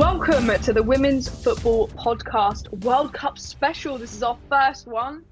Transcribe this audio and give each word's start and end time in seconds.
Welcome 0.00 0.48
to 0.62 0.72
the 0.72 0.82
Women's 0.82 1.28
Football 1.28 1.88
Podcast 1.88 2.72
World 2.84 3.12
Cup 3.12 3.38
special. 3.38 3.98
This 3.98 4.14
is 4.14 4.22
our 4.22 4.38
first 4.48 4.86
one 4.86 5.26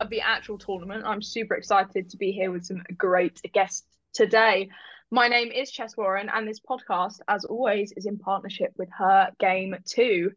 of 0.00 0.08
the 0.08 0.22
actual 0.22 0.56
tournament. 0.56 1.04
I'm 1.04 1.20
super 1.20 1.52
excited 1.54 2.08
to 2.08 2.16
be 2.16 2.32
here 2.32 2.50
with 2.50 2.64
some 2.64 2.82
great 2.96 3.42
guests 3.52 3.86
today. 4.14 4.70
My 5.10 5.28
name 5.28 5.52
is 5.52 5.70
Chess 5.70 5.98
Warren, 5.98 6.30
and 6.32 6.48
this 6.48 6.60
podcast, 6.60 7.20
as 7.28 7.44
always, 7.44 7.92
is 7.92 8.06
in 8.06 8.16
partnership 8.16 8.72
with 8.78 8.88
Her 8.96 9.32
Game 9.38 9.76
Too. 9.84 10.32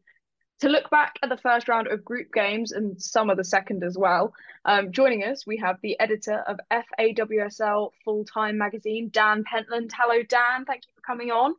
To 0.60 0.68
look 0.68 0.90
back 0.90 1.18
at 1.24 1.30
the 1.30 1.38
first 1.38 1.70
round 1.70 1.88
of 1.88 2.04
group 2.04 2.34
games 2.34 2.74
and 2.74 3.02
some 3.02 3.30
of 3.30 3.38
the 3.38 3.46
second 3.46 3.86
as 3.86 3.98
well, 3.98 4.34
um, 4.66 4.92
joining 4.92 5.24
us, 5.24 5.48
we 5.48 5.56
have 5.56 5.78
the 5.82 5.98
editor 6.02 6.44
of 6.48 6.60
FAWSL 6.70 7.92
Full 8.04 8.26
Time 8.26 8.58
Magazine, 8.58 9.08
Dan 9.10 9.46
Pentland. 9.46 9.94
Hello, 9.98 10.22
Dan. 10.22 10.66
Thank 10.66 10.82
you 10.86 10.92
for 10.96 11.02
coming 11.02 11.32
on. 11.32 11.56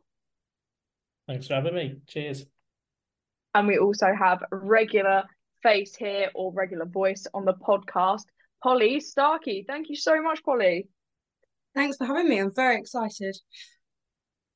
Thanks 1.31 1.47
for 1.47 1.53
having 1.53 1.75
me. 1.75 1.95
Cheers. 2.07 2.45
And 3.55 3.65
we 3.65 3.77
also 3.77 4.07
have 4.13 4.43
regular 4.51 5.23
face 5.63 5.95
here 5.95 6.29
or 6.35 6.51
regular 6.51 6.85
voice 6.85 7.25
on 7.33 7.45
the 7.45 7.53
podcast, 7.53 8.23
Pollie 8.61 8.99
Starkie. 8.99 9.65
Thank 9.65 9.87
you 9.87 9.95
so 9.95 10.21
much, 10.21 10.43
Pollie. 10.43 10.89
Thanks 11.73 11.95
for 11.95 12.03
having 12.03 12.27
me. 12.27 12.39
I'm 12.39 12.53
very 12.53 12.75
excited. 12.77 13.37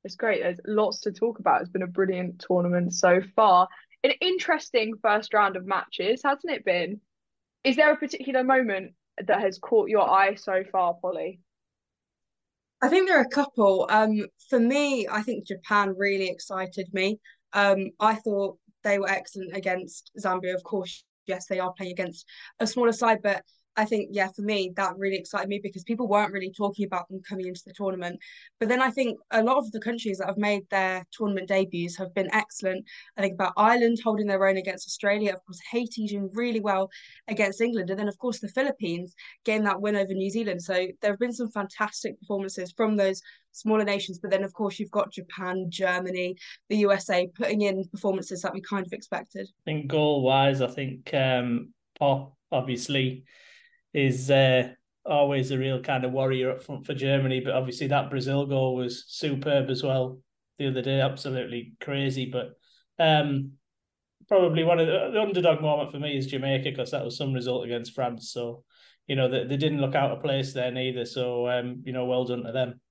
It's 0.03 0.17
great. 0.17 0.43
There's 0.43 0.59
lots 0.67 0.99
to 1.01 1.13
talk 1.13 1.39
about. 1.39 1.61
It's 1.61 1.69
been 1.69 1.81
a 1.81 1.87
brilliant 1.87 2.43
tournament 2.45 2.93
so 2.93 3.21
far. 3.37 3.69
An 4.03 4.11
interesting 4.19 4.95
first 5.01 5.33
round 5.33 5.55
of 5.55 5.65
matches, 5.65 6.23
hasn't 6.25 6.53
it 6.53 6.65
been? 6.65 6.99
Is 7.63 7.77
there 7.77 7.93
a 7.93 7.97
particular 7.97 8.43
moment 8.43 8.95
that 9.25 9.39
has 9.39 9.59
caught 9.59 9.87
your 9.87 10.11
eye 10.11 10.35
so 10.35 10.65
far, 10.69 10.95
Pollie? 11.01 11.39
I 12.81 12.89
think 12.89 13.07
there 13.07 13.17
are 13.17 13.23
a 13.23 13.29
couple. 13.29 13.87
Um, 13.89 14.25
for 14.49 14.59
me, 14.59 15.07
I 15.07 15.21
think 15.21 15.47
Japan 15.47 15.95
really 15.97 16.29
excited 16.29 16.87
me. 16.93 17.19
Um, 17.53 17.91
I 17.99 18.15
thought 18.15 18.57
they 18.83 18.99
were 18.99 19.09
excellent 19.09 19.55
against 19.55 20.11
Zambia. 20.19 20.53
Of 20.53 20.63
course, 20.63 21.03
yes, 21.25 21.47
they 21.47 21.59
are 21.59 21.73
playing 21.73 21.93
against 21.93 22.25
a 22.59 22.67
smaller 22.67 22.91
side, 22.91 23.21
but 23.23 23.43
I 23.77 23.85
think, 23.85 24.09
yeah, 24.11 24.29
for 24.29 24.41
me, 24.41 24.71
that 24.75 24.97
really 24.97 25.17
excited 25.17 25.49
me 25.49 25.59
because 25.61 25.83
people 25.83 26.07
weren't 26.07 26.31
really 26.31 26.51
talking 26.51 26.85
about 26.85 27.09
them 27.09 27.21
coming 27.27 27.47
into 27.47 27.61
the 27.65 27.73
tournament. 27.73 28.19
But 28.59 28.69
then 28.69 28.81
I 28.81 28.89
think 28.89 29.19
a 29.31 29.43
lot 29.43 29.57
of 29.57 29.71
the 29.71 29.79
countries 29.79 30.17
that 30.17 30.27
have 30.27 30.37
made 30.37 30.63
their 30.69 31.05
tournament 31.11 31.49
debuts 31.49 31.97
have 31.97 32.13
been 32.13 32.33
excellent. 32.33 32.85
I 33.17 33.21
think 33.21 33.33
about 33.33 33.53
Ireland 33.57 33.99
holding 34.03 34.27
their 34.27 34.47
own 34.47 34.57
against 34.57 34.87
Australia, 34.87 35.33
of 35.33 35.45
course, 35.45 35.59
Haiti 35.71 36.07
doing 36.07 36.29
really 36.33 36.61
well 36.61 36.89
against 37.27 37.61
England, 37.61 37.89
and 37.89 37.99
then, 37.99 38.07
of 38.07 38.17
course, 38.17 38.39
the 38.39 38.47
Philippines 38.47 39.13
getting 39.43 39.63
that 39.65 39.81
win 39.81 39.95
over 39.95 40.13
New 40.13 40.29
Zealand. 40.29 40.61
So 40.61 40.87
there 41.01 41.11
have 41.11 41.19
been 41.19 41.33
some 41.33 41.51
fantastic 41.51 42.19
performances 42.19 42.73
from 42.75 42.95
those 42.95 43.21
smaller 43.55 43.83
nations. 43.83 44.19
But 44.19 44.31
then, 44.31 44.43
of 44.43 44.53
course, 44.53 44.79
you've 44.79 44.91
got 44.91 45.11
Japan, 45.11 45.67
Germany, 45.69 46.35
the 46.69 46.77
USA 46.77 47.27
putting 47.27 47.61
in 47.61 47.85
performances 47.91 48.41
that 48.41 48.53
we 48.53 48.61
kind 48.61 48.85
of 48.85 48.93
expected. 48.93 49.47
I 49.65 49.71
think 49.71 49.87
goal 49.87 50.21
wise, 50.21 50.61
I 50.61 50.67
think 50.67 51.13
um, 51.13 51.73
Popp 51.97 52.33
obviously 52.51 53.23
is 53.95 54.29
uh, 54.29 54.73
always 55.05 55.51
a 55.51 55.57
real 55.57 55.81
kind 55.81 56.03
of 56.03 56.11
warrior 56.11 56.51
up 56.51 56.61
front 56.61 56.85
for 56.85 56.93
Germany. 56.93 57.39
But 57.39 57.53
obviously, 57.53 57.87
that 57.87 58.09
Brazil 58.09 58.45
goal 58.45 58.75
was 58.75 59.05
superb 59.07 59.69
as 59.69 59.81
well 59.81 60.19
the 60.59 60.67
other 60.67 60.81
day. 60.81 60.99
Absolutely 60.99 61.73
crazy. 61.79 62.29
But 62.29 62.53
um, 63.01 63.53
probably 64.27 64.65
one 64.65 64.79
of 64.79 64.87
the, 64.87 65.11
the 65.13 65.21
underdog 65.21 65.61
moment 65.61 65.93
for 65.93 65.99
me 65.99 66.17
is 66.17 66.27
Jamaica 66.27 66.71
because 66.71 66.91
that 66.91 67.05
was 67.05 67.17
some 67.17 67.33
result 67.33 67.65
against 67.65 67.95
France. 67.95 68.31
So, 68.31 68.65
you 69.07 69.15
know, 69.15 69.29
they, 69.29 69.45
they 69.45 69.57
didn't 69.57 69.79
look 69.79 69.95
out 69.95 70.11
of 70.11 70.21
place 70.21 70.53
there 70.53 70.71
neither. 70.71 71.05
So, 71.05 71.47
um, 71.47 71.81
you 71.85 71.93
know, 71.93 72.05
well 72.05 72.25
done 72.25 72.43
to 72.43 72.51
them. 72.51 72.81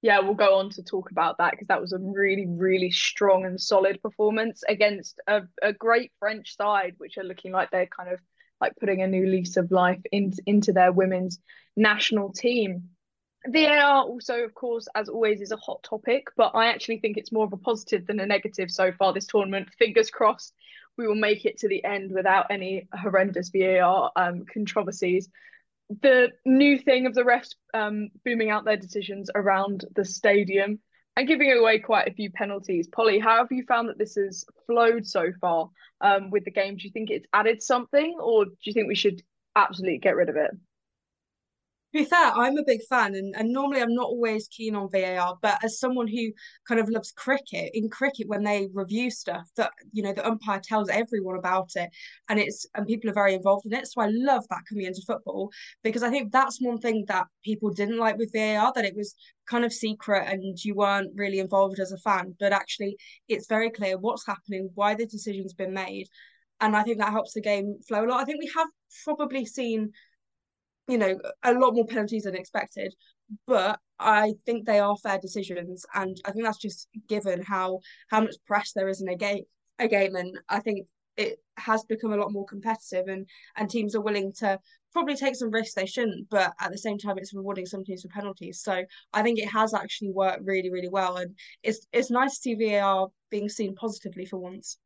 Yeah, 0.00 0.20
we'll 0.20 0.34
go 0.34 0.60
on 0.60 0.70
to 0.70 0.84
talk 0.84 1.10
about 1.10 1.38
that 1.38 1.50
because 1.50 1.66
that 1.66 1.80
was 1.80 1.92
a 1.92 1.98
really, 1.98 2.46
really 2.46 2.92
strong 2.92 3.44
and 3.44 3.60
solid 3.60 4.00
performance 4.00 4.62
against 4.68 5.20
a, 5.26 5.40
a 5.60 5.72
great 5.72 6.12
French 6.20 6.56
side, 6.56 6.94
which 6.98 7.18
are 7.18 7.24
looking 7.24 7.50
like 7.50 7.72
they're 7.72 7.86
kind 7.88 8.12
of 8.12 8.20
like 8.60 8.76
putting 8.80 9.02
a 9.02 9.06
new 9.06 9.26
lease 9.26 9.56
of 9.56 9.70
life 9.70 10.00
in, 10.12 10.32
into 10.46 10.72
their 10.72 10.92
women's 10.92 11.38
national 11.76 12.32
team. 12.32 12.90
VAR 13.46 14.02
also, 14.02 14.42
of 14.42 14.54
course, 14.54 14.88
as 14.94 15.08
always, 15.08 15.40
is 15.40 15.52
a 15.52 15.56
hot 15.56 15.82
topic, 15.82 16.26
but 16.36 16.52
I 16.54 16.66
actually 16.66 16.98
think 16.98 17.16
it's 17.16 17.32
more 17.32 17.44
of 17.44 17.52
a 17.52 17.56
positive 17.56 18.06
than 18.06 18.20
a 18.20 18.26
negative 18.26 18.70
so 18.70 18.92
far 18.92 19.12
this 19.12 19.26
tournament. 19.26 19.68
Fingers 19.78 20.10
crossed 20.10 20.52
we 20.98 21.06
will 21.06 21.14
make 21.14 21.46
it 21.46 21.58
to 21.58 21.68
the 21.68 21.82
end 21.84 22.10
without 22.12 22.46
any 22.50 22.88
horrendous 22.92 23.50
VAR 23.50 24.10
um, 24.16 24.44
controversies. 24.52 25.30
The 26.02 26.32
new 26.44 26.76
thing 26.76 27.06
of 27.06 27.14
the 27.14 27.22
refs 27.22 27.54
um, 27.72 28.08
booming 28.24 28.50
out 28.50 28.64
their 28.64 28.76
decisions 28.76 29.30
around 29.34 29.86
the 29.94 30.04
stadium 30.04 30.80
and 31.18 31.26
giving 31.26 31.50
away 31.50 31.80
quite 31.80 32.06
a 32.06 32.14
few 32.14 32.30
penalties. 32.30 32.86
Pollie, 32.86 33.18
how 33.18 33.38
have 33.38 33.50
you 33.50 33.64
found 33.64 33.88
that 33.88 33.98
this 33.98 34.14
has 34.14 34.44
flowed 34.66 35.04
so 35.04 35.32
far 35.40 35.68
um, 36.00 36.30
with 36.30 36.44
the 36.44 36.52
game? 36.52 36.76
Do 36.76 36.84
you 36.84 36.92
think 36.92 37.10
it's 37.10 37.26
added 37.32 37.60
something, 37.60 38.16
or 38.20 38.44
do 38.44 38.52
you 38.62 38.72
think 38.72 38.86
we 38.86 38.94
should 38.94 39.20
absolutely 39.56 39.98
get 39.98 40.14
rid 40.14 40.28
of 40.28 40.36
it? 40.36 40.52
Be 41.98 42.04
fair, 42.04 42.30
I'm 42.32 42.56
a 42.56 42.62
big 42.64 42.82
fan, 42.88 43.16
and, 43.16 43.34
and 43.36 43.52
normally 43.52 43.82
I'm 43.82 43.92
not 43.92 44.06
always 44.06 44.46
keen 44.46 44.76
on 44.76 44.88
VAR, 44.88 45.36
but 45.42 45.64
as 45.64 45.80
someone 45.80 46.06
who 46.06 46.30
kind 46.68 46.80
of 46.80 46.88
loves 46.88 47.10
cricket, 47.10 47.72
in 47.74 47.90
cricket 47.90 48.28
when 48.28 48.44
they 48.44 48.68
review 48.72 49.10
stuff, 49.10 49.50
that 49.56 49.72
you 49.90 50.04
know 50.04 50.12
the 50.12 50.24
umpire 50.24 50.60
tells 50.60 50.88
everyone 50.90 51.36
about 51.36 51.70
it, 51.74 51.90
and 52.28 52.38
it's 52.38 52.66
and 52.76 52.86
people 52.86 53.10
are 53.10 53.14
very 53.14 53.34
involved 53.34 53.66
in 53.66 53.72
it. 53.72 53.88
So 53.88 54.00
I 54.00 54.06
love 54.12 54.44
that 54.48 54.62
coming 54.68 54.86
into 54.86 55.02
football 55.08 55.50
because 55.82 56.04
I 56.04 56.10
think 56.10 56.30
that's 56.30 56.62
one 56.62 56.78
thing 56.78 57.04
that 57.08 57.26
people 57.44 57.70
didn't 57.70 57.98
like 57.98 58.16
with 58.16 58.30
VAR 58.32 58.72
that 58.76 58.84
it 58.84 58.94
was 58.94 59.16
kind 59.50 59.64
of 59.64 59.72
secret 59.72 60.28
and 60.28 60.56
you 60.64 60.76
weren't 60.76 61.10
really 61.16 61.40
involved 61.40 61.80
as 61.80 61.90
a 61.90 61.98
fan, 61.98 62.36
but 62.38 62.52
actually 62.52 62.96
it's 63.26 63.48
very 63.48 63.70
clear 63.70 63.98
what's 63.98 64.24
happening, 64.24 64.70
why 64.76 64.94
the 64.94 65.04
decision's 65.06 65.52
been 65.52 65.74
made, 65.74 66.06
and 66.60 66.76
I 66.76 66.84
think 66.84 66.98
that 66.98 67.10
helps 67.10 67.34
the 67.34 67.40
game 67.40 67.78
flow 67.88 68.04
a 68.04 68.06
lot. 68.06 68.20
I 68.20 68.24
think 68.24 68.38
we 68.40 68.52
have 68.56 68.68
probably 69.04 69.44
seen 69.44 69.92
you 70.88 70.98
know, 70.98 71.18
a 71.42 71.52
lot 71.52 71.74
more 71.74 71.86
penalties 71.86 72.24
than 72.24 72.34
expected. 72.34 72.94
But 73.46 73.78
I 73.98 74.34
think 74.46 74.64
they 74.64 74.78
are 74.78 74.96
fair 74.96 75.18
decisions, 75.18 75.84
and 75.94 76.16
I 76.24 76.32
think 76.32 76.44
that's 76.44 76.58
just 76.58 76.88
given 77.08 77.42
how 77.42 77.80
how 78.10 78.22
much 78.22 78.36
press 78.46 78.72
there 78.72 78.88
is 78.88 79.02
in 79.02 79.08
a 79.08 79.16
game. 79.16 79.44
A 79.78 79.86
game, 79.86 80.16
and 80.16 80.36
I 80.48 80.60
think 80.60 80.86
it 81.16 81.38
has 81.58 81.84
become 81.84 82.12
a 82.12 82.16
lot 82.16 82.32
more 82.32 82.46
competitive, 82.46 83.06
and 83.08 83.26
and 83.56 83.68
teams 83.68 83.94
are 83.94 84.00
willing 84.00 84.32
to 84.38 84.58
probably 84.92 85.14
take 85.14 85.36
some 85.36 85.50
risks 85.50 85.74
they 85.74 85.86
shouldn't, 85.86 86.28
but 86.30 86.54
at 86.60 86.72
the 86.72 86.78
same 86.78 86.96
time, 86.96 87.18
it's 87.18 87.34
rewarding 87.34 87.66
some 87.66 87.84
teams 87.84 88.02
for 88.02 88.08
penalties. 88.08 88.62
So 88.62 88.82
I 89.12 89.22
think 89.22 89.38
it 89.38 89.48
has 89.48 89.74
actually 89.74 90.10
worked 90.10 90.44
really, 90.44 90.70
really 90.70 90.88
well, 90.88 91.18
and 91.18 91.36
it's 91.62 91.86
it's 91.92 92.10
nice 92.10 92.38
to 92.38 92.40
see 92.40 92.54
VAR 92.54 93.08
being 93.30 93.48
seen 93.48 93.74
positively 93.74 94.24
for 94.24 94.38
once. 94.38 94.78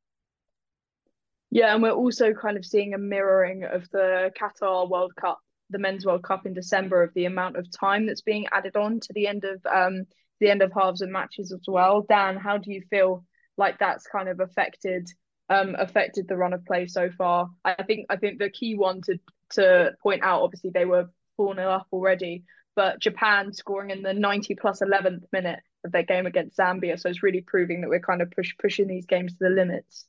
Yeah, 1.51 1.75
and 1.75 1.83
we're 1.83 1.93
also 1.93 2.33
kind 2.33 2.57
of 2.57 2.65
seeing 2.65 2.95
a 2.95 2.99
mirroring 2.99 3.65
of 3.65 3.89
the 3.91 4.33
Qatar 4.41 4.89
World 4.89 5.13
Cup 5.21 5.39
the 5.73 5.79
Men's 5.79 6.07
World 6.07 6.23
Cup 6.23 6.47
in 6.47 6.55
December 6.55 7.03
of 7.03 7.15
the 7.15 7.25
amount 7.25 7.57
of 7.57 7.67
time 7.71 8.07
that's 8.07 8.21
being 8.21 8.47
added 8.53 8.77
on 8.77 9.01
to 9.01 9.13
the 9.13 9.27
end 9.27 9.45
of 9.45 9.61
um, 9.67 10.05
the 10.41 10.51
end 10.51 10.63
of 10.63 10.73
halves 10.73 11.01
and 11.01 11.13
matches 11.13 11.53
as 11.53 11.65
well. 11.67 12.05
Dan, 12.09 12.37
how 12.37 12.59
do 12.59 12.73
you 12.73 12.83
feel 12.91 13.25
like 13.57 13.79
that's 13.79 14.07
kind 14.07 14.29
of 14.29 14.41
affected 14.41 15.09
um, 15.49 15.75
affected 15.79 16.29
the 16.29 16.37
run 16.37 16.53
of 16.53 16.65
play 16.65 16.87
so 16.87 17.11
far? 17.11 17.49
I 17.65 17.83
think 17.83 18.07
I 18.11 18.17
think 18.17 18.39
the 18.39 18.51
key 18.51 18.75
one 18.75 19.01
to 19.03 19.19
to 19.55 19.93
point 20.03 20.23
out, 20.23 20.43
obviously 20.43 20.71
they 20.71 20.85
were 20.85 21.11
4 21.37 21.55
0 21.55 21.71
up 21.71 21.87
already, 21.93 22.45
but 22.75 23.01
Japan 23.01 23.53
scoring 23.53 23.91
in 23.91 24.03
the 24.03 24.15
90 24.15 24.55
plus 24.55 24.81
11th 24.81 25.25
minute 25.33 25.61
of 25.85 25.93
their 25.93 26.03
game 26.03 26.27
against 26.27 26.57
Zambia. 26.57 26.99
So 26.99 27.09
it's 27.09 27.23
really 27.23 27.43
proving 27.43 27.81
that 27.81 27.91
we're 27.91 28.01
kind 28.01 28.23
of 28.23 28.31
push, 28.31 28.55
pushing 28.59 28.87
these 28.87 29.07
games 29.07 29.33
to 29.33 29.39
the 29.41 29.51
limits. 29.51 30.07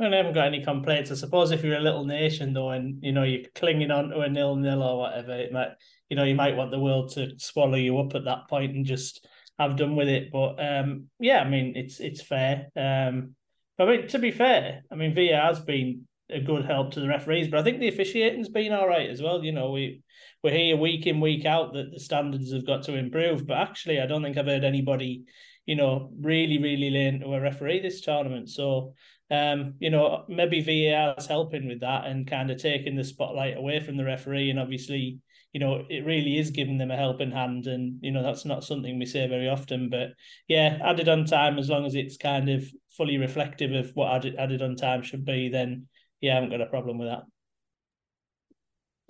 I 0.00 0.16
haven't 0.16 0.32
got 0.32 0.46
any 0.46 0.64
complaints. 0.64 1.10
I 1.10 1.14
suppose 1.14 1.50
if 1.50 1.62
you're 1.62 1.76
a 1.76 1.80
little 1.80 2.04
nation 2.04 2.52
though, 2.52 2.70
and 2.70 3.02
you 3.02 3.12
know 3.12 3.22
you're 3.22 3.48
clinging 3.54 3.90
on 3.90 4.10
to 4.10 4.20
a 4.20 4.28
nil 4.28 4.56
nil 4.56 4.82
or 4.82 4.98
whatever, 4.98 5.32
it 5.32 5.52
might 5.52 5.72
you 6.08 6.16
know 6.16 6.24
you 6.24 6.34
might 6.34 6.56
want 6.56 6.70
the 6.70 6.78
world 6.78 7.12
to 7.14 7.38
swallow 7.38 7.76
you 7.76 7.98
up 7.98 8.14
at 8.14 8.24
that 8.24 8.48
point 8.48 8.74
and 8.74 8.86
just 8.86 9.26
have 9.58 9.76
done 9.76 9.96
with 9.96 10.08
it. 10.08 10.32
But 10.32 10.56
um, 10.58 11.08
yeah, 11.18 11.40
I 11.40 11.48
mean 11.48 11.74
it's 11.76 12.00
it's 12.00 12.22
fair. 12.22 12.68
Um, 12.76 13.34
I 13.78 13.84
mean 13.84 14.08
to 14.08 14.18
be 14.18 14.30
fair, 14.30 14.82
I 14.90 14.94
mean 14.94 15.14
VAR 15.14 15.42
has 15.42 15.60
been 15.60 16.06
a 16.30 16.40
good 16.40 16.64
help 16.64 16.92
to 16.92 17.00
the 17.00 17.08
referees, 17.08 17.48
but 17.48 17.60
I 17.60 17.62
think 17.62 17.80
the 17.80 17.88
officiating's 17.88 18.48
been 18.48 18.72
all 18.72 18.88
right 18.88 19.10
as 19.10 19.20
well. 19.20 19.44
You 19.44 19.52
know 19.52 19.70
we 19.70 20.02
we're 20.42 20.56
here 20.56 20.76
week 20.76 21.06
in 21.06 21.20
week 21.20 21.44
out 21.44 21.74
that 21.74 21.90
the 21.92 22.00
standards 22.00 22.52
have 22.52 22.66
got 22.66 22.84
to 22.84 22.94
improve, 22.94 23.46
but 23.46 23.58
actually 23.58 24.00
I 24.00 24.06
don't 24.06 24.22
think 24.22 24.38
I've 24.38 24.46
heard 24.46 24.64
anybody 24.64 25.24
you 25.66 25.76
know 25.76 26.10
really 26.18 26.58
really 26.58 26.88
laying 26.88 27.20
to 27.20 27.34
a 27.34 27.40
referee 27.40 27.80
this 27.80 28.00
tournament. 28.00 28.48
So 28.48 28.94
um, 29.30 29.74
you 29.78 29.90
know, 29.90 30.24
maybe 30.28 30.60
VAR 30.60 31.14
is 31.16 31.26
helping 31.26 31.68
with 31.68 31.80
that 31.80 32.06
and 32.06 32.26
kind 32.26 32.50
of 32.50 32.60
taking 32.60 32.96
the 32.96 33.04
spotlight 33.04 33.56
away 33.56 33.80
from 33.80 33.96
the 33.96 34.04
referee. 34.04 34.50
And 34.50 34.58
obviously, 34.58 35.20
you 35.52 35.60
know, 35.60 35.84
it 35.88 36.04
really 36.04 36.38
is 36.38 36.50
giving 36.50 36.78
them 36.78 36.90
a 36.90 36.96
helping 36.96 37.30
hand. 37.30 37.66
And, 37.66 37.98
you 38.00 38.10
know, 38.10 38.22
that's 38.22 38.44
not 38.44 38.64
something 38.64 38.98
we 38.98 39.06
say 39.06 39.28
very 39.28 39.48
often. 39.48 39.88
But 39.88 40.10
yeah, 40.48 40.78
added 40.84 41.08
on 41.08 41.26
time, 41.26 41.58
as 41.58 41.68
long 41.68 41.86
as 41.86 41.94
it's 41.94 42.16
kind 42.16 42.48
of 42.48 42.64
fully 42.96 43.18
reflective 43.18 43.72
of 43.72 43.90
what 43.94 44.12
added, 44.12 44.36
added 44.36 44.62
on 44.62 44.74
time 44.74 45.02
should 45.02 45.24
be, 45.24 45.48
then 45.48 45.86
yeah, 46.20 46.32
I 46.32 46.34
haven't 46.34 46.50
got 46.50 46.60
a 46.60 46.66
problem 46.66 46.98
with 46.98 47.08
that. 47.08 47.22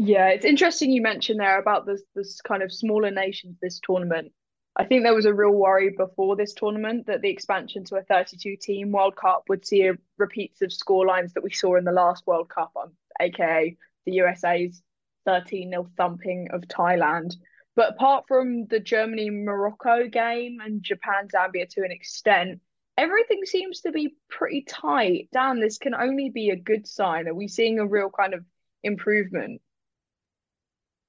Yeah, 0.02 0.28
it's 0.28 0.46
interesting 0.46 0.90
you 0.90 1.02
mentioned 1.02 1.40
there 1.40 1.58
about 1.58 1.84
this 1.84 2.02
this 2.14 2.40
kind 2.40 2.62
of 2.62 2.72
smaller 2.72 3.10
nations 3.10 3.56
this 3.60 3.80
tournament. 3.82 4.32
I 4.80 4.84
think 4.86 5.02
there 5.02 5.14
was 5.14 5.26
a 5.26 5.34
real 5.34 5.50
worry 5.50 5.90
before 5.90 6.36
this 6.36 6.54
tournament 6.54 7.06
that 7.06 7.20
the 7.20 7.28
expansion 7.28 7.84
to 7.84 7.96
a 7.96 8.02
32 8.02 8.56
team 8.56 8.92
World 8.92 9.14
Cup 9.14 9.44
would 9.50 9.66
see 9.66 9.90
repeats 10.16 10.62
of 10.62 10.70
scorelines 10.70 11.34
that 11.34 11.42
we 11.42 11.52
saw 11.52 11.76
in 11.76 11.84
the 11.84 11.92
last 11.92 12.26
World 12.26 12.48
Cup, 12.48 12.72
um, 12.82 12.92
aka 13.20 13.76
the 14.06 14.12
USA's 14.12 14.82
13 15.26 15.68
0 15.68 15.90
thumping 15.98 16.48
of 16.52 16.62
Thailand. 16.62 17.34
But 17.76 17.90
apart 17.90 18.24
from 18.26 18.68
the 18.68 18.80
Germany 18.80 19.28
Morocco 19.28 20.08
game 20.08 20.60
and 20.64 20.82
Japan 20.82 21.28
Zambia 21.28 21.68
to 21.68 21.84
an 21.84 21.92
extent, 21.92 22.62
everything 22.96 23.44
seems 23.44 23.82
to 23.82 23.92
be 23.92 24.16
pretty 24.30 24.62
tight. 24.62 25.28
Dan, 25.30 25.60
this 25.60 25.76
can 25.76 25.94
only 25.94 26.30
be 26.30 26.48
a 26.48 26.56
good 26.56 26.86
sign. 26.86 27.28
Are 27.28 27.34
we 27.34 27.48
seeing 27.48 27.80
a 27.80 27.86
real 27.86 28.08
kind 28.08 28.32
of 28.32 28.46
improvement? 28.82 29.60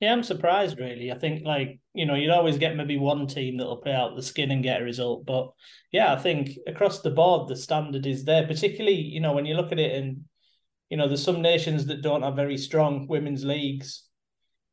Yeah, 0.01 0.13
I'm 0.13 0.23
surprised 0.23 0.79
really. 0.79 1.11
I 1.11 1.19
think 1.19 1.45
like, 1.45 1.79
you 1.93 2.07
know, 2.07 2.15
you'd 2.15 2.31
always 2.31 2.57
get 2.57 2.75
maybe 2.75 2.97
one 2.97 3.27
team 3.27 3.57
that'll 3.57 3.77
play 3.77 3.93
out 3.93 4.15
the 4.15 4.23
skin 4.23 4.49
and 4.49 4.63
get 4.63 4.81
a 4.81 4.83
result. 4.83 5.27
But 5.27 5.51
yeah, 5.91 6.11
I 6.11 6.17
think 6.17 6.57
across 6.67 7.01
the 7.01 7.11
board 7.11 7.47
the 7.47 7.55
standard 7.55 8.07
is 8.07 8.25
there, 8.25 8.47
particularly, 8.47 8.97
you 8.97 9.19
know, 9.19 9.33
when 9.33 9.45
you 9.45 9.55
look 9.55 9.71
at 9.71 9.79
it 9.79 9.95
and 9.95 10.23
you 10.89 10.97
know, 10.97 11.07
there's 11.07 11.23
some 11.23 11.41
nations 11.41 11.85
that 11.85 12.01
don't 12.01 12.23
have 12.23 12.35
very 12.35 12.57
strong 12.57 13.07
women's 13.07 13.45
leagues. 13.45 14.03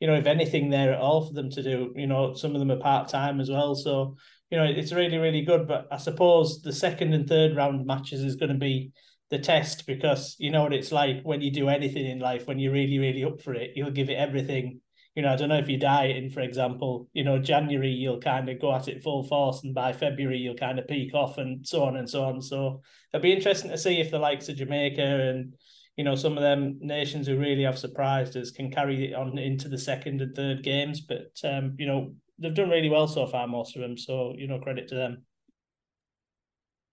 You 0.01 0.09
know, 0.09 0.15
if 0.15 0.27
anything 0.27 0.69
there 0.69 0.93
at 0.93 0.99
all 0.99 1.27
for 1.27 1.33
them 1.33 1.49
to 1.51 1.63
do, 1.63 1.93
you 1.95 2.09
know, 2.09 2.35
some 2.35 2.55
of 2.55 2.59
them 2.59 2.73
are 2.73 2.81
part 2.81 3.09
time 3.09 3.41
as 3.41 3.49
well. 3.51 3.77
So, 3.77 4.17
you 4.51 4.59
know, 4.59 4.65
it's 4.65 4.93
really, 4.93 5.19
really 5.19 5.43
good. 5.43 5.69
But 5.69 5.87
I 5.93 5.99
suppose 5.99 6.61
the 6.61 6.73
second 6.73 7.15
and 7.15 7.29
third 7.29 7.55
round 7.55 7.87
matches 7.87 8.25
is 8.25 8.35
going 8.35 8.53
to 8.53 8.59
be 8.59 8.91
the 9.31 9.39
test 9.39 9.87
because 9.87 10.35
you 10.39 10.51
know 10.51 10.63
what 10.63 10.73
it's 10.73 10.91
like 10.91 11.21
when 11.23 11.43
you 11.43 11.53
do 11.53 11.69
anything 11.69 12.07
in 12.07 12.19
life, 12.19 12.49
when 12.49 12.59
you're 12.59 12.73
really, 12.73 12.99
really 12.99 13.23
up 13.23 13.41
for 13.41 13.55
it, 13.55 13.73
you'll 13.77 13.91
give 13.91 14.11
it 14.11 14.15
everything 14.15 14.81
you 15.19 15.23
know, 15.23 15.33
I 15.33 15.35
don't 15.35 15.49
know 15.49 15.59
if 15.59 15.69
you're 15.69 15.81
dieting, 15.81 16.31
for 16.31 16.43
example, 16.43 17.09
you 17.13 17.25
know, 17.25 17.41
January 17.41 17.91
you'll 17.91 18.21
kind 18.21 18.49
of 18.49 18.61
go 18.61 18.73
at 18.73 18.87
it 18.87 19.03
full 19.03 19.25
force, 19.25 19.65
and 19.65 19.75
by 19.75 19.93
February 19.93 20.39
you'll 20.39 20.55
kind 20.55 20.79
of 20.79 20.87
peak 20.87 21.13
off, 21.13 21.39
and 21.39 21.67
so 21.67 21.83
on 21.83 21.97
and 21.97 22.09
so 22.09 22.23
on. 22.23 22.41
So 22.41 22.83
it'll 23.13 23.25
be 23.25 23.33
interesting 23.33 23.73
to 23.73 23.79
see 23.79 23.99
if 24.01 24.13
the 24.13 24.21
likes 24.21 24.49
of 24.49 24.55
Jamaica 24.55 25.03
and 25.03 25.55
you 25.97 26.05
know 26.05 26.15
some 26.15 26.37
of 26.37 26.45
them 26.45 26.79
nations 26.81 27.27
who 27.27 27.37
really 27.37 27.65
have 27.65 27.77
surprised 27.77 28.37
us 28.37 28.53
can 28.53 28.71
carry 28.71 29.11
it 29.11 29.15
on 29.17 29.37
into 29.39 29.69
the 29.69 29.77
second 29.77 30.21
and 30.21 30.37
third 30.37 30.63
games. 30.63 31.01
But 31.01 31.33
um, 31.43 31.75
you 31.81 31.87
know, 31.89 32.15
they've 32.39 32.55
done 32.55 32.71
really 32.71 32.89
well 32.89 33.09
so 33.09 33.27
far, 33.27 33.49
most 33.49 33.75
of 33.75 33.83
them. 33.83 33.99
So 33.99 34.35
you 34.39 34.47
know, 34.47 34.61
credit 34.61 34.87
to 34.87 34.95
them. 34.95 35.25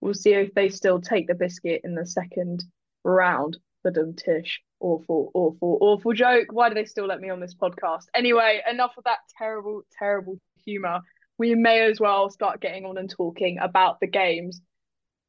We'll 0.02 0.16
see 0.16 0.34
if 0.34 0.52
they 0.56 0.70
still 0.70 1.00
take 1.00 1.28
the 1.28 1.36
biscuit 1.36 1.82
in 1.84 1.94
the 1.94 2.08
second 2.08 2.64
round 3.04 3.60
for 3.86 3.92
them, 3.92 4.16
Tish 4.16 4.62
awful, 4.80 5.32
awful, 5.36 5.78
awful 5.80 6.14
joke. 6.14 6.48
Why 6.52 6.70
do 6.70 6.76
they 6.76 6.86
still 6.86 7.06
let 7.06 7.22
me 7.22 7.30
on 7.30 7.40
this 7.40 7.54
podcast? 7.54 8.06
Anyway, 8.16 8.62
enough 8.70 8.94
of 8.98 9.04
that 9.04 9.20
terrible, 9.38 9.82
terrible 9.98 10.40
humor. 10.64 11.02
We 11.38 11.54
may 11.54 11.82
as 11.82 12.00
well 12.00 12.30
start 12.30 12.62
getting 12.62 12.86
on 12.86 12.98
and 12.98 13.10
talking 13.10 13.60
about 13.60 14.00
the 14.00 14.08
games. 14.08 14.62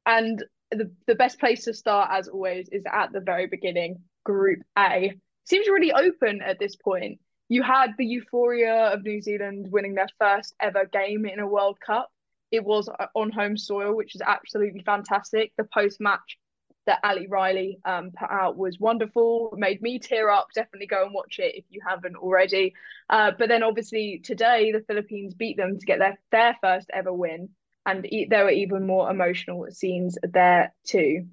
And 0.06 0.42
the, 0.70 0.90
the 1.06 1.14
best 1.14 1.38
place 1.38 1.64
to 1.64 1.74
start, 1.74 2.10
as 2.12 2.28
always, 2.28 2.68
is 2.70 2.84
at 2.90 3.12
the 3.12 3.20
very 3.20 3.46
beginning. 3.46 3.96
Group 4.24 4.60
A 4.78 5.12
seems 5.44 5.68
really 5.68 5.92
open 5.92 6.40
at 6.42 6.58
this 6.58 6.76
point. 6.76 7.20
You 7.48 7.62
had 7.62 7.92
the 7.96 8.06
euphoria 8.06 8.92
of 8.92 9.04
New 9.04 9.20
Zealand 9.20 9.68
winning 9.70 9.94
their 9.94 10.08
first 10.18 10.54
ever 10.60 10.84
game 10.84 11.26
in 11.26 11.40
a 11.40 11.46
World 11.46 11.78
Cup. 11.84 12.08
It 12.50 12.64
was 12.64 12.88
uh, 12.88 13.06
on 13.14 13.30
home 13.30 13.56
soil, 13.56 13.94
which 13.94 14.14
is 14.14 14.22
absolutely 14.24 14.82
fantastic. 14.84 15.52
The 15.56 15.66
post 15.72 16.00
match 16.00 16.38
that 16.86 17.00
Ali 17.02 17.26
Riley 17.26 17.78
um, 17.84 18.12
put 18.16 18.30
out 18.30 18.56
was 18.56 18.78
wonderful, 18.78 19.52
made 19.56 19.82
me 19.82 19.98
tear 19.98 20.30
up. 20.30 20.48
Definitely 20.54 20.86
go 20.86 21.04
and 21.04 21.12
watch 21.12 21.38
it 21.38 21.54
if 21.56 21.64
you 21.68 21.80
haven't 21.86 22.16
already. 22.16 22.74
Uh, 23.10 23.32
but 23.36 23.48
then 23.48 23.62
obviously 23.62 24.20
today 24.22 24.72
the 24.72 24.84
Philippines 24.86 25.34
beat 25.34 25.56
them 25.56 25.78
to 25.78 25.86
get 25.86 25.98
their, 25.98 26.18
their 26.30 26.56
first 26.62 26.88
ever 26.92 27.12
win. 27.12 27.50
And 27.84 28.06
e- 28.06 28.28
there 28.30 28.44
were 28.44 28.50
even 28.50 28.86
more 28.86 29.10
emotional 29.10 29.66
scenes 29.70 30.16
there 30.22 30.72
too. 30.84 31.26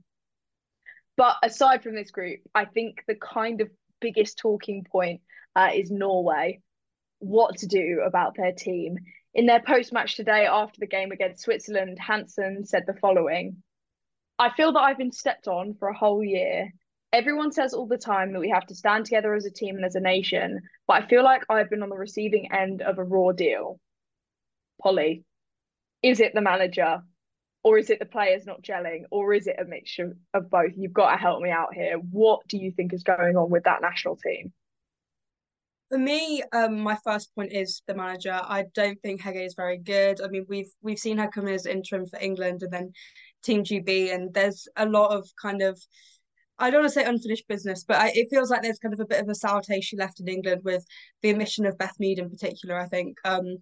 But 1.16 1.38
aside 1.44 1.84
from 1.84 1.96
this 1.96 2.12
group, 2.12 2.40
I 2.56 2.66
think 2.66 3.04
the 3.08 3.16
kind 3.16 3.62
of 3.62 3.70
biggest 4.02 4.40
talking 4.40 4.84
point 4.84 5.22
uh, 5.56 5.70
is 5.74 5.92
Norway. 5.92 6.62
What 7.20 7.58
to 7.60 7.68
do 7.68 8.02
about 8.06 8.36
their 8.36 8.52
team. 8.52 8.98
In 9.36 9.46
their 9.46 9.62
post 9.62 9.94
match 9.94 10.16
today 10.16 10.46
after 10.46 10.80
the 10.80 10.88
game 10.88 11.12
against 11.12 11.44
Switzerland, 11.44 11.98
Hansen 12.00 12.66
said 12.66 12.84
the 12.86 12.94
following 12.94 13.64
I 14.40 14.50
feel 14.56 14.74
that 14.74 14.80
I've 14.80 14.98
been 14.98 15.12
stepped 15.12 15.48
on 15.48 15.76
for 15.76 15.88
a 15.88 15.98
whole 15.98 16.24
year. 16.24 16.72
Everyone 17.12 17.52
says 17.52 17.74
all 17.74 17.88
the 17.88 17.98
time 17.98 18.34
that 18.34 18.40
we 18.40 18.50
have 18.50 18.66
to 18.68 18.76
stand 18.76 19.06
together 19.06 19.34
as 19.36 19.46
a 19.46 19.52
team 19.52 19.76
and 19.76 19.86
as 19.86 19.96
a 19.96 20.00
nation, 20.00 20.62
but 20.88 21.04
I 21.04 21.08
feel 21.08 21.24
like 21.24 21.44
I've 21.50 21.70
been 21.70 21.84
on 21.84 21.90
the 21.90 21.96
receiving 21.96 22.52
end 22.52 22.82
of 22.82 22.98
a 22.98 23.04
raw 23.04 23.32
deal. 23.32 23.80
Pollie, 24.82 25.24
is 26.02 26.20
it 26.20 26.34
the 26.34 26.42
manager 26.42 27.02
or 27.64 27.78
is 27.78 27.90
it 27.90 28.00
the 28.00 28.06
players 28.06 28.46
not 28.46 28.62
gelling 28.62 29.04
or 29.12 29.34
is 29.34 29.48
it 29.48 29.58
a 29.60 29.66
mixture 29.66 30.18
of 30.34 30.50
both? 30.50 30.72
You've 30.76 30.94
got 30.94 31.12
to 31.12 31.18
help 31.18 31.42
me 31.42 31.52
out 31.52 31.74
here. 31.74 31.98
What 31.98 32.48
do 32.48 32.58
you 32.58 32.72
think 32.72 32.94
is 32.94 33.04
going 33.04 33.38
on 33.38 33.50
with 33.50 33.64
that 33.64 33.82
national 33.82 34.18
team? 34.18 34.52
For 35.90 36.00
me, 36.00 36.42
um, 36.52 36.80
my 36.80 36.98
first 37.04 37.34
point 37.36 37.54
is 37.54 37.84
the 37.88 37.94
manager. 37.94 38.34
I 38.34 38.66
don't 38.74 39.00
think 39.02 39.22
Hege 39.22 39.46
is 39.46 39.54
very 39.54 39.78
good. 39.78 40.22
I 40.22 40.28
mean, 40.28 40.46
we've 40.50 40.72
we've 40.82 40.98
seen 40.98 41.20
her 41.20 41.28
come 41.28 41.48
in 41.48 41.54
as 41.54 41.68
interim 41.68 42.08
for 42.08 42.18
England, 42.20 42.64
and 42.64 42.74
then 42.74 42.94
Team 43.44 43.64
GB, 43.64 44.14
and 44.14 44.34
there's 44.34 44.68
a 44.76 44.86
lot 44.86 45.16
of 45.16 45.28
kind 45.42 45.62
of 45.62 45.80
I 46.60 46.70
don't 46.70 46.82
want 46.82 46.94
to 46.94 47.00
say 47.00 47.06
unfinished 47.06 47.48
business, 47.48 47.84
but 47.84 47.98
I, 47.98 48.12
it 48.14 48.28
feels 48.30 48.50
like 48.50 48.62
there's 48.62 48.80
kind 48.80 48.94
of 48.94 49.00
a 49.00 49.06
bit 49.06 49.22
of 49.22 49.28
a 49.28 49.36
sour 49.36 49.62
taste 49.62 49.90
she 49.90 49.98
left 49.98 50.20
in 50.20 50.28
England 50.28 50.62
with 50.64 50.86
the 51.22 51.34
omission 51.34 51.66
of 51.66 51.78
Beth 51.78 51.96
Mead 52.00 52.20
in 52.20 52.30
particular. 52.30 52.78
I 52.80 52.88
think, 52.88 53.18
um, 53.26 53.58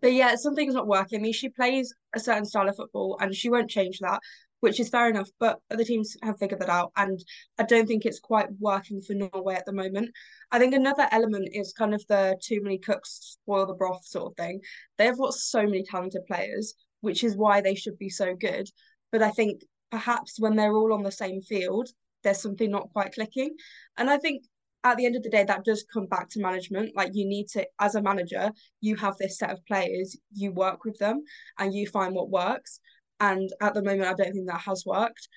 but 0.00 0.12
yeah, 0.12 0.36
something's 0.36 0.74
not 0.74 0.86
working. 0.86 1.18
I 1.18 1.22
mean, 1.22 1.32
she 1.32 1.48
plays 1.48 1.92
a 2.14 2.20
certain 2.20 2.44
style 2.44 2.68
of 2.68 2.76
football, 2.76 3.18
and 3.20 3.34
she 3.34 3.50
won't 3.50 3.68
change 3.68 3.98
that, 3.98 4.20
which 4.60 4.78
is 4.78 4.88
fair 4.88 5.08
enough. 5.08 5.28
But 5.40 5.58
other 5.70 5.84
teams 5.84 6.16
have 6.22 6.38
figured 6.38 6.60
that 6.60 6.68
out, 6.68 6.92
and 6.96 7.18
I 7.58 7.64
don't 7.64 7.86
think 7.86 8.06
it's 8.06 8.20
quite 8.20 8.48
working 8.60 9.02
for 9.02 9.14
Norway 9.14 9.56
at 9.56 9.66
the 9.66 9.72
moment. 9.72 10.10
I 10.52 10.58
think 10.60 10.72
another 10.72 11.08
element 11.10 11.48
is 11.52 11.72
kind 11.72 11.94
of 11.94 12.04
the 12.08 12.38
too 12.42 12.62
many 12.62 12.78
cooks 12.78 13.38
spoil 13.42 13.66
the 13.66 13.74
broth 13.74 14.06
sort 14.06 14.32
of 14.32 14.36
thing. 14.36 14.60
They've 14.98 15.18
got 15.18 15.34
so 15.34 15.64
many 15.64 15.82
talented 15.82 16.22
players, 16.26 16.74
which 17.00 17.24
is 17.24 17.36
why 17.36 17.60
they 17.60 17.74
should 17.74 17.98
be 17.98 18.08
so 18.08 18.34
good. 18.34 18.68
But 19.12 19.22
I 19.22 19.30
think 19.30 19.62
perhaps 19.90 20.38
when 20.38 20.56
they're 20.56 20.74
all 20.74 20.92
on 20.92 21.02
the 21.02 21.12
same 21.12 21.40
field, 21.40 21.88
there's 22.22 22.42
something 22.42 22.70
not 22.70 22.92
quite 22.92 23.12
clicking. 23.12 23.56
And 23.96 24.10
I 24.10 24.18
think 24.18 24.44
at 24.84 24.96
the 24.96 25.06
end 25.06 25.16
of 25.16 25.22
the 25.22 25.30
day, 25.30 25.44
that 25.44 25.64
does 25.64 25.84
come 25.92 26.06
back 26.06 26.28
to 26.30 26.40
management. 26.40 26.96
Like 26.96 27.10
you 27.14 27.26
need 27.26 27.48
to, 27.48 27.66
as 27.80 27.94
a 27.94 28.02
manager, 28.02 28.50
you 28.80 28.96
have 28.96 29.16
this 29.18 29.38
set 29.38 29.50
of 29.50 29.64
players, 29.66 30.16
you 30.32 30.52
work 30.52 30.84
with 30.84 30.98
them 30.98 31.22
and 31.58 31.74
you 31.74 31.86
find 31.86 32.14
what 32.14 32.30
works. 32.30 32.80
And 33.18 33.50
at 33.60 33.74
the 33.74 33.82
moment, 33.82 34.04
I 34.04 34.14
don't 34.14 34.32
think 34.32 34.48
that 34.48 34.62
has 34.62 34.84
worked. 34.86 35.28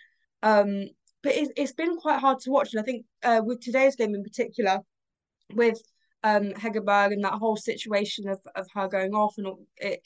Um, 0.42 0.86
but 1.22 1.34
it, 1.34 1.52
it's 1.58 1.74
been 1.74 1.98
quite 1.98 2.20
hard 2.20 2.40
to 2.42 2.52
watch. 2.52 2.74
And 2.74 2.82
I 2.82 2.84
think 2.84 3.06
uh, 3.24 3.42
with 3.44 3.62
today's 3.62 3.96
game 3.96 4.16
in 4.16 4.24
particular, 4.24 4.80
with 5.54 5.82
um 6.24 6.54
Hegerberg 6.54 7.12
and 7.12 7.24
that 7.26 7.34
whole 7.34 7.58
situation 7.58 8.30
of, 8.30 8.40
of 8.56 8.66
her 8.74 8.88
going 8.88 9.14
off 9.14 9.34
and 9.38 9.48
all, 9.48 9.60
it, 9.78 10.00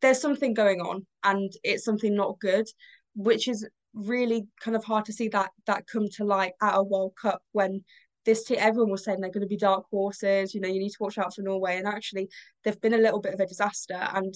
there's 0.00 0.20
something 0.20 0.54
going 0.54 0.80
on 0.80 1.06
and 1.24 1.52
it's 1.62 1.84
something 1.84 2.14
not 2.14 2.40
good, 2.40 2.66
which 3.14 3.48
is 3.48 3.68
really 3.94 4.46
kind 4.60 4.76
of 4.76 4.84
hard 4.84 5.04
to 5.04 5.12
see 5.12 5.28
that 5.28 5.50
that 5.66 5.86
come 5.86 6.08
to 6.08 6.24
light 6.24 6.52
at 6.62 6.76
a 6.76 6.82
World 6.82 7.12
Cup 7.20 7.42
when 7.52 7.84
this 8.24 8.44
team 8.44 8.58
everyone 8.60 8.90
was 8.90 9.04
saying 9.04 9.20
they're 9.20 9.30
going 9.30 9.42
to 9.42 9.46
be 9.46 9.56
dark 9.56 9.84
horses, 9.90 10.54
you 10.54 10.60
know, 10.60 10.68
you 10.68 10.78
need 10.78 10.90
to 10.90 10.96
watch 11.00 11.18
out 11.18 11.34
for 11.34 11.42
Norway. 11.42 11.76
And 11.76 11.86
actually 11.86 12.28
they've 12.62 12.80
been 12.80 12.94
a 12.94 12.98
little 12.98 13.20
bit 13.20 13.34
of 13.34 13.40
a 13.40 13.46
disaster 13.46 14.08
and 14.14 14.32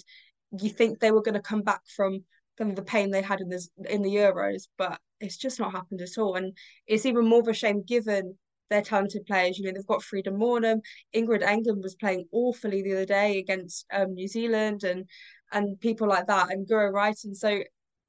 you 0.61 0.71
think 0.71 0.99
they 0.99 1.12
were 1.12 1.23
going 1.23 1.35
to 1.35 1.40
come 1.40 1.62
back 1.62 1.83
from 1.95 2.25
kind 2.59 2.71
of 2.71 2.76
the 2.76 2.83
pain 2.83 3.11
they 3.11 3.23
had 3.23 3.40
in 3.40 3.49
the 3.49 3.66
in 3.88 4.02
the 4.02 4.14
Euros, 4.14 4.64
but 4.76 4.99
it's 5.21 5.37
just 5.37 5.61
not 5.61 5.73
happened 5.73 6.02
at 6.02 6.18
all. 6.18 6.35
And 6.35 6.56
it's 6.87 7.06
even 7.06 7.26
more 7.26 7.40
of 7.40 7.49
a 7.49 7.54
shame 7.54 7.83
given 7.87 8.37
their 8.71 8.83
talented 8.83 9.26
players. 9.26 9.59
You 9.59 9.66
know, 9.66 9.73
they've 9.73 9.87
got 9.87 10.02
Frida 10.02 10.30
Maanum. 10.30 10.80
Ingrid 11.14 11.42
Engen 11.42 11.83
was 11.83 11.95
playing 11.95 12.26
awfully 12.33 12.83
the 12.83 12.92
other 12.92 13.06
day 13.06 13.38
against 13.38 13.87
um, 13.92 14.14
New 14.14 14.28
Zealand 14.28 14.85
and 14.85 15.09
and 15.52 15.78
people 15.80 16.09
like 16.09 16.26
that 16.26 16.50
and 16.50 16.66
Guro 16.66 16.92
Reiten. 16.92 17.35
So 17.35 17.62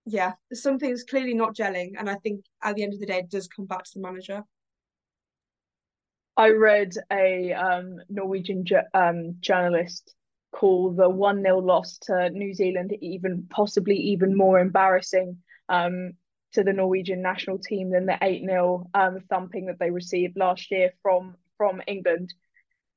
yeah, 0.08 0.34
something's 0.54 1.04
clearly 1.04 1.34
not 1.34 1.56
gelling. 1.56 1.94
And 1.98 2.10
I 2.10 2.16
think 2.16 2.46
at 2.64 2.76
the 2.76 2.84
end 2.84 2.94
of 2.94 3.00
the 3.00 3.06
day, 3.06 3.20
it 3.20 3.30
does 3.30 3.48
come 3.48 3.66
back 3.66 3.84
to 3.84 3.92
the 3.96 4.02
manager. 4.02 4.44
I 6.38 6.52
read 6.52 6.94
a 7.12 7.52
um, 7.54 7.98
Norwegian 8.10 8.64
um, 8.94 9.36
journalist 9.40 10.14
call 10.52 10.94
the 10.94 11.10
1 11.10 11.42
0 11.42 11.60
loss 11.60 11.98
to 12.04 12.30
New 12.30 12.54
Zealand 12.54 12.96
even 13.02 13.48
possibly 13.50 13.96
even 13.96 14.36
more 14.38 14.60
embarrassing 14.60 15.38
um, 15.68 16.14
to 16.54 16.64
the 16.64 16.74
Norwegian 16.74 17.22
national 17.22 17.60
team 17.60 17.90
than 17.92 18.06
the 18.06 18.18
8 18.22 18.46
0 18.46 18.90
um, 18.94 19.20
thumping 19.30 19.66
that 19.66 19.78
they 19.80 19.92
received 19.92 20.38
last 20.38 20.72
year 20.72 20.94
from 21.02 21.36
from 21.58 21.82
England. 21.86 22.34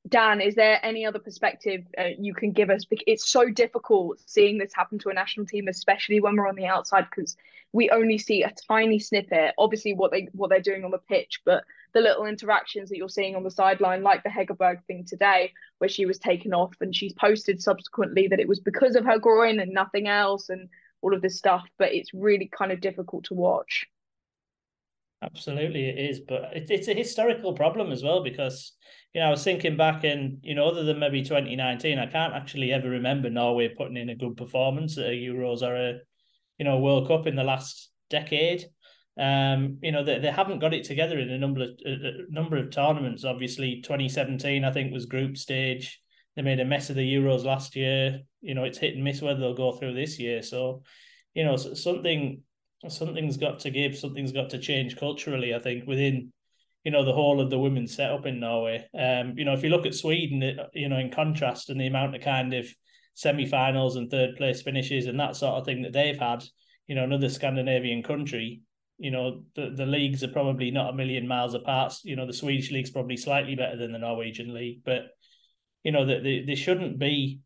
Dan, 0.08 0.40
is 0.40 0.54
there 0.54 0.84
any 0.84 1.04
other 1.04 1.18
perspective 1.18 1.84
uh, 1.98 2.04
you 2.18 2.32
can 2.32 2.52
give 2.52 2.70
us? 2.70 2.84
It's 2.90 3.30
so 3.30 3.50
difficult 3.50 4.18
seeing 4.24 4.56
this 4.56 4.72
happen 4.74 4.98
to 5.00 5.10
a 5.10 5.14
national 5.14 5.46
team, 5.46 5.68
especially 5.68 6.20
when 6.20 6.36
we're 6.36 6.48
on 6.48 6.56
the 6.56 6.66
outside, 6.66 7.06
because 7.10 7.36
we 7.72 7.90
only 7.90 8.16
see 8.16 8.42
a 8.42 8.52
tiny 8.66 8.98
snippet. 8.98 9.54
Obviously, 9.58 9.92
what 9.92 10.10
they 10.10 10.28
what 10.32 10.48
they're 10.48 10.60
doing 10.60 10.84
on 10.84 10.90
the 10.90 10.98
pitch, 10.98 11.42
but 11.44 11.64
the 11.92 12.00
little 12.00 12.24
interactions 12.24 12.88
that 12.88 12.96
you're 12.96 13.10
seeing 13.10 13.36
on 13.36 13.42
the 13.42 13.50
sideline, 13.50 14.02
like 14.02 14.22
the 14.22 14.30
Hegerberg 14.30 14.82
thing 14.86 15.04
today, 15.04 15.52
where 15.78 15.88
she 15.88 16.06
was 16.06 16.18
taken 16.18 16.54
off 16.54 16.74
and 16.80 16.96
she's 16.96 17.12
posted 17.12 17.60
subsequently 17.62 18.26
that 18.28 18.40
it 18.40 18.48
was 18.48 18.60
because 18.60 18.96
of 18.96 19.04
her 19.04 19.18
groin 19.18 19.60
and 19.60 19.72
nothing 19.72 20.08
else 20.08 20.48
and 20.48 20.68
all 21.02 21.14
of 21.14 21.20
this 21.20 21.36
stuff. 21.36 21.68
But 21.78 21.92
it's 21.92 22.14
really 22.14 22.50
kind 22.56 22.72
of 22.72 22.80
difficult 22.80 23.24
to 23.24 23.34
watch. 23.34 23.86
Absolutely, 25.22 25.90
it 25.90 25.98
is, 25.98 26.20
but 26.20 26.44
it, 26.54 26.70
it's 26.70 26.88
a 26.88 26.94
historical 26.94 27.52
problem 27.52 27.92
as 27.92 28.02
well 28.02 28.22
because 28.24 28.72
you 29.14 29.20
know 29.20 29.26
I 29.26 29.30
was 29.30 29.44
thinking 29.44 29.76
back 29.76 30.04
and 30.04 30.38
you 30.42 30.54
know 30.54 30.66
other 30.68 30.84
than 30.84 30.98
maybe 30.98 31.22
2019, 31.22 31.98
I 31.98 32.06
can't 32.06 32.34
actually 32.34 32.72
ever 32.72 32.88
remember 32.88 33.30
Norway 33.30 33.68
putting 33.68 33.96
in 33.96 34.10
a 34.10 34.14
good 34.14 34.36
performance 34.36 34.98
at 34.98 35.06
a 35.06 35.10
Euros 35.10 35.62
or 35.62 35.74
a 35.74 35.98
you 36.58 36.64
know 36.64 36.78
World 36.78 37.08
Cup 37.08 37.26
in 37.26 37.36
the 37.36 37.44
last 37.44 37.90
decade. 38.08 38.66
Um, 39.18 39.78
you 39.82 39.92
know 39.92 40.04
they, 40.04 40.18
they 40.18 40.30
haven't 40.30 40.60
got 40.60 40.74
it 40.74 40.84
together 40.84 41.18
in 41.18 41.30
a 41.30 41.38
number 41.38 41.62
of 41.62 41.70
a, 41.84 41.90
a 41.90 42.12
number 42.30 42.56
of 42.56 42.70
tournaments. 42.70 43.24
Obviously, 43.24 43.80
2017 43.82 44.64
I 44.64 44.72
think 44.72 44.92
was 44.92 45.06
group 45.06 45.36
stage. 45.36 46.00
They 46.36 46.42
made 46.42 46.60
a 46.60 46.64
mess 46.64 46.90
of 46.90 46.96
the 46.96 47.14
Euros 47.14 47.44
last 47.44 47.74
year. 47.74 48.20
You 48.40 48.54
know 48.54 48.64
it's 48.64 48.78
hit 48.78 48.94
and 48.94 49.04
miss 49.04 49.20
whether 49.20 49.40
they'll 49.40 49.54
go 49.54 49.72
through 49.72 49.94
this 49.94 50.18
year. 50.20 50.42
So 50.42 50.82
you 51.34 51.44
know 51.44 51.56
something 51.56 52.42
something's 52.88 53.36
got 53.36 53.60
to 53.60 53.70
give, 53.70 53.96
something's 53.96 54.32
got 54.32 54.50
to 54.50 54.58
change 54.58 54.96
culturally, 54.96 55.54
I 55.54 55.58
think, 55.58 55.86
within 55.86 56.32
you 56.84 56.90
know 56.90 57.04
the 57.04 57.12
whole 57.12 57.40
of 57.40 57.50
the 57.50 57.58
women's 57.58 57.94
setup 57.94 58.26
in 58.26 58.40
Norway. 58.40 58.86
Um, 58.98 59.34
you 59.36 59.44
know, 59.44 59.52
if 59.52 59.62
you 59.62 59.70
look 59.70 59.86
at 59.86 59.94
Sweden, 59.94 60.42
it, 60.42 60.58
you 60.74 60.88
know, 60.88 60.98
in 60.98 61.10
contrast 61.10 61.70
and 61.70 61.80
the 61.80 61.86
amount 61.86 62.14
of 62.14 62.22
kind 62.22 62.54
of 62.54 62.66
semi-finals 63.14 63.96
and 63.96 64.10
third 64.10 64.36
place 64.36 64.62
finishes 64.62 65.06
and 65.06 65.20
that 65.20 65.36
sort 65.36 65.56
of 65.56 65.66
thing 65.66 65.82
that 65.82 65.92
they've 65.92 66.18
had, 66.18 66.42
you 66.86 66.94
know, 66.94 67.04
another 67.04 67.28
Scandinavian 67.28 68.02
country, 68.02 68.62
you 68.98 69.10
know, 69.10 69.42
the, 69.56 69.72
the 69.76 69.86
leagues 69.86 70.24
are 70.24 70.28
probably 70.28 70.70
not 70.70 70.90
a 70.90 70.96
million 70.96 71.28
miles 71.28 71.54
apart. 71.54 71.94
You 72.02 72.16
know, 72.16 72.26
the 72.26 72.32
Swedish 72.32 72.70
league's 72.70 72.90
probably 72.90 73.16
slightly 73.16 73.54
better 73.54 73.76
than 73.76 73.92
the 73.92 73.98
Norwegian 73.98 74.54
league, 74.54 74.80
but 74.84 75.02
you 75.84 75.92
know 75.92 76.06
that 76.06 76.22
they, 76.22 76.44
they 76.46 76.54
shouldn't 76.54 76.98
be 76.98 77.40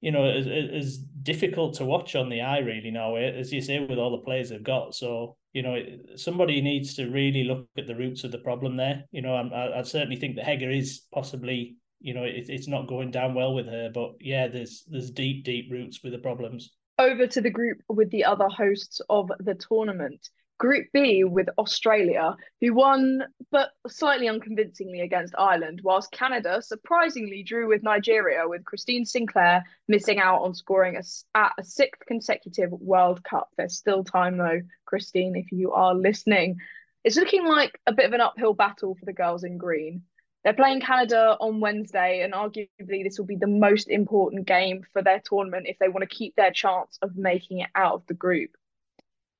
you 0.00 0.12
know, 0.12 0.24
as, 0.24 0.46
as 0.46 0.98
difficult 0.98 1.74
to 1.74 1.84
watch 1.84 2.14
on 2.14 2.28
the 2.28 2.40
eye, 2.40 2.58
really, 2.58 2.90
now, 2.90 3.16
eh, 3.16 3.32
as 3.32 3.52
you 3.52 3.60
say, 3.60 3.80
with 3.80 3.98
all 3.98 4.10
the 4.10 4.24
players 4.24 4.50
they've 4.50 4.62
got. 4.62 4.94
So, 4.94 5.36
you 5.52 5.62
know, 5.62 5.76
somebody 6.16 6.60
needs 6.60 6.94
to 6.94 7.08
really 7.08 7.44
look 7.44 7.66
at 7.78 7.86
the 7.86 7.96
roots 7.96 8.24
of 8.24 8.32
the 8.32 8.38
problem 8.38 8.76
there. 8.76 9.04
You 9.10 9.22
know, 9.22 9.34
I, 9.34 9.78
I 9.78 9.82
certainly 9.82 10.16
think 10.16 10.36
that 10.36 10.44
Heger 10.44 10.70
is 10.70 11.02
possibly, 11.12 11.76
you 12.00 12.14
know, 12.14 12.24
it, 12.24 12.46
it's 12.48 12.68
not 12.68 12.88
going 12.88 13.10
down 13.10 13.34
well 13.34 13.54
with 13.54 13.66
her, 13.66 13.90
but 13.92 14.12
yeah, 14.20 14.48
there's 14.48 14.84
there's 14.88 15.10
deep, 15.10 15.44
deep 15.44 15.70
roots 15.70 16.02
with 16.02 16.12
the 16.12 16.18
problems. 16.18 16.72
Over 16.98 17.26
to 17.26 17.40
the 17.40 17.50
group 17.50 17.78
with 17.88 18.10
the 18.10 18.24
other 18.24 18.48
hosts 18.48 19.00
of 19.08 19.30
the 19.40 19.54
tournament. 19.54 20.28
Group 20.58 20.86
B 20.92 21.22
with 21.24 21.48
Australia, 21.58 22.34
who 22.60 22.72
won 22.72 23.22
but 23.50 23.70
slightly 23.86 24.28
unconvincingly 24.28 25.00
against 25.00 25.34
Ireland, 25.36 25.80
whilst 25.84 26.12
Canada 26.12 26.62
surprisingly 26.62 27.42
drew 27.42 27.68
with 27.68 27.82
Nigeria, 27.82 28.48
with 28.48 28.64
Christine 28.64 29.04
Sinclair 29.04 29.64
missing 29.86 30.18
out 30.18 30.42
on 30.42 30.54
scoring 30.54 30.96
a, 30.96 31.02
at 31.36 31.52
a 31.58 31.64
sixth 31.64 32.06
consecutive 32.06 32.72
World 32.72 33.22
Cup. 33.22 33.50
There's 33.56 33.76
still 33.76 34.02
time 34.02 34.38
though, 34.38 34.62
Christine, 34.86 35.36
if 35.36 35.52
you 35.52 35.72
are 35.72 35.94
listening. 35.94 36.56
It's 37.04 37.16
looking 37.16 37.46
like 37.46 37.78
a 37.86 37.92
bit 37.92 38.06
of 38.06 38.14
an 38.14 38.20
uphill 38.20 38.54
battle 38.54 38.94
for 38.94 39.04
the 39.04 39.12
girls 39.12 39.44
in 39.44 39.58
green. 39.58 40.02
They're 40.42 40.54
playing 40.54 40.80
Canada 40.80 41.36
on 41.40 41.60
Wednesday, 41.60 42.22
and 42.22 42.32
arguably 42.32 43.02
this 43.04 43.18
will 43.18 43.26
be 43.26 43.36
the 43.36 43.46
most 43.46 43.88
important 43.88 44.46
game 44.46 44.84
for 44.92 45.02
their 45.02 45.20
tournament 45.20 45.66
if 45.68 45.78
they 45.78 45.88
want 45.88 46.08
to 46.08 46.16
keep 46.16 46.36
their 46.36 46.52
chance 46.52 46.98
of 47.02 47.16
making 47.16 47.60
it 47.60 47.70
out 47.74 47.94
of 47.94 48.06
the 48.06 48.14
group. 48.14 48.50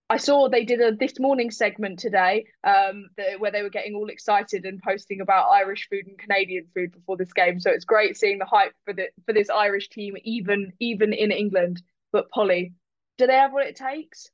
I 0.09 0.19
saw 0.19 0.49
they 0.49 0.65
did 0.65 0.81
a 0.81 0.95
this 0.95 1.19
morning 1.19 1.51
segment 1.51 1.99
today 1.99 2.47
um, 2.63 3.07
where 3.39 3.51
they 3.51 3.63
were 3.63 3.71
getting 3.71 3.97
all 3.97 4.09
excited 4.09 4.65
and 4.65 4.81
posting 4.81 5.21
about 5.21 5.51
Irish 5.51 5.89
food 5.91 6.07
and 6.07 6.19
Canadian 6.19 6.67
food 6.75 6.93
before 6.93 7.17
this 7.17 7.33
game. 7.33 7.59
So 7.59 7.71
it's 7.71 7.85
great 7.85 8.17
seeing 8.17 8.39
the 8.39 8.45
hype 8.45 8.73
for 8.85 8.95
the 8.95 9.09
for 9.25 9.33
this 9.33 9.51
Irish 9.51 9.89
team, 9.89 10.15
even 10.25 10.73
even 10.79 11.13
in 11.13 11.33
England. 11.33 11.83
But 12.13 12.31
Pollie, 12.31 12.73
do 13.19 13.27
they 13.27 13.35
have 13.35 13.53
what 13.53 13.67
it 13.67 13.77
takes? 13.77 14.31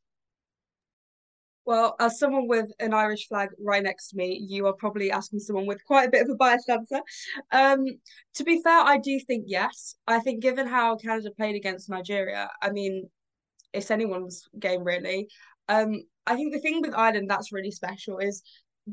Well, 1.65 1.95
as 2.01 2.19
someone 2.19 2.49
with 2.49 2.67
an 2.81 2.93
Irish 2.93 3.29
flag 3.29 3.51
right 3.59 3.83
next 3.83 4.09
to 4.09 4.17
me, 4.17 4.45
you 4.47 4.67
are 4.67 4.73
probably 4.73 5.13
asking 5.13 5.39
someone 5.39 5.67
with 5.67 5.85
quite 5.85 6.09
a 6.09 6.11
bit 6.11 6.23
of 6.23 6.29
a 6.29 6.35
biased 6.35 6.69
answer. 6.69 7.01
Um, 7.53 7.87
to 8.35 8.45
be 8.45 8.61
fair, 8.63 8.81
I 8.81 8.99
do 8.99 9.19
think 9.21 9.45
yes. 9.47 9.95
I 10.07 10.19
think 10.19 10.43
given 10.43 10.67
how 10.67 10.97
Canada 10.97 11.31
played 11.31 11.55
against 11.55 11.89
Nigeria, 11.89 12.51
I 12.61 12.71
mean, 12.71 13.09
it's 13.73 13.91
anyone's 13.91 14.49
game 14.59 14.85
really. 14.85 15.29
Um, 15.69 16.03
I 16.27 16.35
think 16.37 16.53
the 16.53 16.61
thing 16.61 16.81
with 16.81 16.95
Ireland 16.95 17.29
that's 17.29 17.53
really 17.53 17.71
special 17.71 18.19
is, 18.19 18.43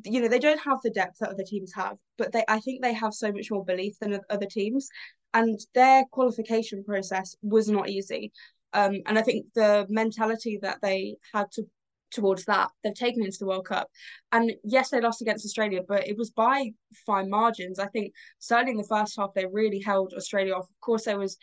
you 0.06 0.22
know, 0.22 0.28
they 0.28 0.40
don't 0.40 0.62
have 0.62 0.80
the 0.84 0.90
depth 0.92 1.18
that 1.20 1.30
other 1.30 1.44
teams 1.46 1.74
have, 1.76 1.98
but 2.18 2.32
they 2.32 2.44
I 2.48 2.60
think 2.60 2.82
they 2.82 2.94
have 2.94 3.14
so 3.14 3.32
much 3.32 3.52
more 3.52 3.66
belief 3.66 3.96
than 4.00 4.20
other 4.30 4.46
teams, 4.46 4.90
and 5.34 5.60
their 5.74 6.06
qualification 6.12 6.84
process 6.84 7.36
was 7.42 7.70
not 7.70 7.90
easy. 7.90 8.32
Um, 8.74 9.02
and 9.08 9.18
I 9.18 9.22
think 9.24 9.48
the 9.56 9.88
mentality 9.90 10.60
that 10.62 10.80
they 10.82 11.16
had 11.34 11.52
to 11.54 11.64
towards 12.12 12.46
that 12.46 12.70
they've 12.84 12.94
taken 12.94 13.24
into 13.24 13.38
the 13.40 13.46
World 13.46 13.66
Cup. 13.66 13.90
And 14.32 14.52
yes, 14.64 14.90
they 14.90 15.02
lost 15.02 15.22
against 15.22 15.46
Australia, 15.46 15.82
but 15.88 16.08
it 16.08 16.18
was 16.18 16.32
by 16.32 16.72
fine 17.06 17.30
margins. 17.30 17.80
I 17.80 17.88
think 17.88 18.14
certainly 18.40 18.72
in 18.72 18.78
the 18.78 18.84
first 18.84 19.16
half 19.18 19.34
they 19.34 19.46
really 19.46 19.80
held 19.80 20.14
Australia 20.14 20.54
off. 20.54 20.66
Of 20.66 20.80
course, 20.82 21.06
there 21.06 21.20
was 21.20 21.38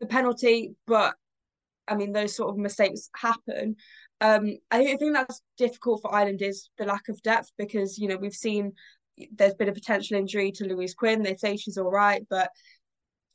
the 0.00 0.06
penalty, 0.06 0.74
but 0.86 1.14
I 1.88 1.96
mean 1.96 2.12
those 2.12 2.36
sort 2.36 2.50
of 2.50 2.56
mistakes 2.56 3.10
happen. 3.16 3.76
Um, 4.22 4.56
I 4.70 4.96
think 4.96 5.14
that's 5.14 5.42
difficult 5.58 6.00
for 6.00 6.14
Ireland 6.14 6.42
is 6.42 6.70
the 6.78 6.84
lack 6.84 7.08
of 7.08 7.20
depth 7.22 7.50
because 7.58 7.98
you 7.98 8.06
know 8.06 8.16
we've 8.16 8.32
seen 8.32 8.72
there's 9.34 9.54
been 9.54 9.68
a 9.68 9.74
potential 9.74 10.16
injury 10.16 10.52
to 10.52 10.64
Louise 10.64 10.94
Quinn. 10.94 11.22
They 11.22 11.34
say 11.34 11.56
she's 11.56 11.76
all 11.76 11.90
right, 11.90 12.24
but 12.30 12.48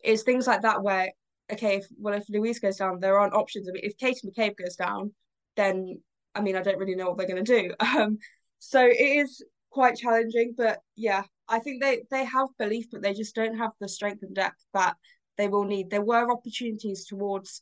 it's 0.01 0.23
things 0.23 0.47
like 0.47 0.61
that 0.61 0.81
where 0.81 1.11
okay, 1.51 1.77
if, 1.77 1.87
well 1.99 2.13
if 2.13 2.23
Louise 2.29 2.59
goes 2.59 2.77
down, 2.77 3.01
there 3.01 3.19
aren't 3.19 3.33
options. 3.33 3.67
I 3.67 3.73
mean, 3.73 3.83
if 3.83 3.97
Katie 3.97 4.25
McCabe 4.25 4.55
goes 4.55 4.77
down, 4.77 5.13
then 5.57 6.01
I 6.33 6.39
mean 6.39 6.55
I 6.55 6.61
don't 6.61 6.79
really 6.79 6.95
know 6.95 7.09
what 7.09 7.17
they're 7.17 7.27
going 7.27 7.43
to 7.43 7.61
do. 7.61 7.73
Um, 7.97 8.17
so 8.59 8.85
it 8.85 8.93
is 8.93 9.43
quite 9.69 9.97
challenging, 9.97 10.55
but 10.57 10.79
yeah, 10.95 11.23
I 11.49 11.59
think 11.59 11.83
they 11.83 12.03
they 12.09 12.23
have 12.23 12.47
belief, 12.57 12.85
but 12.93 13.01
they 13.01 13.13
just 13.13 13.35
don't 13.35 13.57
have 13.57 13.71
the 13.81 13.89
strength 13.89 14.23
and 14.23 14.33
depth 14.33 14.63
that 14.73 14.95
they 15.37 15.49
will 15.49 15.65
need. 15.65 15.89
There 15.89 16.01
were 16.01 16.31
opportunities 16.31 17.05
towards 17.05 17.61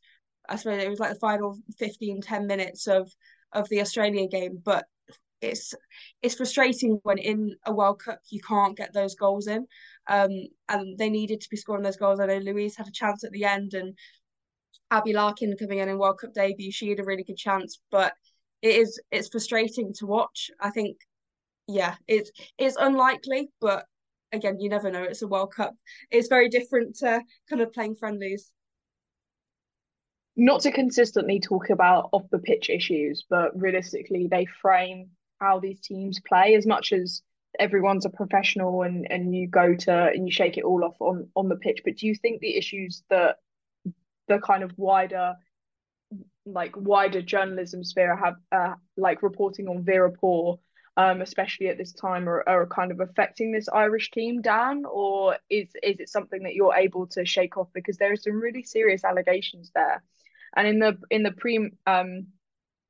I 0.50 0.56
suppose 0.56 0.82
it 0.82 0.90
was 0.90 1.00
like 1.00 1.14
the 1.14 1.20
final 1.20 1.58
15, 1.78 2.22
10 2.22 2.48
minutes 2.48 2.88
of 2.88 3.12
of 3.54 3.70
the 3.70 3.82
Australia 3.82 4.28
game, 4.28 4.62
but 4.64 4.86
it's 5.42 5.74
it's 6.22 6.36
frustrating 6.36 7.00
when 7.04 7.18
in 7.18 7.56
a 7.66 7.74
World 7.74 8.02
Cup 8.04 8.20
you 8.30 8.42
can't 8.42 8.78
get 8.78 8.94
those 8.94 9.16
goals 9.16 9.48
in. 9.48 9.68
Um, 10.08 10.32
and 10.70 10.98
they 10.98 11.10
needed 11.10 11.42
to 11.42 11.50
be 11.50 11.58
scoring 11.58 11.84
those 11.84 11.98
goals. 11.98 12.20
I 12.20 12.26
know 12.28 12.38
Louise 12.38 12.76
had 12.76 12.88
a 12.88 12.92
chance 12.92 13.24
at 13.24 13.32
the 13.32 13.46
end, 13.46 13.74
and 13.74 13.98
Abbie 14.92 15.14
Larkin 15.14 15.56
coming 15.58 15.80
in 15.80 15.90
in 15.90 15.98
World 15.98 16.20
Cup 16.20 16.34
debut, 16.34 16.72
she 16.72 16.90
had 16.90 17.00
a 17.00 17.04
really 17.04 17.24
good 17.24 17.38
chance, 17.38 17.80
but 17.92 18.14
it 18.62 18.76
is 18.76 19.02
it's 19.12 19.30
frustrating 19.30 19.94
to 19.96 20.06
watch. 20.06 20.50
I 20.60 20.70
think, 20.70 20.98
yeah, 21.68 21.96
it's 22.08 22.32
it's 22.58 22.78
unlikely, 22.80 23.50
but 23.62 23.86
again, 24.32 24.60
you 24.60 24.70
never 24.70 24.92
know. 24.92 25.04
It's 25.04 25.22
a 25.22 25.28
World 25.28 25.54
Cup. 25.56 25.74
It's 26.12 26.28
very 26.28 26.50
different 26.50 26.96
to 26.98 27.22
kind 27.50 27.62
of 27.62 27.74
playing 27.74 27.96
friendlies 27.96 28.52
not 30.36 30.62
to 30.62 30.72
consistently 30.72 31.40
talk 31.40 31.70
about 31.70 32.10
off 32.12 32.30
the 32.32 32.40
pitch 32.40 32.70
issues, 32.70 33.26
but 33.30 33.60
realistically, 33.60 34.28
they 34.28 34.46
frame 34.46 35.10
how 35.40 35.60
these 35.60 35.80
teams 35.80 36.20
play 36.20 36.56
as 36.56 36.66
much 36.66 36.92
as 36.94 37.22
everyone's 37.58 38.06
a 38.06 38.10
professional 38.10 38.82
and 38.82 39.10
and 39.10 39.34
you 39.34 39.48
go 39.48 39.74
to 39.74 39.94
and 39.94 40.28
you 40.28 40.32
shake 40.32 40.58
it 40.58 40.64
all 40.64 40.84
off 40.84 40.96
on 41.00 41.30
on 41.36 41.50
the 41.50 41.56
pitch. 41.56 41.82
But 41.86 41.98
do 41.98 42.08
you 42.08 42.16
think 42.16 42.42
the 42.42 42.58
issues 42.58 43.04
that 43.10 43.38
the 44.28 44.40
kind 44.40 44.64
of 44.64 44.72
wider 44.78 45.36
like 46.46 46.76
wider 46.76 47.22
journalism 47.22 47.84
sphere 47.84 48.16
have 48.16 48.36
uh, 48.52 48.76
like 48.98 49.24
reporting 49.24 49.68
on 49.68 49.84
Vera 49.84 50.12
Pauw 50.12 50.58
um, 50.98 51.22
especially 51.22 51.68
at 51.68 51.78
this 51.78 51.92
time, 51.92 52.30
are, 52.30 52.48
are 52.48 52.66
kind 52.68 52.92
of 52.92 53.02
affecting 53.02 53.52
this 53.52 53.68
Irish 53.68 54.12
team, 54.12 54.42
Dan, 54.42 54.86
or 54.90 55.38
is 55.50 55.68
is 55.84 56.00
it 56.00 56.10
something 56.10 56.44
that 56.44 56.56
you're 56.56 56.76
able 56.76 57.08
to 57.08 57.26
shake 57.26 57.58
off 57.58 57.68
because 57.74 57.98
there 57.98 58.14
are 58.14 58.18
some 58.18 58.40
really 58.40 58.64
serious 58.64 59.04
allegations 59.04 59.72
there? 59.76 60.02
And 60.56 60.68
in 60.68 60.80
the 60.80 60.98
in 61.10 61.24
the 61.24 61.32
pre 61.32 61.72
um 61.86 62.28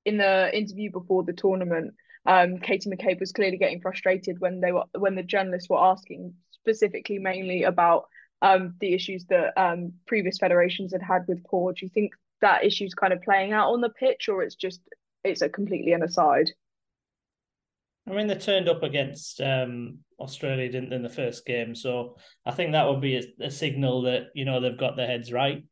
in 0.06 0.18
the 0.18 0.56
interview 0.56 0.92
before 0.92 1.24
the 1.24 1.34
tournament, 1.34 1.94
um, 2.26 2.60
Katie 2.60 2.90
McCabe 2.90 3.20
was 3.20 3.32
clearly 3.32 3.58
getting 3.58 3.82
frustrated 3.82 4.40
when 4.40 4.62
they 4.62 4.72
were 4.72 4.84
when 4.98 5.16
the 5.16 5.24
journalists 5.24 5.70
were 5.70 5.84
asking 5.84 6.34
specifically 6.52 7.20
mainly 7.20 7.64
about 7.64 8.06
um 8.42 8.76
the 8.80 8.94
issues 8.94 9.26
that 9.26 9.54
um 9.58 9.94
previous 10.06 10.38
federations 10.38 10.92
had 10.92 11.02
had 11.02 11.24
with 11.28 11.44
Pauw. 11.44 11.76
Do 11.76 11.86
you 11.86 11.90
think 11.90 12.14
that 12.42 12.64
issue's 12.64 12.94
kind 12.94 13.14
of 13.14 13.22
playing 13.22 13.54
out 13.54 13.72
on 13.72 13.82
the 13.82 13.90
pitch, 13.90 14.30
or 14.30 14.44
it's 14.44 14.56
just 14.56 14.82
it's 15.24 15.42
a 15.42 15.50
completely 15.50 15.94
an 15.94 16.04
aside? 16.04 16.52
I 18.08 18.14
mean, 18.14 18.28
they 18.28 18.36
turned 18.36 18.70
up 18.70 18.84
against 18.84 19.42
um, 19.42 20.00
Australia, 20.20 20.72
didn't 20.72 20.94
in 20.94 21.02
the 21.02 21.10
first 21.10 21.46
game? 21.46 21.74
So 21.74 22.18
I 22.46 22.52
think 22.52 22.72
that 22.72 22.88
would 22.88 23.02
be 23.02 23.18
a, 23.18 23.46
a 23.46 23.52
signal 23.52 24.04
that 24.04 24.28
you 24.36 24.46
know 24.46 24.60
they've 24.60 24.78
got 24.78 24.96
their 24.96 25.08
heads 25.08 25.32
right. 25.32 25.64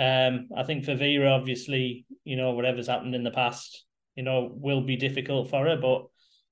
Um, 0.00 0.48
I 0.56 0.62
think 0.62 0.84
for 0.84 0.94
Vera, 0.94 1.30
obviously, 1.30 2.06
you 2.24 2.36
know, 2.36 2.52
whatever's 2.52 2.88
happened 2.88 3.14
in 3.14 3.22
the 3.22 3.30
past, 3.30 3.84
you 4.16 4.22
know, 4.22 4.50
will 4.50 4.80
be 4.80 4.96
difficult 4.96 5.50
for 5.50 5.66
her. 5.66 5.76
But, 5.76 6.06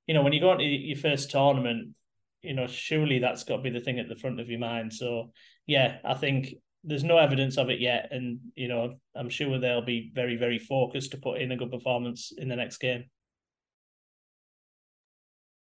you 0.06 0.12
know, 0.12 0.22
when 0.22 0.34
you 0.34 0.40
go 0.40 0.52
into 0.52 0.64
your 0.64 0.98
first 0.98 1.30
tournament, 1.30 1.94
you 2.42 2.54
know, 2.54 2.66
surely 2.66 3.18
that's 3.18 3.44
got 3.44 3.56
to 3.56 3.62
be 3.62 3.70
the 3.70 3.80
thing 3.80 3.98
at 3.98 4.08
the 4.08 4.16
front 4.16 4.38
of 4.38 4.50
your 4.50 4.60
mind. 4.60 4.92
So 4.92 5.32
yeah, 5.66 5.98
I 6.04 6.14
think 6.14 6.54
there's 6.84 7.04
no 7.04 7.18
evidence 7.18 7.58
of 7.58 7.70
it 7.70 7.80
yet, 7.80 8.08
and 8.10 8.38
you 8.54 8.68
know, 8.68 8.94
I'm 9.14 9.28
sure 9.28 9.58
they'll 9.58 9.82
be 9.82 10.12
very, 10.14 10.36
very 10.36 10.58
focused 10.58 11.10
to 11.10 11.18
put 11.18 11.40
in 11.40 11.52
a 11.52 11.56
good 11.56 11.70
performance 11.70 12.32
in 12.36 12.48
the 12.48 12.56
next 12.56 12.78
game. 12.78 13.04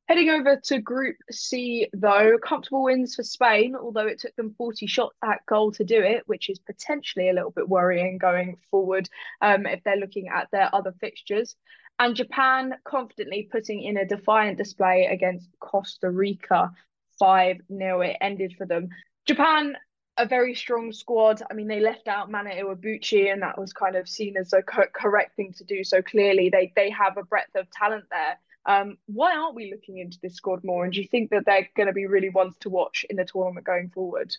Heading 0.09 0.31
over 0.31 0.57
to 0.57 0.81
Group 0.81 1.17
C, 1.31 1.87
though, 1.93 2.38
comfortable 2.38 2.85
wins 2.85 3.15
for 3.15 3.23
Spain, 3.23 3.77
although 3.77 4.07
it 4.07 4.19
took 4.19 4.35
them 4.37 4.55
40 4.57 4.87
shots 4.87 5.15
at 5.23 5.45
goal 5.45 5.71
to 5.73 5.85
do 5.85 6.03
it, 6.03 6.23
which 6.25 6.49
is 6.49 6.59
potentially 6.59 7.29
a 7.29 7.35
little 7.35 7.50
bit 7.50 7.69
worrying 7.69 8.17
going 8.17 8.57
forward 8.71 9.07
um, 9.43 9.67
if 9.67 9.85
they're 9.85 9.97
looking 9.97 10.29
at 10.29 10.50
their 10.50 10.75
other 10.75 10.95
fixtures. 10.99 11.57
And 11.99 12.17
Japan 12.17 12.77
confidently 12.85 13.50
putting 13.53 13.83
in 13.83 13.99
a 13.99 14.07
defiant 14.07 14.57
display 14.57 15.09
against 15.12 15.50
Costa 15.61 16.11
Rica. 16.11 16.73
5 17.19 17.57
0 17.71 18.00
it 18.00 18.17
ended 18.23 18.55
for 18.57 18.65
them. 18.65 18.88
Japan, 19.27 19.77
a 20.17 20.25
very 20.25 20.55
strong 20.55 20.91
squad. 20.93 21.43
I 21.50 21.53
mean, 21.53 21.69
they 21.69 21.81
left 21.81 22.09
out 22.09 22.31
Mana 22.31 22.50
Iwabuchi, 22.50 23.31
and 23.31 23.43
that 23.43 23.59
was 23.59 23.75
kind 23.75 23.97
of 23.97 24.09
seen 24.09 24.38
as 24.38 24.55
a 24.55 24.62
co- 24.62 24.87
correct 24.95 25.37
thing 25.37 25.53
to 25.59 25.65
do. 25.65 25.85
So 25.85 26.00
clearly, 26.00 26.49
they, 26.49 26.73
they 26.77 26.88
have 26.91 27.19
a 27.19 27.25
breadth 27.25 27.55
of 27.57 27.71
talent 27.71 28.05
there. 28.11 28.38
Um, 28.69 28.99
why 29.07 29.35
aren't 29.35 29.55
we 29.57 29.73
looking 29.73 29.97
into 29.97 30.19
this 30.23 30.35
squad 30.35 30.63
more? 30.63 30.85
And 30.85 30.93
do 30.93 31.01
you 31.01 31.09
think 31.09 31.31
that 31.31 31.45
they're 31.47 31.69
going 31.75 31.87
to 31.87 31.93
be 31.95 32.07
really 32.07 32.29
ones 32.29 32.55
to 32.61 32.69
watch 32.69 33.07
in 33.09 33.17
the 33.17 33.25
tournament 33.25 33.65
going 33.65 33.89
forward? 33.89 34.37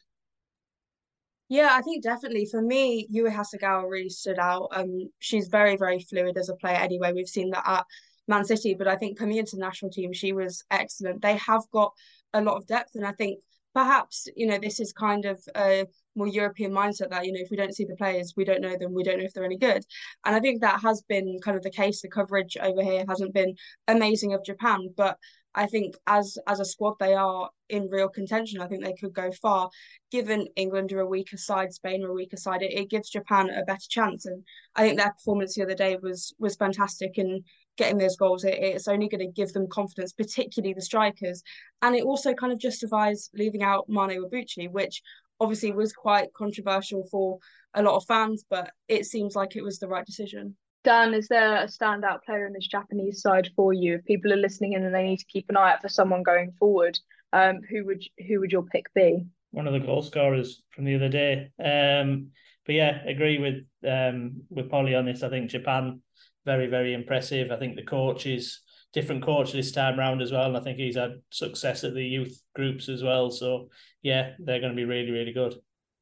Yeah, 1.50 1.70
I 1.72 1.82
think 1.82 2.04
definitely 2.04 2.46
for 2.46 2.62
me, 2.62 3.08
Yui 3.10 3.32
Hasegawa 3.32 3.90
really 3.90 4.10
stood 4.10 4.38
out. 4.38 4.68
Um, 4.72 5.10
she's 5.18 5.48
very, 5.48 5.78
very 5.78 6.00
fluid 6.00 6.38
as 6.38 6.50
a 6.50 6.56
player. 6.56 6.76
Anyway, 6.76 7.12
we've 7.12 7.28
seen 7.28 7.50
that 7.50 7.68
at 7.68 7.86
Man 8.28 8.46
City, 8.46 8.76
but 8.76 8.88
I 8.88 8.96
think 8.96 9.18
coming 9.18 9.38
into 9.38 9.56
the 9.56 9.64
national 9.64 9.90
team, 9.90 10.14
she 10.14 10.32
was 10.32 10.64
excellent. 10.70 11.24
They 11.24 11.38
have 11.38 11.64
got 11.72 11.94
a 12.36 12.42
lot 12.42 12.58
of 12.58 12.68
depth, 12.68 12.94
and 12.94 13.06
I 13.06 13.14
think 13.14 13.40
perhaps 13.80 14.28
you 14.36 14.46
know 14.46 14.60
this 14.60 14.80
is 14.80 14.92
kind 14.92 15.26
of 15.26 15.40
a 15.56 15.86
more 16.16 16.28
European 16.28 16.72
mindset 16.72 17.10
that 17.12 17.26
you 17.26 17.32
know 17.32 17.40
if 17.42 17.50
we 17.50 17.56
don't 17.58 17.76
see 17.76 17.86
the 17.86 17.96
players, 17.96 18.34
we 18.36 18.44
don't 18.44 18.62
know 18.62 18.76
them, 18.78 18.94
we 18.94 19.04
don't 19.04 19.20
know 19.20 19.24
if 19.24 19.34
they're 19.34 19.52
any 19.52 19.58
good. 19.58 19.84
And 20.26 20.36
I 20.36 20.42
think 20.42 20.62
that 20.62 20.82
has 20.82 21.02
been 21.08 21.38
kind 21.44 21.56
of 21.56 21.64
the 21.64 21.78
case. 21.82 22.02
The 22.02 22.10
coverage 22.10 22.58
over 22.62 22.84
here 22.84 23.06
hasn't 23.08 23.34
been 23.34 23.56
amazing 23.88 24.34
of 24.34 24.44
Japan, 24.44 24.90
but 24.98 25.18
I 25.56 25.66
think 25.66 25.96
as 26.08 26.38
as 26.46 26.60
a 26.60 26.66
squad 26.66 26.96
they 27.00 27.14
are 27.14 27.50
in 27.70 27.90
real 27.90 28.10
contention. 28.10 28.60
I 28.60 28.68
think 28.68 28.84
they 28.84 29.00
could 29.00 29.14
go 29.14 29.32
far. 29.32 29.70
Given 30.12 30.48
England 30.58 30.92
are 30.92 31.00
a 31.00 31.08
weaker 31.16 31.38
side, 31.38 31.72
Spain 31.74 32.04
are 32.04 32.10
a 32.10 32.14
weaker 32.22 32.38
side, 32.38 32.62
it, 32.62 32.74
it 32.74 32.90
gives 32.90 33.10
Japan 33.10 33.50
a 33.50 33.64
better 33.64 33.90
chance. 33.98 34.26
And 34.26 34.44
I 34.76 34.82
think 34.82 34.98
their 34.98 35.14
performance 35.14 35.56
the 35.56 35.64
other 35.64 35.76
day 35.76 35.98
was 36.02 36.34
was 36.38 36.56
fantastic. 36.56 37.18
And 37.18 37.46
getting 37.80 37.98
those 37.98 38.18
goals, 38.18 38.44
it, 38.44 38.60
it's 38.60 38.88
only 38.88 39.10
going 39.10 39.26
to 39.26 39.34
give 39.34 39.52
them 39.54 39.68
confidence, 39.68 40.14
particularly 40.14 40.74
the 40.74 40.82
strikers. 40.82 41.42
And 41.82 41.96
it 41.96 42.04
also 42.04 42.34
kind 42.34 42.54
of 42.54 42.60
justifies 42.60 43.30
leaving 43.34 43.64
out 43.64 43.90
Mana 43.90 44.14
Iwabuchi, 44.14 44.70
which 44.70 45.02
obviously 45.40 45.72
was 45.72 45.94
quite 45.94 46.34
controversial 46.34 47.08
for 47.10 47.40
a 47.74 47.82
lot 47.82 47.96
of 47.96 48.06
fans, 48.06 48.44
but 48.50 48.70
it 48.88 49.06
seems 49.06 49.36
like 49.36 49.56
it 49.56 49.64
was 49.64 49.80
the 49.80 49.88
right 49.88 50.06
decision. 50.06 50.56
Dan, 50.84 51.14
is 51.14 51.28
there 51.28 51.56
a 51.56 51.66
standout 51.66 52.24
player 52.26 52.46
in 52.46 52.54
this 52.54 52.68
Japanese 52.68 53.22
side 53.22 53.50
for 53.56 53.74
you? 53.74 53.96
If 53.96 54.06
people 54.06 54.32
are 54.32 54.38
listening 54.38 54.74
in 54.74 54.84
and 54.84 54.94
they 54.94 55.04
need 55.04 55.20
to 55.20 55.26
keep 55.26 55.50
an 55.50 55.58
eye 55.58 55.74
out 55.74 55.82
for 55.82 55.90
someone 55.90 56.24
going 56.24 56.52
forward, 56.60 56.98
um, 57.34 57.60
who 57.70 57.86
would 57.86 58.04
who 58.28 58.40
would 58.40 58.52
your 58.52 58.64
pick 58.64 58.94
be? 58.94 59.26
One 59.52 59.68
of 59.68 59.74
the 59.74 59.80
goal 59.80 60.02
scorers 60.02 60.62
from 60.72 60.86
the 60.86 60.96
other 60.96 61.10
day. 61.10 61.52
Um, 61.64 62.30
but 62.66 62.76
yeah, 62.76 63.04
agree 63.06 63.40
with 63.40 63.66
um 63.88 64.44
with 64.50 64.70
Pollie 64.70 64.96
on 64.96 65.06
this. 65.06 65.22
I 65.22 65.30
think 65.30 65.50
Japan 65.50 66.02
very 66.52 66.68
very 66.68 66.94
impressive. 66.94 67.52
I 67.52 67.58
think 67.58 67.76
the 67.76 67.92
coach 67.98 68.26
is 68.26 68.62
different 68.92 69.24
coach 69.24 69.52
this 69.52 69.72
time 69.72 70.00
around 70.00 70.22
as 70.22 70.32
well, 70.32 70.48
and 70.48 70.58
I 70.58 70.62
think 70.62 70.78
he's 70.78 70.98
had 70.98 71.22
success 71.30 71.84
at 71.84 71.94
the 71.94 72.04
youth 72.04 72.42
groups 72.56 72.90
as 72.90 73.04
well. 73.04 73.30
So 73.30 73.70
yeah, 74.02 74.32
they're 74.40 74.62
going 74.62 74.76
to 74.76 74.82
be 74.84 74.86
really 74.86 75.12
really 75.12 75.34
good 75.34 75.56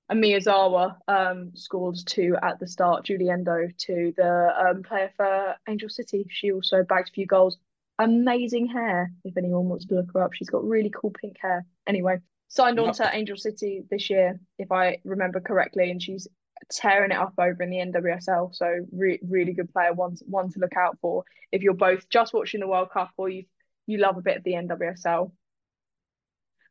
and 0.10 0.24
Miyazawa 0.24 0.96
um, 1.08 1.52
scored 1.54 1.98
two 2.06 2.36
at 2.42 2.60
the 2.60 2.68
start. 2.68 3.06
Jun 3.06 3.30
Endo 3.30 3.68
to 3.78 4.14
the 4.16 4.54
um, 4.58 4.84
player 4.84 5.12
for 5.18 5.56
Angel 5.68 5.90
City. 5.90 6.26
She 6.30 6.52
also 6.52 6.84
bagged 6.84 7.10
a 7.10 7.12
few 7.12 7.26
goals. 7.26 7.58
Amazing 8.00 8.68
hair, 8.68 9.12
if 9.26 9.36
anyone 9.38 9.68
wants 9.68 9.86
to 9.88 9.96
look 9.96 10.14
her 10.14 10.24
up. 10.24 10.34
She's 10.34 10.50
got 10.50 10.64
really 10.64 10.92
cool 10.96 11.12
pink 11.20 11.38
hair. 11.42 11.66
Anyway, 11.88 12.20
signed 12.48 12.80
on 12.80 12.94
to 12.94 13.10
Angel 13.14 13.36
City 13.36 13.84
this 13.90 14.10
year, 14.10 14.40
if 14.58 14.72
I 14.72 15.00
remember 15.04 15.42
correctly, 15.42 15.92
and 15.92 16.02
she's 16.02 16.28
tearing 16.72 17.12
it 17.12 17.18
up 17.18 17.34
over 17.38 17.62
in 17.64 17.70
the 17.70 17.78
NWSL. 17.78 18.56
So 18.56 18.86
re- 18.92 19.20
really 19.28 19.54
good 19.54 19.72
player, 19.72 19.94
one 19.94 20.16
one 20.26 20.52
to 20.52 20.60
look 20.60 20.76
out 20.76 20.98
for 21.02 21.24
if 21.52 21.62
you're 21.62 21.74
both 21.74 22.10
just 22.10 22.34
watching 22.34 22.60
the 22.60 22.68
World 22.68 22.90
Cup 22.92 23.12
or 23.18 23.30
you 23.30 23.46
you 23.86 23.98
love 23.98 24.18
a 24.18 24.22
bit 24.22 24.38
of 24.38 24.44
the 24.44 24.54
NWSL. 24.54 25.32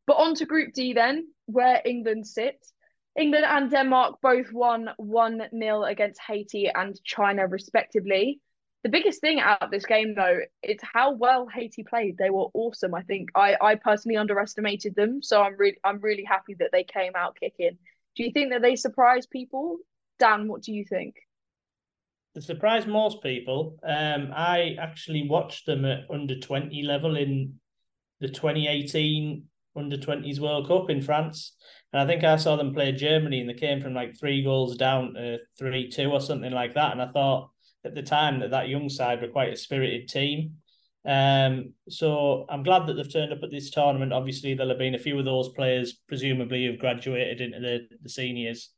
But 0.07 0.17
on 0.19 0.35
to 0.37 0.47
Group 0.47 0.73
D 0.73 0.93
then, 0.93 1.29
where 1.47 1.83
England 1.85 2.27
sits. 2.27 2.73
England 3.19 3.47
and 3.49 3.71
Denmark 3.71 4.21
both 4.21 4.53
won 4.53 4.91
1 4.99 5.43
0 5.59 5.85
against 5.85 6.21
Haiti 6.21 6.69
and 6.69 7.03
China, 7.03 7.47
respectively. 7.47 8.41
The 8.83 8.91
biggest 8.91 9.21
thing 9.21 9.41
out 9.41 9.63
of 9.63 9.71
this 9.71 9.87
game, 9.87 10.15
though, 10.15 10.39
it's 10.63 10.85
how 10.93 11.13
well 11.13 11.49
Haiti 11.49 11.83
played. 11.83 12.19
They 12.19 12.31
were 12.31 12.49
awesome. 12.53 12.95
I 12.95 13.03
think 13.03 13.31
I, 13.35 13.57
I 13.61 13.75
personally 13.75 14.17
underestimated 14.17 14.95
them, 14.95 15.23
so 15.23 15.43
I'm 15.43 15.57
really 15.57 15.79
I'm 15.83 15.99
really 15.99 16.25
happy 16.25 16.55
that 16.61 16.71
they 16.73 16.85
came 16.85 17.13
out 17.17 17.37
kicking. 17.41 17.79
Do 18.17 18.25
you 18.25 18.33
think 18.33 18.51
that 18.51 18.63
they 18.63 18.77
surprise 18.77 19.27
people, 19.27 19.79
Dan? 20.19 20.49
What 20.49 20.63
do 20.63 20.73
you 20.73 20.85
think? 20.85 21.17
They 22.35 22.41
surprise 22.41 22.87
most 22.87 23.23
people. 23.23 23.79
Um, 23.87 24.33
I 24.35 24.77
actually 24.81 25.29
watched 25.29 25.67
them 25.67 25.85
at 25.85 26.11
under 26.11 26.39
twenty 26.39 26.83
level 26.83 27.17
in 27.17 27.55
the 28.21 28.29
2018 28.29 29.45
under 29.77 29.97
20s 29.97 30.41
World 30.41 30.69
Cup 30.69 30.91
in 30.91 31.03
France. 31.03 31.55
And 31.93 32.01
I 32.01 32.07
think 32.07 32.25
I 32.25 32.37
saw 32.37 32.57
them 32.57 32.75
play 32.75 32.93
Germany 32.93 33.41
and 33.41 33.49
they 33.49 33.55
came 33.55 33.81
from 33.81 33.95
like 33.95 34.19
three 34.19 34.43
goals 34.43 34.77
down 34.77 35.15
to 35.15 35.39
3 35.59 35.91
2 35.91 36.11
or 36.11 36.21
something 36.21 36.53
like 36.53 36.75
that. 36.75 36.93
And 36.93 37.03
I 37.03 37.09
thought 37.09 37.51
at 37.85 37.95
the 37.95 38.03
time 38.03 38.41
that 38.41 38.51
that 38.51 38.69
young 38.69 38.89
side 38.89 39.21
were 39.21 39.29
quite 39.29 39.53
a 39.53 39.57
spirited 39.57 40.09
team. 40.09 40.57
Um, 41.07 41.73
so 41.89 42.47
I'm 42.49 42.65
glad 42.65 42.87
that 42.87 42.95
they've 42.95 43.13
turned 43.13 43.33
up 43.33 43.43
at 43.43 43.51
this 43.51 43.71
tournament. 43.71 44.13
Obviously, 44.13 44.55
there'll 44.55 44.71
have 44.71 44.79
been 44.79 44.97
a 44.97 44.99
few 44.99 45.19
of 45.19 45.25
those 45.25 45.51
players, 45.51 45.99
presumably, 46.09 46.67
who've 46.67 46.81
graduated 46.81 47.41
into 47.41 47.61
the, 47.61 47.89
the 48.03 48.09
seniors. 48.09 48.71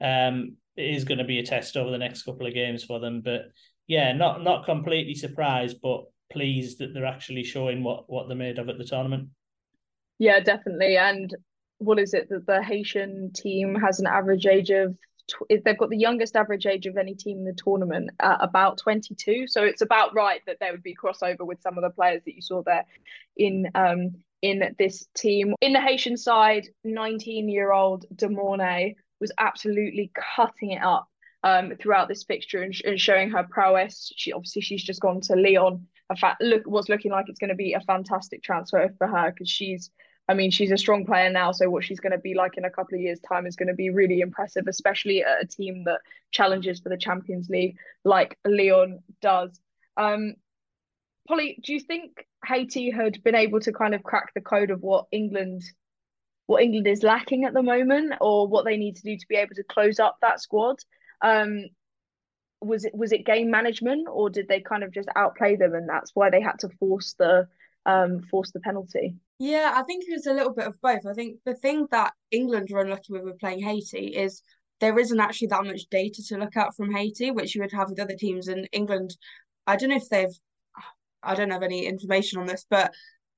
Um, 0.00 0.56
it 0.76 0.94
is 0.94 1.04
going 1.04 1.18
to 1.18 1.24
be 1.24 1.38
a 1.38 1.46
test 1.46 1.76
over 1.76 1.90
the 1.90 1.98
next 1.98 2.24
couple 2.24 2.46
of 2.46 2.54
games 2.54 2.84
for 2.84 2.98
them. 2.98 3.22
But 3.24 3.42
yeah, 3.86 4.12
not 4.12 4.42
not 4.42 4.66
completely 4.66 5.14
surprised, 5.14 5.78
but 5.82 6.04
pleased 6.32 6.80
that 6.80 6.92
they're 6.92 7.06
actually 7.06 7.44
showing 7.44 7.82
what 7.82 8.10
what 8.10 8.26
they're 8.26 8.36
made 8.36 8.58
of 8.58 8.68
at 8.68 8.78
the 8.78 8.84
tournament. 8.84 9.28
Yeah, 10.18 10.40
definitely. 10.40 10.96
And 10.96 11.34
what 11.78 11.98
is 11.98 12.14
it 12.14 12.28
that 12.30 12.46
the 12.46 12.62
Haitian 12.62 13.32
team 13.34 13.74
has 13.76 14.00
an 14.00 14.06
average 14.06 14.46
age 14.46 14.70
of 14.70 14.96
they've 15.48 15.78
got 15.78 15.90
the 15.90 15.98
youngest 15.98 16.36
average 16.36 16.66
age 16.66 16.86
of 16.86 16.96
any 16.96 17.14
team 17.14 17.38
in 17.38 17.44
the 17.44 17.52
tournament 17.52 18.10
at 18.20 18.38
about 18.40 18.78
22 18.78 19.46
so 19.46 19.64
it's 19.64 19.82
about 19.82 20.14
right 20.14 20.40
that 20.46 20.58
there 20.60 20.72
would 20.72 20.82
be 20.82 20.94
crossover 20.94 21.44
with 21.44 21.60
some 21.60 21.76
of 21.76 21.82
the 21.82 21.90
players 21.90 22.22
that 22.24 22.34
you 22.34 22.42
saw 22.42 22.62
there 22.62 22.84
in 23.36 23.68
um 23.74 24.10
in 24.42 24.74
this 24.78 25.06
team. 25.16 25.54
In 25.60 25.72
the 25.72 25.80
Haitian 25.80 26.16
side 26.16 26.68
19 26.84 27.48
year 27.48 27.72
old 27.72 28.04
Dumornay 28.14 28.94
was 29.20 29.32
absolutely 29.38 30.12
cutting 30.36 30.72
it 30.72 30.82
up 30.82 31.08
um 31.42 31.72
throughout 31.80 32.08
this 32.08 32.24
fixture 32.24 32.62
and, 32.62 32.74
and 32.84 33.00
showing 33.00 33.30
her 33.30 33.46
prowess. 33.48 34.12
She 34.16 34.32
obviously 34.32 34.62
she's 34.62 34.84
just 34.84 35.00
gone 35.00 35.20
to 35.22 35.34
Lyon 35.34 35.86
a 36.08 36.16
fact 36.16 36.40
look 36.40 36.62
was 36.66 36.88
looking 36.88 37.10
like 37.10 37.28
it's 37.28 37.38
going 37.38 37.50
to 37.50 37.56
be 37.56 37.72
a 37.72 37.80
fantastic 37.80 38.42
transfer 38.42 38.88
for 38.98 39.06
her 39.06 39.32
because 39.32 39.50
she's 39.50 39.90
I 40.28 40.34
mean, 40.34 40.50
she's 40.50 40.72
a 40.72 40.78
strong 40.78 41.06
player 41.06 41.30
now, 41.30 41.52
so 41.52 41.70
what 41.70 41.84
she's 41.84 42.00
going 42.00 42.12
to 42.12 42.18
be 42.18 42.34
like 42.34 42.56
in 42.56 42.64
a 42.64 42.70
couple 42.70 42.96
of 42.96 43.00
years' 43.00 43.20
time 43.20 43.46
is 43.46 43.54
going 43.54 43.68
to 43.68 43.74
be 43.74 43.90
really 43.90 44.20
impressive, 44.20 44.66
especially 44.66 45.22
at 45.22 45.42
a 45.42 45.46
team 45.46 45.84
that 45.84 46.00
challenges 46.32 46.80
for 46.80 46.88
the 46.88 46.96
Champions 46.96 47.48
League 47.48 47.76
like 48.04 48.36
Lyon 48.44 49.02
does. 49.22 49.60
Um, 49.96 50.34
Pollie, 51.28 51.58
do 51.64 51.72
you 51.72 51.80
think 51.80 52.26
Haiti 52.44 52.90
had 52.90 53.22
been 53.22 53.34
able 53.36 53.60
to 53.60 53.72
kind 53.72 53.94
of 53.94 54.02
crack 54.02 54.34
the 54.34 54.40
code 54.40 54.70
of 54.70 54.82
what 54.82 55.06
England, 55.12 55.62
what 56.46 56.62
England 56.62 56.88
is 56.88 57.02
lacking 57.04 57.44
at 57.44 57.54
the 57.54 57.62
moment, 57.62 58.14
or 58.20 58.48
what 58.48 58.64
they 58.64 58.76
need 58.76 58.96
to 58.96 59.02
do 59.02 59.16
to 59.16 59.26
be 59.28 59.36
able 59.36 59.54
to 59.54 59.64
close 59.64 60.00
up 60.00 60.16
that 60.22 60.40
squad? 60.40 60.76
Um, 61.22 61.66
was 62.60 62.84
it 62.84 62.94
was 62.94 63.12
it 63.12 63.26
game 63.26 63.50
management, 63.50 64.08
or 64.10 64.28
did 64.28 64.48
they 64.48 64.60
kind 64.60 64.82
of 64.82 64.92
just 64.92 65.08
outplay 65.14 65.56
them, 65.56 65.74
and 65.74 65.88
that's 65.88 66.12
why 66.14 66.30
they 66.30 66.40
had 66.40 66.58
to 66.60 66.68
force 66.80 67.14
the 67.18 67.46
um, 67.86 68.20
force 68.30 68.50
the 68.52 68.60
penalty? 68.60 69.14
Yeah, 69.38 69.72
I 69.74 69.82
think 69.82 70.04
it 70.06 70.12
was 70.12 70.26
a 70.26 70.34
little 70.34 70.52
bit 70.52 70.66
of 70.66 70.80
both. 70.82 71.06
I 71.06 71.14
think 71.14 71.38
the 71.44 71.54
thing 71.54 71.86
that 71.90 72.12
England 72.30 72.70
are 72.72 72.80
unlucky 72.80 73.12
with 73.12 73.22
with 73.22 73.38
playing 73.38 73.62
Haiti 73.62 74.08
is 74.08 74.42
there 74.80 74.98
isn't 74.98 75.20
actually 75.20 75.48
that 75.48 75.64
much 75.64 75.86
data 75.90 76.22
to 76.28 76.38
look 76.38 76.56
at 76.56 76.74
from 76.74 76.92
Haiti, 76.92 77.30
which 77.30 77.54
you 77.54 77.62
would 77.62 77.72
have 77.72 77.88
with 77.88 78.00
other 78.00 78.16
teams 78.16 78.48
in 78.48 78.66
England. 78.72 79.16
I 79.66 79.76
don't 79.76 79.90
know 79.90 79.96
if 79.96 80.08
they've, 80.08 80.34
I 81.22 81.34
don't 81.34 81.50
have 81.50 81.62
any 81.62 81.86
information 81.86 82.40
on 82.40 82.46
this, 82.46 82.66
but 82.68 82.92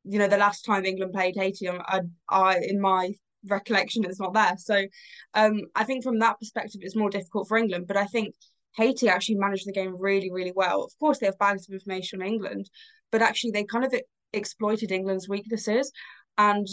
you 0.04 0.18
know, 0.18 0.28
the 0.28 0.38
last 0.38 0.64
time 0.64 0.84
England 0.84 1.12
played 1.12 1.37
Haiti, 1.37 1.68
I, 1.68 2.00
I 2.28 2.58
in 2.58 2.80
my 2.80 3.12
recollection, 3.48 4.04
it's 4.04 4.20
not 4.20 4.34
there. 4.34 4.54
So, 4.56 4.87
um, 5.34 5.62
I 5.74 5.84
think 5.84 6.02
from 6.02 6.18
that 6.20 6.38
perspective, 6.38 6.80
it's 6.82 6.96
more 6.96 7.11
difficult 7.11 7.48
for 7.48 7.58
England. 7.58 7.87
But 7.87 7.96
I 7.96 8.06
think 8.06 8.34
Haiti 8.76 9.08
actually 9.08 9.37
managed 9.37 9.66
the 9.66 9.72
game 9.72 9.94
really, 9.98 10.30
really 10.30 10.52
well. 10.54 10.84
Of 10.84 10.92
course, 10.98 11.18
they 11.18 11.26
have 11.26 11.38
bags 11.38 11.68
of 11.68 11.74
information 11.74 12.22
on 12.22 12.28
England, 12.28 12.70
but 13.11 13.22
actually 13.22 13.50
they 13.50 13.64
kind 13.64 13.84
of 13.84 13.94
exploited 14.33 14.93
England's 14.93 15.29
weaknesses. 15.29 15.93
and 16.37 16.67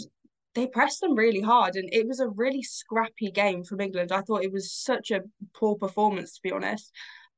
they 0.54 0.66
pressed 0.66 1.00
them 1.02 1.14
really 1.14 1.40
hard 1.42 1.76
and 1.76 1.88
it 1.92 2.08
was 2.08 2.18
a 2.18 2.28
really 2.28 2.62
scrappy 2.62 3.30
game 3.30 3.62
from 3.62 3.80
England. 3.80 4.10
I 4.10 4.22
thought 4.22 4.42
it 4.42 4.52
was 4.52 4.72
such 4.72 5.10
a 5.10 5.20
poor 5.54 5.76
performance 5.76 6.34
to 6.34 6.40
be 6.42 6.50
honest. 6.50 6.92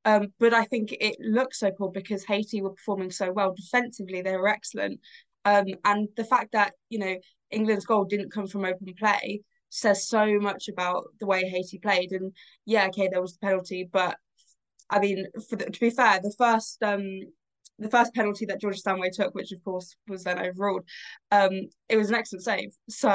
Um, 0.05 0.27
but 0.39 0.53
I 0.53 0.63
think 0.65 0.93
it 0.93 1.17
looked 1.19 1.55
so 1.55 1.71
poor 1.71 1.91
because 1.91 2.23
Haiti 2.23 2.61
were 2.61 2.71
performing 2.71 3.11
so 3.11 3.31
well 3.33 3.53
defensively. 3.53 4.21
They 4.21 4.37
were 4.37 4.47
excellent, 4.47 5.01
um, 5.43 5.65
and 5.83 6.07
the 6.15 6.23
fact 6.23 6.53
that 6.53 6.73
you 6.89 6.99
know 6.99 7.17
England's 7.51 7.85
goal 7.85 8.05
didn't 8.05 8.31
come 8.31 8.47
from 8.47 8.63
open 8.63 8.93
play 8.97 9.41
says 9.69 10.07
so 10.07 10.39
much 10.39 10.69
about 10.69 11.03
the 11.19 11.25
way 11.27 11.43
Haiti 11.43 11.79
played. 11.79 12.11
And 12.13 12.33
yeah, 12.65 12.87
okay, 12.87 13.09
there 13.11 13.21
was 13.21 13.33
the 13.33 13.45
penalty, 13.45 13.89
but 13.91 14.17
I 14.89 14.99
mean, 14.99 15.25
the, 15.51 15.57
to 15.57 15.79
be 15.79 15.89
fair, 15.89 16.19
the 16.21 16.33
first 16.37 16.81
um 16.81 17.19
the 17.79 17.89
first 17.89 18.13
penalty 18.13 18.45
that 18.45 18.61
Georgia 18.61 18.77
Stanway 18.77 19.09
took, 19.11 19.33
which 19.33 19.51
of 19.51 19.63
course 19.63 19.95
was 20.07 20.23
then 20.23 20.39
overruled, 20.39 20.83
um, 21.31 21.51
it 21.87 21.97
was 21.97 22.09
an 22.09 22.15
excellent 22.15 22.43
save. 22.43 22.71
So 22.89 23.09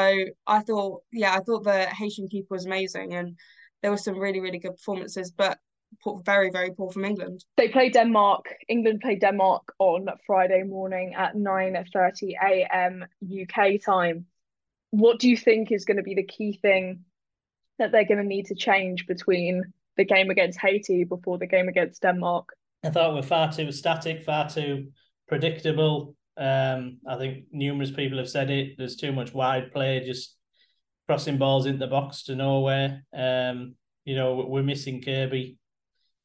I 0.46 0.60
thought, 0.60 1.02
yeah, 1.12 1.34
I 1.34 1.40
thought 1.40 1.64
the 1.64 1.86
Haitian 1.86 2.28
keeper 2.28 2.48
was 2.50 2.66
amazing, 2.66 3.14
and 3.14 3.38
there 3.82 3.90
were 3.90 3.96
some 3.98 4.18
really, 4.18 4.40
really 4.40 4.58
good 4.58 4.76
performances, 4.76 5.30
but 5.30 5.58
very, 6.24 6.50
very 6.50 6.70
poor 6.70 6.90
from 6.90 7.04
England. 7.04 7.44
They 7.56 7.68
play 7.68 7.90
Denmark. 7.90 8.46
England 8.68 9.00
play 9.00 9.16
Denmark 9.16 9.62
on 9.78 10.06
Friday 10.26 10.62
morning 10.62 11.14
at 11.14 11.36
nine 11.36 11.76
thirty 11.92 12.36
a.m. 12.42 13.04
UK 13.22 13.80
time. 13.84 14.26
What 14.90 15.18
do 15.18 15.28
you 15.28 15.36
think 15.36 15.72
is 15.72 15.84
going 15.84 15.96
to 15.96 16.02
be 16.02 16.14
the 16.14 16.24
key 16.24 16.58
thing 16.60 17.04
that 17.78 17.92
they're 17.92 18.06
going 18.06 18.22
to 18.22 18.26
need 18.26 18.46
to 18.46 18.54
change 18.54 19.06
between 19.06 19.72
the 19.96 20.04
game 20.04 20.30
against 20.30 20.60
Haiti 20.60 21.04
before 21.04 21.38
the 21.38 21.46
game 21.46 21.68
against 21.68 22.02
Denmark? 22.02 22.48
I 22.84 22.90
thought 22.90 23.14
we're 23.14 23.22
far 23.22 23.50
too 23.50 23.72
static, 23.72 24.24
far 24.24 24.48
too 24.48 24.88
predictable. 25.26 26.16
Um, 26.36 26.98
I 27.08 27.16
think 27.16 27.44
numerous 27.50 27.90
people 27.90 28.18
have 28.18 28.28
said 28.28 28.50
it. 28.50 28.74
There's 28.76 28.96
too 28.96 29.12
much 29.12 29.32
wide 29.32 29.72
play, 29.72 30.04
just 30.04 30.36
crossing 31.06 31.38
balls 31.38 31.66
into 31.66 31.78
the 31.78 31.86
box 31.86 32.24
to 32.24 32.34
nowhere. 32.34 33.04
Um, 33.16 33.76
you 34.04 34.16
know, 34.16 34.44
we're 34.46 34.62
missing 34.62 35.02
Kirby 35.02 35.56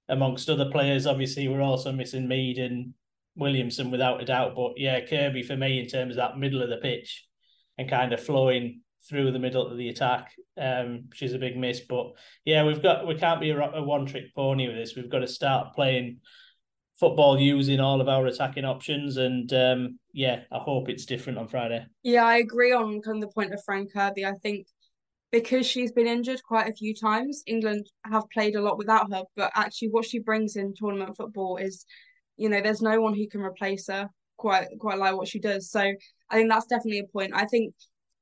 amongst 0.09 0.49
other 0.49 0.69
players. 0.69 1.07
Obviously, 1.07 1.47
we're 1.47 1.61
also 1.61 1.93
missing 1.93 2.27
Mead 2.27 2.57
and 2.57 2.93
Williamson 3.35 3.89
without 3.89 4.21
a 4.21 4.25
doubt. 4.25 4.55
But 4.55 4.73
yeah, 4.75 4.99
Kirby 5.05 5.43
for 5.43 5.55
me 5.55 5.79
in 5.79 5.87
terms 5.87 6.11
of 6.11 6.17
that 6.17 6.37
middle 6.37 6.61
of 6.61 6.69
the 6.69 6.77
pitch 6.77 7.25
and 7.77 7.89
kind 7.89 8.11
of 8.11 8.21
flowing 8.21 8.81
through 9.07 9.31
the 9.31 9.39
middle 9.39 9.65
of 9.65 9.77
the 9.77 9.87
attack. 9.87 10.33
Um, 10.57 11.05
she's 11.13 11.33
a 11.33 11.39
big 11.39 11.55
miss. 11.55 11.79
But 11.79 12.07
yeah, 12.43 12.65
we've 12.65 12.83
got 12.83 13.07
we 13.07 13.15
can't 13.15 13.39
be 13.39 13.51
a, 13.51 13.59
a 13.59 13.81
one 13.81 14.05
trick 14.05 14.35
pony 14.35 14.67
with 14.67 14.75
this. 14.75 14.95
We've 14.95 15.09
got 15.09 15.19
to 15.19 15.27
start 15.27 15.73
playing 15.73 16.19
football 16.99 17.39
using 17.39 17.79
all 17.79 18.01
of 18.01 18.09
our 18.09 18.25
attacking 18.25 18.65
options. 18.65 19.17
And 19.17 19.51
um, 19.53 19.99
yeah, 20.13 20.41
I 20.51 20.59
hope 20.59 20.89
it's 20.89 21.05
different 21.05 21.39
on 21.39 21.47
Friday. 21.47 21.85
Yeah, 22.03 22.25
I 22.25 22.37
agree 22.37 22.73
on 22.73 23.01
kind 23.01 23.23
of 23.23 23.29
the 23.29 23.33
point 23.33 23.53
of 23.53 23.63
Fran 23.63 23.87
Kirby. 23.87 24.25
I 24.25 24.33
think 24.43 24.67
because 25.31 25.65
she's 25.65 25.91
been 25.91 26.07
injured 26.07 26.41
quite 26.43 26.67
a 26.67 26.73
few 26.73 26.93
times, 26.93 27.43
England 27.47 27.87
have 28.05 28.23
played 28.33 28.55
a 28.55 28.61
lot 28.61 28.77
without 28.77 29.11
her. 29.13 29.23
But 29.35 29.51
actually, 29.55 29.89
what 29.89 30.05
she 30.05 30.19
brings 30.19 30.55
in 30.55 30.73
tournament 30.75 31.15
football 31.15 31.57
is, 31.57 31.85
you 32.35 32.49
know, 32.49 32.61
there's 32.61 32.81
no 32.81 32.99
one 32.99 33.13
who 33.13 33.27
can 33.27 33.41
replace 33.41 33.87
her 33.87 34.09
quite 34.37 34.67
quite 34.79 34.97
like 34.97 35.15
what 35.15 35.27
she 35.27 35.39
does. 35.39 35.69
So 35.71 35.81
I 36.29 36.35
think 36.35 36.49
that's 36.49 36.65
definitely 36.65 36.99
a 36.99 37.07
point. 37.07 37.31
I 37.33 37.45
think 37.45 37.73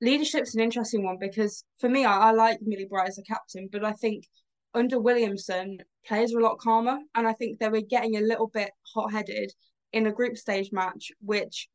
leadership's 0.02 0.56
an 0.56 0.62
interesting 0.62 1.04
one 1.04 1.18
because 1.20 1.64
for 1.80 1.90
me, 1.90 2.06
I, 2.06 2.30
I 2.30 2.32
like 2.32 2.60
Millie 2.62 2.88
Bright 2.90 3.08
as 3.08 3.18
a 3.18 3.24
captain, 3.24 3.70
but 3.72 3.84
I 3.84 3.94
think 3.94 4.26
under 4.74 5.00
Williamson, 5.00 5.80
players 6.08 6.34
were 6.34 6.40
a 6.40 6.44
lot 6.44 6.60
calmer. 6.60 7.00
And 7.16 7.28
I 7.28 7.34
think 7.34 7.60
they 7.60 7.70
were 7.70 7.82
getting 7.82 8.18
a 8.18 8.22
little 8.22 8.48
bit 8.48 8.72
hot 8.94 9.12
headed 9.12 9.52
in 9.94 10.08
a 10.08 10.12
group 10.12 10.38
stage 10.38 10.72
match, 10.72 11.12
which 11.22 11.68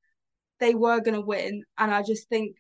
they 0.61 0.75
were 0.75 1.01
going 1.01 1.15
to 1.15 1.21
win. 1.21 1.65
And 1.79 1.93
I 1.93 2.03
just 2.03 2.29
think 2.29 2.57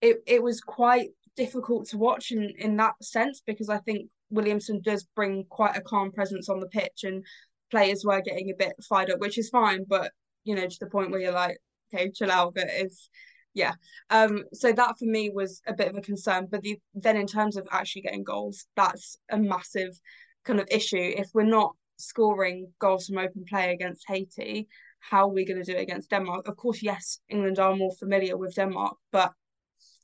it, 0.00 0.18
it 0.26 0.42
was 0.42 0.60
quite 0.60 1.10
difficult 1.36 1.88
to 1.88 1.98
watch 1.98 2.30
in, 2.30 2.52
in 2.58 2.76
that 2.76 2.94
sense 3.02 3.42
because 3.46 3.68
I 3.68 3.78
think 3.78 4.08
Williamson 4.30 4.80
does 4.82 5.06
bring 5.14 5.44
quite 5.48 5.76
a 5.76 5.80
calm 5.80 6.12
presence 6.12 6.48
on 6.48 6.60
the 6.60 6.66
pitch 6.66 7.04
and 7.04 7.24
players 7.70 8.04
were 8.04 8.20
getting 8.20 8.50
a 8.50 8.56
bit 8.56 8.74
fired 8.88 9.10
up, 9.10 9.20
which 9.20 9.38
is 9.38 9.48
fine. 9.48 9.84
But, 9.88 10.12
you 10.44 10.54
know, 10.54 10.66
to 10.66 10.76
the 10.80 10.90
point 10.90 11.10
where 11.10 11.20
you're 11.20 11.32
like, 11.32 11.58
okay, 11.92 12.10
chill 12.10 12.30
out. 12.30 12.54
But 12.54 12.66
it's, 12.68 13.08
yeah. 13.54 13.74
Um, 14.10 14.44
so 14.52 14.72
that 14.72 14.98
for 14.98 15.04
me 15.04 15.30
was 15.30 15.62
a 15.66 15.74
bit 15.74 15.88
of 15.88 15.96
a 15.96 16.00
concern. 16.00 16.48
But 16.50 16.62
the, 16.62 16.78
then 16.94 17.16
in 17.16 17.26
terms 17.26 17.56
of 17.56 17.66
actually 17.70 18.02
getting 18.02 18.24
goals, 18.24 18.66
that's 18.76 19.16
a 19.30 19.38
massive 19.38 19.98
kind 20.48 20.60
of 20.60 20.68
issue. 20.70 20.96
If 20.96 21.28
we're 21.34 21.44
not 21.44 21.76
scoring 21.98 22.72
goals 22.80 23.06
from 23.06 23.18
open 23.18 23.44
play 23.48 23.72
against 23.72 24.04
Haiti, 24.08 24.68
how 25.00 25.28
are 25.28 25.32
we 25.32 25.44
going 25.44 25.62
to 25.62 25.72
do 25.72 25.78
it 25.78 25.82
against 25.82 26.10
Denmark? 26.10 26.48
Of 26.48 26.56
course, 26.56 26.82
yes, 26.82 27.20
England 27.28 27.58
are 27.58 27.76
more 27.76 27.92
familiar 27.92 28.36
with 28.36 28.54
Denmark, 28.54 28.96
but 29.12 29.32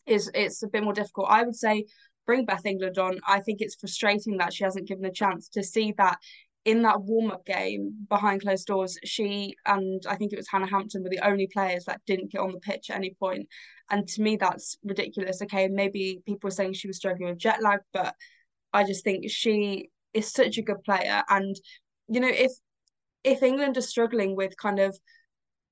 is 0.07 0.31
it's 0.35 0.63
a 0.63 0.69
bit 0.69 0.85
more 0.85 0.93
difficult. 0.93 1.29
I 1.31 1.43
would 1.43 1.57
say 1.57 1.87
bring 2.27 2.45
Beth 2.45 2.67
England 2.67 2.99
on. 2.99 3.19
I 3.27 3.41
think 3.41 3.61
it's 3.61 3.75
frustrating 3.75 4.37
that 4.37 4.53
she 4.53 4.65
hasn't 4.65 4.89
given 4.89 5.05
a 5.05 5.13
chance 5.13 5.49
to 5.51 5.63
see 5.63 5.95
that 5.99 6.19
in 6.65 6.83
that 6.83 7.03
warm 7.03 7.31
up 7.31 7.45
game 7.45 7.93
behind 8.09 8.43
closed 8.43 8.67
doors, 8.67 8.99
she 9.05 9.55
and 9.67 10.03
I 10.09 10.17
think 10.17 10.33
it 10.33 10.37
was 10.37 10.49
Hannah 10.51 10.71
Hampton 10.71 11.03
were 11.03 11.11
the 11.11 11.27
only 11.27 11.47
players 11.53 11.85
that 11.85 12.01
didn't 12.07 12.33
get 12.33 12.41
on 12.41 12.53
the 12.53 12.61
pitch 12.61 12.91
at 12.91 12.97
any 12.97 13.15
point. 13.19 13.47
And 13.91 14.07
to 14.09 14.23
me, 14.23 14.37
that's 14.37 14.79
ridiculous. 14.83 15.43
Okay, 15.43 15.69
maybe 15.69 16.23
people 16.25 16.49
were 16.49 16.51
saying 16.51 16.73
she 16.73 16.87
was 16.87 16.97
struggling 16.97 17.29
with 17.29 17.39
jet 17.39 17.63
lag, 17.63 17.81
but 17.93 18.15
I 18.73 18.85
just 18.85 19.05
think 19.05 19.31
she 19.31 19.91
is 20.15 20.33
such 20.33 20.59
a 20.59 20.63
good 20.63 20.83
player. 20.85 21.23
And 21.29 21.55
you 22.09 22.21
know, 22.21 22.31
if 22.31 22.53
if 23.23 23.43
England 23.43 23.77
are 23.77 23.83
struggling 23.83 24.37
with 24.37 24.57
kind 24.57 24.79
of 24.79 24.97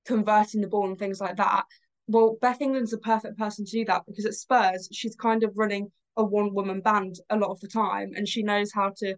converting 0.05 0.61
the 0.61 0.67
ball 0.67 0.87
and 0.87 0.97
things 0.97 1.21
like 1.21 1.37
that, 1.37 1.65
well, 2.07 2.37
Beth 2.41 2.61
England's 2.61 2.91
the 2.91 2.97
perfect 2.97 3.37
person 3.37 3.65
to 3.65 3.71
do 3.71 3.85
that 3.85 4.03
because 4.05 4.25
at 4.25 4.33
Spurs, 4.33 4.89
she's 4.91 5.15
kind 5.15 5.43
of 5.43 5.51
running 5.55 5.91
a 6.17 6.23
one 6.23 6.53
woman 6.53 6.81
band 6.81 7.15
a 7.29 7.37
lot 7.37 7.49
of 7.49 7.59
the 7.59 7.67
time 7.67 8.11
and 8.15 8.27
she 8.27 8.43
knows 8.43 8.71
how 8.73 8.91
to 8.97 9.15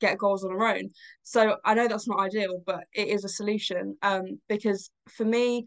get 0.00 0.18
goals 0.18 0.44
on 0.44 0.50
her 0.50 0.66
own. 0.66 0.88
So 1.22 1.56
I 1.64 1.74
know 1.74 1.86
that's 1.86 2.08
not 2.08 2.20
ideal, 2.20 2.60
but 2.66 2.84
it 2.92 3.08
is 3.08 3.24
a 3.24 3.28
solution. 3.28 3.96
Um, 4.02 4.40
because 4.48 4.90
for 5.08 5.24
me, 5.24 5.64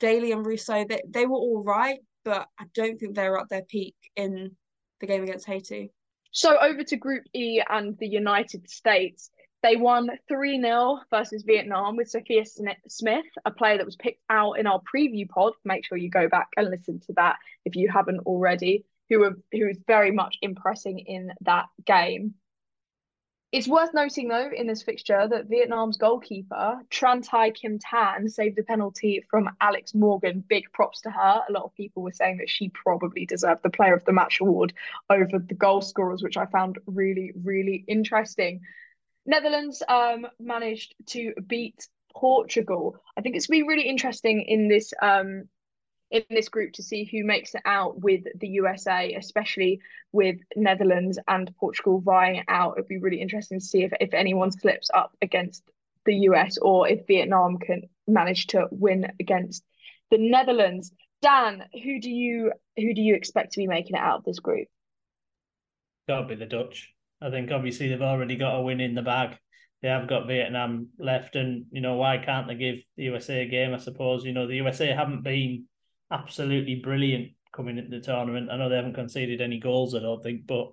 Daly 0.00 0.32
and 0.32 0.44
Russo, 0.44 0.84
they, 0.84 1.00
they 1.08 1.26
were 1.26 1.36
all 1.36 1.62
right, 1.64 1.98
but 2.24 2.46
I 2.58 2.64
don't 2.74 2.98
think 2.98 3.14
they 3.14 3.28
were 3.28 3.40
at 3.40 3.48
their 3.48 3.62
peak 3.62 3.96
in 4.16 4.56
the 5.00 5.06
game 5.06 5.22
against 5.22 5.46
Haiti. 5.46 5.90
So 6.30 6.58
over 6.58 6.84
to 6.84 6.96
Group 6.96 7.24
E 7.34 7.62
and 7.68 7.96
the 7.98 8.08
United 8.08 8.68
States. 8.68 9.30
They 9.62 9.74
won 9.74 10.10
3 10.28 10.60
0 10.60 11.00
versus 11.10 11.42
Vietnam 11.42 11.96
with 11.96 12.08
Sophia 12.08 12.44
Smith, 12.86 13.24
a 13.44 13.50
player 13.50 13.76
that 13.78 13.86
was 13.86 13.96
picked 13.96 14.22
out 14.30 14.52
in 14.52 14.66
our 14.68 14.80
preview 14.94 15.28
pod. 15.28 15.54
Make 15.64 15.84
sure 15.84 15.98
you 15.98 16.10
go 16.10 16.28
back 16.28 16.48
and 16.56 16.70
listen 16.70 17.00
to 17.06 17.12
that 17.14 17.36
if 17.64 17.74
you 17.74 17.90
haven't 17.92 18.20
already, 18.20 18.84
who, 19.08 19.20
were, 19.20 19.36
who 19.50 19.66
was 19.66 19.78
very 19.86 20.12
much 20.12 20.38
impressing 20.42 21.00
in 21.00 21.32
that 21.40 21.66
game. 21.84 22.34
It's 23.50 23.66
worth 23.66 23.94
noting, 23.94 24.28
though, 24.28 24.50
in 24.54 24.66
this 24.66 24.82
fixture 24.82 25.26
that 25.26 25.48
Vietnam's 25.48 25.96
goalkeeper, 25.96 26.82
Tran 26.90 27.24
Thi 27.24 27.50
Kim 27.52 27.78
Thanh, 27.78 28.30
saved 28.30 28.58
a 28.58 28.62
penalty 28.62 29.24
from 29.30 29.48
Alex 29.58 29.94
Morgan. 29.94 30.44
Big 30.46 30.70
props 30.74 31.00
to 31.02 31.10
her. 31.10 31.42
A 31.48 31.52
lot 31.52 31.64
of 31.64 31.74
people 31.74 32.02
were 32.02 32.12
saying 32.12 32.38
that 32.38 32.50
she 32.50 32.68
probably 32.68 33.24
deserved 33.24 33.62
the 33.62 33.70
Player 33.70 33.94
of 33.94 34.04
the 34.04 34.12
Match 34.12 34.40
award 34.40 34.74
over 35.08 35.38
the 35.38 35.54
goal 35.54 35.80
scorers, 35.80 36.22
which 36.22 36.36
I 36.36 36.44
found 36.44 36.78
really, 36.84 37.32
really 37.42 37.84
interesting. 37.88 38.60
Netherlands 39.24 39.82
um, 39.88 40.26
managed 40.38 40.94
to 41.06 41.32
beat 41.46 41.88
Portugal. 42.14 42.96
I 43.16 43.22
think 43.22 43.34
it's 43.34 43.46
going 43.46 43.60
to 43.60 43.64
be 43.64 43.68
really 43.68 43.88
interesting 43.88 44.42
in 44.42 44.68
this 44.68 44.92
um, 45.00 45.48
in 46.10 46.22
this 46.30 46.48
group 46.48 46.72
to 46.74 46.82
see 46.82 47.04
who 47.04 47.24
makes 47.24 47.54
it 47.54 47.62
out 47.64 48.00
with 48.00 48.24
the 48.38 48.48
USA, 48.48 49.14
especially 49.14 49.80
with 50.12 50.36
Netherlands 50.56 51.18
and 51.28 51.54
Portugal 51.58 52.00
vying 52.00 52.44
out. 52.48 52.74
It'd 52.76 52.88
be 52.88 52.98
really 52.98 53.20
interesting 53.20 53.60
to 53.60 53.64
see 53.64 53.82
if, 53.82 53.92
if 54.00 54.14
anyone 54.14 54.50
slips 54.50 54.90
up 54.92 55.16
against 55.20 55.62
the 56.06 56.14
US 56.14 56.56
or 56.58 56.88
if 56.88 57.06
Vietnam 57.06 57.58
can 57.58 57.82
manage 58.06 58.46
to 58.48 58.66
win 58.70 59.12
against 59.20 59.62
the 60.10 60.18
Netherlands. 60.18 60.92
Dan, 61.20 61.64
who 61.72 62.00
do 62.00 62.10
you 62.10 62.52
who 62.76 62.94
do 62.94 63.02
you 63.02 63.14
expect 63.14 63.52
to 63.52 63.60
be 63.60 63.66
making 63.66 63.96
it 63.96 64.00
out 64.00 64.18
of 64.18 64.24
this 64.24 64.38
group? 64.38 64.68
Gotta 66.08 66.26
be 66.26 66.36
the 66.36 66.46
Dutch. 66.46 66.94
I 67.20 67.30
think 67.30 67.50
obviously 67.50 67.88
they've 67.88 68.00
already 68.00 68.36
got 68.36 68.56
a 68.56 68.62
win 68.62 68.80
in 68.80 68.94
the 68.94 69.02
bag. 69.02 69.36
They 69.82 69.88
have 69.88 70.08
got 70.08 70.26
Vietnam 70.26 70.88
left, 70.98 71.36
and 71.36 71.66
you 71.70 71.80
know 71.80 71.94
why 71.94 72.18
can't 72.18 72.48
they 72.48 72.54
give 72.54 72.82
the 72.96 73.04
USA 73.04 73.42
a 73.42 73.48
game? 73.48 73.74
I 73.74 73.78
suppose 73.78 74.24
you 74.24 74.32
know 74.32 74.46
the 74.46 74.56
USA 74.56 74.88
haven't 74.88 75.22
been 75.22 75.66
absolutely 76.10 76.76
brilliant 76.76 77.32
coming 77.52 77.78
into 77.78 77.90
the 77.90 78.04
tournament. 78.04 78.50
I 78.50 78.56
know 78.56 78.68
they 78.68 78.76
haven't 78.76 78.94
conceded 78.94 79.40
any 79.40 79.58
goals, 79.58 79.94
I 79.94 80.00
don't 80.00 80.22
think, 80.22 80.46
but 80.46 80.72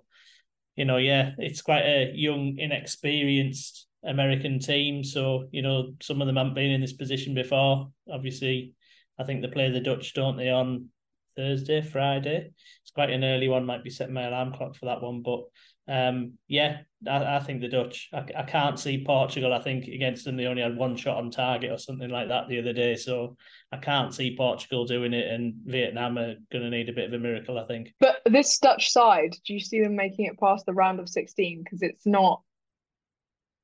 you 0.76 0.84
know, 0.84 0.98
yeah, 0.98 1.32
it's 1.38 1.62
quite 1.62 1.84
a 1.84 2.12
young, 2.14 2.56
inexperienced 2.58 3.86
American 4.04 4.58
team. 4.58 5.02
So, 5.02 5.48
you 5.50 5.62
know, 5.62 5.94
some 6.02 6.20
of 6.20 6.26
them 6.26 6.36
haven't 6.36 6.54
been 6.54 6.70
in 6.70 6.82
this 6.82 6.92
position 6.92 7.34
before. 7.34 7.90
Obviously, 8.10 8.74
I 9.18 9.24
think 9.24 9.40
they 9.40 9.48
play 9.48 9.70
the 9.70 9.80
Dutch, 9.80 10.12
don't 10.12 10.36
they, 10.36 10.50
on 10.50 10.90
Thursday, 11.34 11.80
Friday. 11.80 12.50
It's 12.82 12.90
quite 12.90 13.10
an 13.10 13.24
early 13.24 13.48
one. 13.48 13.64
Might 13.64 13.84
be 13.84 13.90
setting 13.90 14.14
my 14.14 14.24
alarm 14.24 14.52
clock 14.52 14.76
for 14.76 14.86
that 14.86 15.02
one, 15.02 15.22
but 15.22 15.44
um, 15.88 16.32
yeah, 16.48 16.78
I, 17.08 17.36
I 17.36 17.40
think 17.40 17.60
the 17.60 17.68
Dutch. 17.68 18.08
I, 18.12 18.24
I 18.36 18.42
can't 18.42 18.78
see 18.78 19.04
Portugal. 19.04 19.52
I 19.52 19.60
think 19.60 19.86
against 19.86 20.24
them 20.24 20.36
they 20.36 20.46
only 20.46 20.62
had 20.62 20.76
one 20.76 20.96
shot 20.96 21.18
on 21.18 21.30
target 21.30 21.70
or 21.70 21.78
something 21.78 22.10
like 22.10 22.28
that 22.28 22.48
the 22.48 22.58
other 22.58 22.72
day. 22.72 22.96
So 22.96 23.36
I 23.70 23.76
can't 23.76 24.12
see 24.12 24.36
Portugal 24.36 24.84
doing 24.84 25.12
it, 25.12 25.28
and 25.28 25.54
Vietnam 25.64 26.18
are 26.18 26.34
going 26.50 26.64
to 26.64 26.70
need 26.70 26.88
a 26.88 26.92
bit 26.92 27.06
of 27.06 27.12
a 27.12 27.18
miracle. 27.18 27.58
I 27.58 27.66
think. 27.66 27.94
But 28.00 28.20
this 28.26 28.58
Dutch 28.58 28.90
side, 28.90 29.36
do 29.46 29.54
you 29.54 29.60
see 29.60 29.80
them 29.80 29.94
making 29.94 30.26
it 30.26 30.40
past 30.40 30.66
the 30.66 30.72
round 30.72 30.98
of 30.98 31.08
sixteen? 31.08 31.62
Because 31.62 31.82
it's 31.82 32.06
not. 32.06 32.42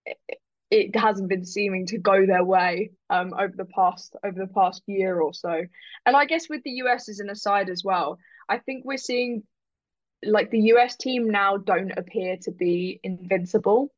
It, 0.07 0.19
it 0.71 0.97
hasn't 0.97 1.29
been 1.29 1.45
seeming 1.45 1.85
to 1.87 1.99
go 1.99 2.25
their 2.25 2.45
way 2.45 2.93
um, 3.11 3.35
over 3.35 3.53
the 3.55 3.67
past 3.67 4.17
over 4.25 4.39
the 4.39 4.53
past 4.53 4.83
year 4.87 5.21
or 5.21 5.35
so, 5.35 5.63
and 6.07 6.17
I 6.17 6.25
guess 6.25 6.49
with 6.49 6.63
the 6.63 6.83
US 6.83 7.09
as 7.09 7.19
an 7.19 7.31
aside 7.31 7.69
as 7.69 7.83
well, 7.85 8.19
I 8.49 8.59
think 8.59 8.85
we're 8.85 8.97
seeing 8.97 9.43
like 10.25 10.51
the 10.51 10.61
US 10.73 10.97
team 10.97 11.31
now 11.31 11.57
don't 11.57 11.93
appear 11.97 12.37
to 12.43 12.51
be 12.51 13.01
invincible. 13.03 13.93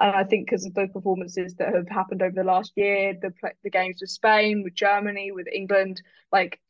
And 0.00 0.16
I 0.16 0.24
think 0.24 0.46
because 0.46 0.64
of 0.64 0.74
the 0.74 0.88
performances 0.88 1.54
that 1.56 1.74
have 1.74 1.88
happened 1.88 2.22
over 2.22 2.34
the 2.34 2.44
last 2.44 2.72
year, 2.76 3.14
the 3.20 3.32
the 3.62 3.70
games 3.70 3.98
with 4.00 4.10
Spain, 4.10 4.62
with 4.62 4.74
Germany, 4.74 5.30
with 5.32 5.46
England, 5.52 6.00
like 6.32 6.60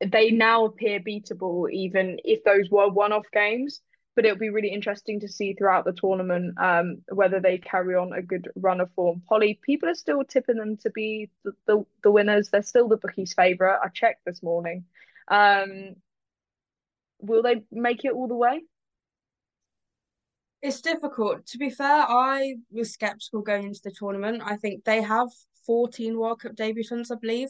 they 0.00 0.30
now 0.30 0.64
appear 0.64 1.00
beatable, 1.00 1.70
even 1.70 2.18
if 2.24 2.44
those 2.44 2.70
were 2.70 2.88
one-off 2.88 3.26
games. 3.32 3.80
But 4.14 4.24
it'll 4.24 4.38
be 4.38 4.50
really 4.50 4.72
interesting 4.72 5.20
to 5.20 5.28
see 5.28 5.54
throughout 5.54 5.84
the 5.84 5.92
tournament 5.92 6.58
um, 6.58 7.02
whether 7.08 7.38
they 7.38 7.58
carry 7.58 7.94
on 7.94 8.12
a 8.12 8.22
good 8.22 8.50
run 8.56 8.80
of 8.80 8.90
form. 8.94 9.22
Pollie, 9.28 9.60
people 9.62 9.88
are 9.88 9.94
still 9.94 10.24
tipping 10.24 10.56
them 10.56 10.76
to 10.78 10.90
be 10.90 11.30
the, 11.44 11.52
the, 11.66 11.86
the 12.02 12.10
winners. 12.10 12.48
They're 12.48 12.62
still 12.62 12.88
the 12.88 12.96
bookies' 12.96 13.34
favourite. 13.34 13.78
I 13.80 13.88
checked 13.90 14.24
this 14.24 14.42
morning. 14.42 14.86
Um, 15.28 15.94
will 17.20 17.42
they 17.42 17.62
make 17.70 18.04
it 18.04 18.12
all 18.12 18.28
the 18.28 18.36
way? 18.36 18.62
It's 20.60 20.80
difficult. 20.80 21.46
To 21.46 21.58
be 21.58 21.70
fair, 21.70 22.04
I 22.08 22.56
was 22.70 22.92
skeptical 22.92 23.42
going 23.42 23.64
into 23.64 23.80
the 23.84 23.92
tournament. 23.96 24.42
I 24.44 24.56
think 24.56 24.84
they 24.84 25.02
have 25.02 25.28
14 25.66 26.18
World 26.18 26.40
Cup 26.40 26.56
debutants, 26.56 27.12
I 27.12 27.16
believe. 27.20 27.48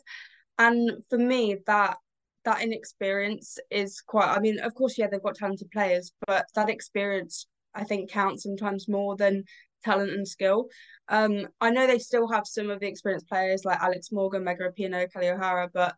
And 0.58 0.90
for 1.08 1.18
me, 1.18 1.56
that 1.66 1.96
that 2.44 2.62
inexperience 2.62 3.58
is 3.70 4.00
quite 4.00 4.28
I 4.28 4.40
mean, 4.40 4.58
of 4.60 4.74
course, 4.74 4.98
yeah, 4.98 5.06
they've 5.10 5.22
got 5.22 5.36
talented 5.36 5.70
players, 5.70 6.12
but 6.26 6.46
that 6.54 6.68
experience 6.68 7.46
I 7.74 7.84
think 7.84 8.10
counts 8.10 8.42
sometimes 8.42 8.88
more 8.88 9.16
than 9.16 9.44
talent 9.84 10.10
and 10.10 10.26
skill. 10.26 10.66
Um, 11.08 11.48
I 11.60 11.70
know 11.70 11.86
they 11.86 11.98
still 11.98 12.28
have 12.28 12.46
some 12.46 12.70
of 12.70 12.80
the 12.80 12.88
experienced 12.88 13.28
players 13.28 13.64
like 13.64 13.80
Alex 13.80 14.08
Morgan, 14.12 14.44
Megan 14.44 14.70
Rapinoe, 14.70 15.12
Kelly 15.12 15.28
O'Hara, 15.28 15.70
but 15.72 15.94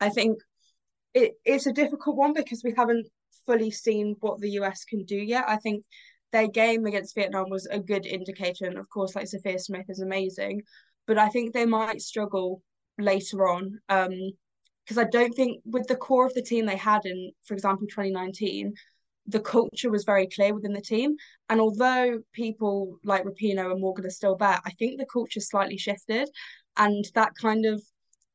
I 0.00 0.08
think 0.10 0.38
it, 1.14 1.32
it's 1.44 1.66
a 1.66 1.72
difficult 1.72 2.16
one 2.16 2.32
because 2.32 2.62
we 2.64 2.74
haven't 2.76 3.06
fully 3.46 3.70
seen 3.70 4.16
what 4.20 4.40
the 4.40 4.50
US 4.50 4.84
can 4.84 5.04
do 5.04 5.16
yet. 5.16 5.44
I 5.46 5.56
think 5.56 5.84
their 6.32 6.48
game 6.48 6.86
against 6.86 7.14
Vietnam 7.14 7.50
was 7.50 7.66
a 7.66 7.78
good 7.78 8.06
indicator. 8.06 8.66
And 8.66 8.78
of 8.78 8.88
course, 8.88 9.14
like 9.14 9.28
Sophia 9.28 9.58
Smith 9.58 9.86
is 9.88 10.00
amazing, 10.00 10.62
but 11.06 11.18
I 11.18 11.28
think 11.28 11.52
they 11.52 11.66
might 11.66 12.00
struggle 12.00 12.62
later 12.98 13.48
on. 13.48 13.78
Um, 13.88 14.12
because 14.84 14.98
I 14.98 15.04
don't 15.04 15.32
think 15.32 15.62
with 15.64 15.86
the 15.86 15.96
core 15.96 16.26
of 16.26 16.34
the 16.34 16.42
team 16.42 16.66
they 16.66 16.76
had 16.76 17.06
in, 17.06 17.32
for 17.46 17.54
example, 17.54 17.86
2019, 17.86 18.74
the 19.26 19.40
culture 19.40 19.90
was 19.90 20.04
very 20.04 20.26
clear 20.26 20.52
within 20.52 20.74
the 20.74 20.82
team. 20.82 21.16
And 21.48 21.58
although 21.58 22.18
people 22.34 22.98
like 23.02 23.24
Rapinoe 23.24 23.70
and 23.72 23.80
Morgan 23.80 24.04
are 24.04 24.10
still 24.10 24.36
there, 24.36 24.60
I 24.62 24.70
think 24.72 24.98
the 24.98 25.06
culture 25.10 25.40
slightly 25.40 25.78
shifted. 25.78 26.28
And 26.76 27.02
that 27.14 27.32
kind 27.40 27.64
of 27.64 27.82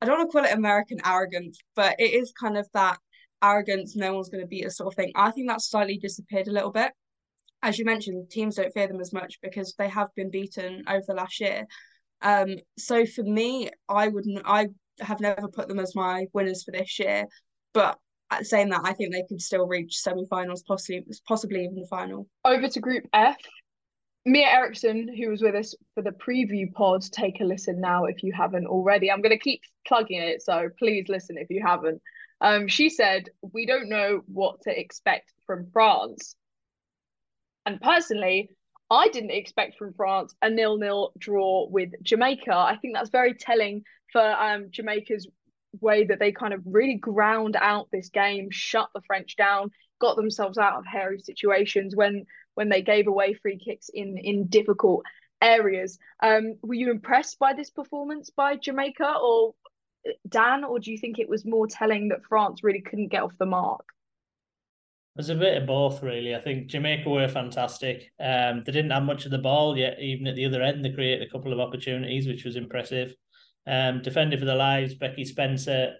I 0.01 0.05
don't 0.05 0.17
want 0.17 0.31
to 0.31 0.37
call 0.37 0.45
it 0.45 0.57
American 0.57 0.99
arrogance, 1.05 1.59
but 1.75 1.95
it 1.99 2.13
is 2.13 2.31
kind 2.39 2.57
of 2.57 2.67
that 2.73 2.99
arrogance, 3.41 3.95
no 3.95 4.13
one's 4.13 4.29
going 4.29 4.43
to 4.43 4.47
beat 4.47 4.65
us 4.65 4.77
sort 4.77 4.93
of 4.93 4.95
thing. 4.95 5.11
I 5.15 5.31
think 5.31 5.47
that's 5.47 5.69
slightly 5.69 5.97
disappeared 5.97 6.47
a 6.47 6.51
little 6.51 6.71
bit. 6.71 6.91
As 7.61 7.77
you 7.77 7.85
mentioned, 7.85 8.29
teams 8.29 8.55
don't 8.55 8.73
fear 8.73 8.87
them 8.87 9.01
as 9.01 9.11
much 9.11 9.39
because 9.41 9.73
they 9.77 9.89
have 9.89 10.07
been 10.15 10.31
beaten 10.31 10.83
over 10.87 11.03
the 11.07 11.13
last 11.13 11.39
year. 11.39 11.65
Um, 12.21 12.55
so 12.77 13.05
for 13.05 13.23
me, 13.23 13.69
I 13.87 14.07
wouldn't, 14.07 14.41
I 14.45 14.67
have 15.01 15.19
never 15.19 15.47
put 15.47 15.67
them 15.67 15.79
as 15.79 15.95
my 15.95 16.25
winners 16.33 16.63
for 16.63 16.71
this 16.71 16.99
year, 16.99 17.25
but 17.73 17.97
saying 18.41 18.69
that, 18.69 18.81
I 18.83 18.93
think 18.93 19.11
they 19.11 19.23
could 19.27 19.41
still 19.41 19.67
reach 19.67 19.97
semi-finals, 19.97 20.63
possibly, 20.67 21.03
possibly 21.27 21.63
even 21.63 21.75
the 21.75 21.87
final. 21.89 22.27
Over 22.45 22.67
to 22.67 22.79
Group 22.79 23.05
F, 23.13 23.37
Mia 24.25 24.47
Eriksson, 24.47 25.13
who 25.17 25.29
was 25.29 25.41
with 25.41 25.55
us 25.55 25.73
for 25.95 26.03
the 26.03 26.11
preview 26.11 26.71
pod, 26.73 27.01
take 27.11 27.41
a 27.41 27.43
listen 27.43 27.81
now 27.81 28.05
if 28.05 28.21
you 28.21 28.31
haven't 28.31 28.67
already. 28.67 29.11
I'm 29.11 29.21
going 29.21 29.31
to 29.31 29.39
keep 29.39 29.61
plugging 29.87 30.21
it, 30.21 30.41
so 30.41 30.69
please 30.77 31.05
listen 31.09 31.37
if 31.37 31.49
you 31.49 31.63
haven't. 31.65 32.01
Um, 32.41 32.67
she 32.67 32.89
said, 32.89 33.29
We 33.41 33.65
don't 33.65 33.89
know 33.89 34.21
what 34.27 34.61
to 34.61 34.79
expect 34.79 35.31
from 35.45 35.69
France. 35.71 36.35
And 37.65 37.79
personally, 37.81 38.49
I 38.89 39.09
didn't 39.09 39.31
expect 39.31 39.77
from 39.77 39.93
France 39.93 40.33
a 40.41 40.49
nil-nil 40.49 41.11
draw 41.17 41.67
with 41.69 41.91
Jamaica. 42.01 42.53
I 42.53 42.77
think 42.77 42.95
that's 42.95 43.09
very 43.09 43.33
telling 43.33 43.83
for 44.11 44.21
um, 44.21 44.67
Jamaica's 44.71 45.27
way 45.81 46.05
that 46.05 46.19
they 46.19 46.31
kind 46.31 46.53
of 46.53 46.61
really 46.65 46.95
ground 46.95 47.55
out 47.59 47.89
this 47.91 48.09
game, 48.09 48.49
shut 48.49 48.89
the 48.95 49.01
French 49.05 49.35
down, 49.35 49.69
got 49.99 50.15
themselves 50.15 50.57
out 50.57 50.77
of 50.77 50.85
hairy 50.85 51.19
situations 51.19 51.95
when 51.95 52.25
when 52.55 52.69
they 52.69 52.81
gave 52.81 53.07
away 53.07 53.33
free 53.33 53.57
kicks 53.57 53.89
in 53.93 54.17
in 54.17 54.47
difficult 54.47 55.03
areas. 55.41 55.99
Um, 56.21 56.55
were 56.61 56.73
you 56.73 56.91
impressed 56.91 57.39
by 57.39 57.53
this 57.53 57.69
performance 57.69 58.29
by 58.29 58.55
Jamaica 58.55 59.15
or 59.21 59.53
Dan, 60.27 60.63
or 60.63 60.79
do 60.79 60.91
you 60.91 60.97
think 60.97 61.19
it 61.19 61.29
was 61.29 61.45
more 61.45 61.67
telling 61.67 62.09
that 62.09 62.23
France 62.27 62.63
really 62.63 62.81
couldn't 62.81 63.09
get 63.09 63.23
off 63.23 63.37
the 63.37 63.45
mark? 63.45 63.85
There's 65.15 65.29
a 65.29 65.35
bit 65.35 65.57
of 65.57 65.67
both, 65.67 66.01
really. 66.01 66.33
I 66.33 66.39
think 66.39 66.67
Jamaica 66.67 67.09
were 67.09 67.27
fantastic. 67.27 68.11
Um, 68.19 68.63
they 68.63 68.71
didn't 68.71 68.91
have 68.91 69.03
much 69.03 69.25
of 69.25 69.31
the 69.31 69.37
ball 69.37 69.77
yet, 69.77 69.99
even 69.99 70.27
at 70.27 70.35
the 70.35 70.45
other 70.45 70.61
end. 70.61 70.85
They 70.85 70.93
created 70.93 71.27
a 71.27 71.31
couple 71.31 71.51
of 71.51 71.59
opportunities, 71.59 72.27
which 72.27 72.45
was 72.45 72.55
impressive. 72.55 73.13
Um, 73.67 74.01
defended 74.01 74.39
for 74.39 74.45
their 74.45 74.55
lives. 74.55 74.95
Becky 74.95 75.25
Spencer, 75.25 75.95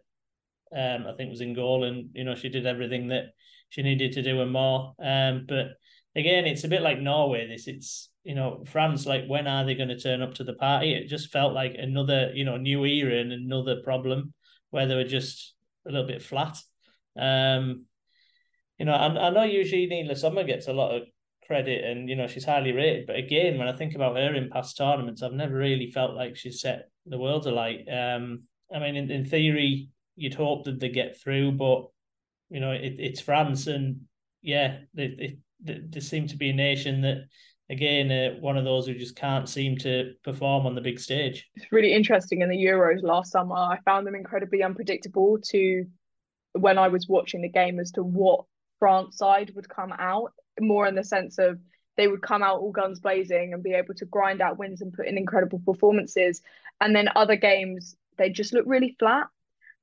um, 0.76 1.06
I 1.06 1.14
think, 1.18 1.32
was 1.32 1.42
in 1.42 1.54
goal, 1.54 1.84
and 1.84 2.10
you 2.14 2.24
know 2.24 2.36
she 2.36 2.50
did 2.50 2.66
everything 2.66 3.10
that 3.10 3.34
she 3.68 3.82
needed 3.82 4.14
to 4.14 4.22
do 4.22 4.42
and 4.42 4.52
more. 4.52 4.94
Um, 5.04 5.46
but 5.48 5.72
again, 6.16 6.46
it's 6.46 6.64
a 6.64 6.70
bit 6.70 6.82
like 6.82 7.00
Norway. 7.00 7.48
This 7.48 7.68
it's 7.68 8.10
you 8.30 8.36
know 8.36 8.64
France. 8.68 9.08
Like 9.08 9.26
when 9.26 9.48
are 9.48 9.66
they 9.66 9.74
going 9.74 9.90
to 9.90 10.00
turn 10.00 10.22
up 10.22 10.36
to 10.36 10.44
the 10.44 10.54
party? 10.54 10.94
It 10.94 11.08
just 11.08 11.32
felt 11.32 11.52
like 11.52 11.74
another 11.76 12.32
you 12.36 12.46
know 12.46 12.58
new 12.58 12.86
era 12.86 13.20
and 13.20 13.32
another 13.34 13.78
problem 13.84 14.36
where 14.70 14.86
they 14.86 14.94
were 14.94 15.04
just 15.04 15.56
a 15.88 15.92
little 15.92 16.06
bit 16.06 16.22
flat. 16.22 16.56
Um, 17.20 17.86
you 18.78 18.86
know, 18.86 18.94
I, 18.94 19.08
I 19.08 19.30
know 19.32 19.44
usually 19.44 19.88
Neela 19.88 20.16
Summer 20.16 20.44
gets 20.44 20.68
a 20.68 20.74
lot 20.74 20.96
of 20.96 21.08
credit 21.48 21.84
and 21.84 22.08
you 22.08 22.16
know 22.16 22.28
she's 22.28 22.46
highly 22.46 22.72
rated, 22.72 23.08
but 23.08 23.16
again, 23.16 23.58
when 23.58 23.68
I 23.68 23.76
think 23.76 23.96
about 23.96 24.16
her 24.16 24.36
in 24.36 24.52
past 24.52 24.78
tournaments, 24.78 25.24
I've 25.24 25.34
never 25.34 25.56
really 25.56 25.90
felt 25.90 26.14
like 26.14 26.38
she's 26.38 26.62
set 26.62 26.84
the 27.08 27.18
world 27.18 27.48
alight. 27.48 27.88
Um, 27.92 28.44
I 28.72 28.78
mean, 28.78 28.96
in, 28.96 29.10
in 29.10 29.26
theory, 29.26 29.90
you'd 30.16 30.36
hope 30.36 30.66
that 30.66 30.80
they 30.80 30.90
get 30.90 31.20
through, 31.20 31.54
but 31.54 31.88
you 32.52 32.60
know, 32.60 32.74
it, 32.74 32.98
it's 33.00 33.22
France 33.22 33.66
and 33.66 34.02
yeah, 34.44 34.82
they, 34.94 35.40
there 35.62 36.02
seems 36.02 36.32
to 36.32 36.38
be 36.38 36.52
a 36.52 36.54
nation 36.54 37.02
that 37.02 37.24
again 37.70 38.12
uh, 38.12 38.40
one 38.40 38.58
of 38.58 38.66
those 38.66 38.88
who 38.88 38.94
just 38.94 39.16
can't 39.16 39.48
seem 39.48 39.78
to 39.78 40.14
perform 40.24 40.66
on 40.66 40.76
the 40.76 40.82
big 40.82 41.00
stage. 41.00 41.48
It's 41.56 41.72
really 41.72 41.94
interesting 41.94 42.42
in 42.42 42.50
the 42.50 42.58
euros 42.58 43.04
last 43.04 43.32
summer 43.32 43.56
i 43.56 43.78
found 43.86 44.06
them 44.06 44.16
incredibly 44.16 44.64
unpredictable 44.64 45.38
to 45.50 45.86
when 46.54 46.78
i 46.78 46.88
was 46.88 47.08
watching 47.08 47.42
the 47.42 47.50
game 47.50 47.80
as 47.80 47.92
to 47.92 48.04
what 48.04 48.46
france 48.80 49.18
side 49.18 49.52
would 49.56 49.70
come 49.70 49.94
out 49.98 50.34
more 50.60 50.88
in 50.88 50.96
the 50.96 51.04
sense 51.04 51.38
of 51.38 51.60
they 52.00 52.08
would 52.08 52.22
come 52.22 52.42
out 52.42 52.62
all 52.62 52.72
guns 52.72 53.02
blazing 53.02 53.54
and 53.54 53.62
be 53.62 53.74
able 53.74 53.94
to 53.94 54.06
grind 54.06 54.42
out 54.42 54.58
wins 54.58 54.82
and 54.82 54.94
put 54.94 55.06
in 55.06 55.18
incredible 55.18 55.60
performances. 55.66 56.42
And 56.80 56.96
then 56.96 57.10
other 57.14 57.36
games 57.36 57.98
they 58.18 58.30
just 58.30 58.54
look 58.54 58.64
really 58.66 58.96
flat 59.00 59.28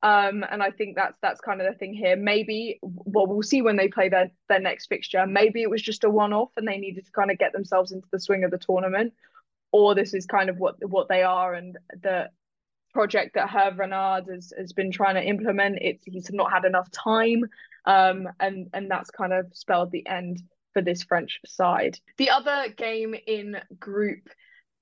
um, 0.03 0.45
and 0.51 0.63
I 0.63 0.71
think 0.71 0.97
that's 0.97 1.17
that's 1.23 1.41
kind 1.41 1.61
of 1.61 1.67
the 1.67 1.79
thing 1.79 1.95
here. 1.95 2.17
Maybe 2.17 2.79
well, 2.83 3.27
we'll 3.27 3.43
see 3.43 3.63
when 3.63 3.77
they 3.77 3.89
play 3.89 4.09
their 4.09 4.31
their 4.49 4.61
next 4.61 4.87
fixture. 4.87 5.27
Maybe 5.27 5.63
it 5.63 5.71
was 5.71 5.83
just 5.83 6.05
a 6.05 6.11
one 6.11 6.33
off, 6.33 6.51
and 6.57 6.69
they 6.69 6.79
needed 6.79 7.07
to 7.07 7.13
kind 7.13 7.31
of 7.31 7.39
get 7.39 7.53
themselves 7.53 7.93
into 7.93 8.07
the 8.13 8.21
swing 8.21 8.45
of 8.45 8.51
the 8.51 8.59
tournament, 8.59 9.15
or 9.73 9.95
this 9.95 10.15
is 10.15 10.27
kind 10.27 10.51
of 10.51 10.59
what 10.59 10.77
what 10.89 11.09
they 11.09 11.23
are, 11.23 11.55
and 11.55 11.77
the 12.03 12.29
project 12.93 13.35
that 13.35 13.49
Hervé 13.49 13.79
Renard 13.79 14.25
has, 14.33 14.53
has 14.59 14.73
been 14.73 14.91
trying 14.91 15.17
to 15.17 15.23
implement. 15.23 15.79
It's 15.81 16.05
he's 16.05 16.31
not 16.33 16.53
had 16.53 16.65
enough 16.65 16.91
time, 16.91 17.45
um, 17.87 18.29
and 18.39 18.69
and 18.75 18.91
that's 18.91 19.11
kind 19.11 19.33
of 19.33 19.47
spelled 19.55 19.93
the 19.93 20.07
end 20.07 20.43
for 20.75 20.83
this 20.83 21.03
French 21.05 21.41
side. 21.47 21.99
The 22.19 22.31
other 22.31 22.67
game 22.77 23.15
in 23.27 23.57
Group 23.81 24.29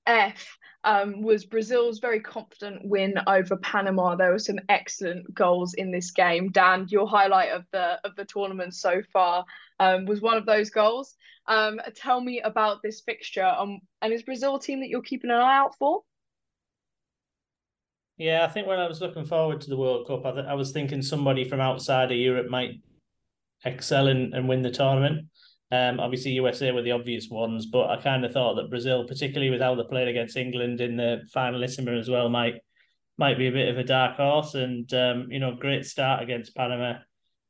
F 0.05 0.57
um, 0.83 1.21
was 1.21 1.45
Brazil's 1.45 1.99
very 1.99 2.19
confident 2.19 2.85
win 2.85 3.15
over 3.27 3.57
Panama. 3.57 4.15
There 4.15 4.31
were 4.31 4.39
some 4.39 4.59
excellent 4.69 5.33
goals 5.33 5.73
in 5.73 5.91
this 5.91 6.11
game. 6.11 6.51
Dan, 6.51 6.85
your 6.89 7.07
highlight 7.07 7.51
of 7.51 7.65
the 7.71 7.99
of 8.03 8.15
the 8.15 8.25
tournament 8.25 8.73
so 8.75 9.01
far 9.11 9.45
um, 9.79 10.05
was 10.05 10.21
one 10.21 10.37
of 10.37 10.45
those 10.45 10.69
goals. 10.69 11.15
Um, 11.47 11.79
tell 11.95 12.21
me 12.21 12.41
about 12.41 12.81
this 12.83 13.01
fixture. 13.01 13.45
Um, 13.45 13.79
and 14.01 14.13
is 14.13 14.23
Brazil 14.23 14.55
a 14.55 14.61
team 14.61 14.79
that 14.81 14.89
you're 14.89 15.01
keeping 15.01 15.31
an 15.31 15.37
eye 15.37 15.57
out 15.57 15.75
for? 15.77 16.01
Yeah, 18.17 18.45
I 18.45 18.47
think 18.47 18.67
when 18.67 18.79
I 18.79 18.87
was 18.87 19.01
looking 19.01 19.25
forward 19.25 19.59
to 19.61 19.69
the 19.69 19.75
World 19.75 20.07
Cup, 20.07 20.25
I, 20.25 20.31
th- 20.31 20.45
I 20.45 20.53
was 20.53 20.71
thinking 20.71 21.01
somebody 21.01 21.43
from 21.43 21.59
outside 21.59 22.11
of 22.11 22.17
Europe 22.17 22.49
might 22.49 22.79
excel 23.65 24.07
and, 24.07 24.33
and 24.33 24.47
win 24.47 24.61
the 24.61 24.71
tournament. 24.71 25.27
Um, 25.71 25.99
obviously 25.99 26.31
USA 26.31 26.71
were 26.71 26.83
the 26.83 26.91
obvious 26.91 27.27
ones, 27.29 27.65
but 27.65 27.89
I 27.89 28.01
kind 28.01 28.23
of 28.23 28.31
thought 28.31 28.55
that 28.55 28.69
Brazil, 28.69 29.05
particularly 29.07 29.49
with 29.49 29.61
how 29.61 29.75
they 29.75 29.83
played 29.83 30.07
against 30.07 30.37
England 30.37 30.79
in 30.79 30.95
the 30.95 31.21
final 31.33 31.59
finalissima 31.59 31.99
as 31.99 32.09
well, 32.09 32.29
might 32.29 32.55
might 33.17 33.37
be 33.37 33.47
a 33.47 33.51
bit 33.51 33.69
of 33.69 33.77
a 33.77 33.83
dark 33.83 34.17
horse. 34.17 34.53
And 34.55 34.91
um, 34.93 35.27
you 35.31 35.39
know, 35.39 35.55
great 35.55 35.85
start 35.85 36.21
against 36.21 36.55
Panama. 36.55 36.99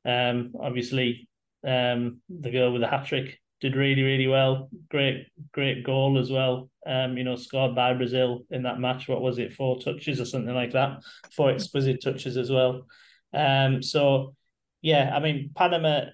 Um, 0.05 0.53
obviously, 0.59 1.27
um, 1.65 2.21
the 2.29 2.51
girl 2.51 2.71
with 2.71 2.81
the 2.81 2.87
hat 2.87 3.05
trick 3.05 3.39
did 3.61 3.75
really, 3.75 4.03
really 4.03 4.27
well. 4.27 4.69
Great, 4.89 5.27
great 5.51 5.83
goal 5.83 6.19
as 6.19 6.31
well. 6.31 6.69
Um, 6.85 7.17
you 7.17 7.23
know, 7.23 7.35
scored 7.35 7.75
by 7.75 7.93
Brazil 7.93 8.45
in 8.51 8.63
that 8.63 8.79
match. 8.79 9.07
What 9.07 9.21
was 9.21 9.39
it, 9.39 9.53
four 9.53 9.79
touches 9.79 10.21
or 10.21 10.25
something 10.25 10.53
like 10.53 10.73
that? 10.73 11.01
Four 11.35 11.51
exquisite 11.51 12.01
touches 12.01 12.37
as 12.37 12.51
well. 12.51 12.85
Um, 13.33 13.81
so 13.81 14.35
yeah, 14.81 15.11
I 15.13 15.19
mean, 15.19 15.51
Panama. 15.55 16.05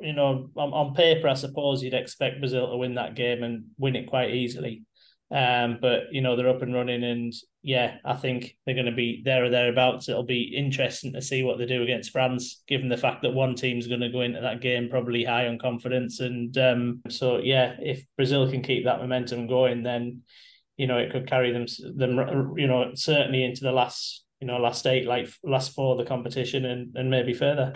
You 0.00 0.12
know, 0.12 0.50
on, 0.56 0.72
on 0.72 0.94
paper, 0.94 1.28
I 1.28 1.34
suppose 1.34 1.82
you'd 1.82 1.94
expect 1.94 2.40
Brazil 2.40 2.70
to 2.70 2.76
win 2.76 2.94
that 2.96 3.14
game 3.14 3.42
and 3.42 3.64
win 3.78 3.96
it 3.96 4.08
quite 4.08 4.34
easily. 4.34 4.84
Um, 5.32 5.78
but 5.80 6.12
you 6.12 6.20
know 6.20 6.36
they're 6.36 6.50
up 6.50 6.60
and 6.60 6.74
running, 6.74 7.02
and 7.04 7.32
yeah, 7.62 7.96
I 8.04 8.14
think 8.14 8.54
they're 8.66 8.74
going 8.74 8.86
to 8.86 8.92
be 8.92 9.22
there 9.24 9.42
or 9.42 9.48
thereabouts. 9.48 10.08
It'll 10.08 10.24
be 10.24 10.54
interesting 10.54 11.14
to 11.14 11.22
see 11.22 11.42
what 11.42 11.56
they 11.56 11.64
do 11.64 11.82
against 11.82 12.10
France, 12.10 12.62
given 12.68 12.90
the 12.90 12.98
fact 12.98 13.22
that 13.22 13.32
one 13.32 13.54
team's 13.54 13.86
going 13.86 14.00
to 14.00 14.10
go 14.10 14.20
into 14.20 14.42
that 14.42 14.60
game 14.60 14.90
probably 14.90 15.24
high 15.24 15.46
on 15.46 15.58
confidence. 15.58 16.20
And 16.20 16.56
um, 16.58 17.00
so 17.08 17.38
yeah, 17.38 17.76
if 17.80 18.04
Brazil 18.16 18.50
can 18.50 18.62
keep 18.62 18.84
that 18.84 19.00
momentum 19.00 19.46
going, 19.46 19.82
then 19.82 20.20
you 20.76 20.86
know 20.86 20.98
it 20.98 21.10
could 21.10 21.26
carry 21.26 21.50
them 21.50 21.64
them 21.96 22.52
you 22.58 22.66
know 22.66 22.90
certainly 22.94 23.42
into 23.42 23.64
the 23.64 23.72
last 23.72 24.24
you 24.38 24.46
know 24.46 24.58
last 24.58 24.86
eight, 24.86 25.06
like 25.06 25.30
last 25.42 25.72
four 25.72 25.92
of 25.92 25.98
the 25.98 26.04
competition, 26.04 26.66
and 26.66 26.94
and 26.94 27.08
maybe 27.08 27.32
further. 27.32 27.72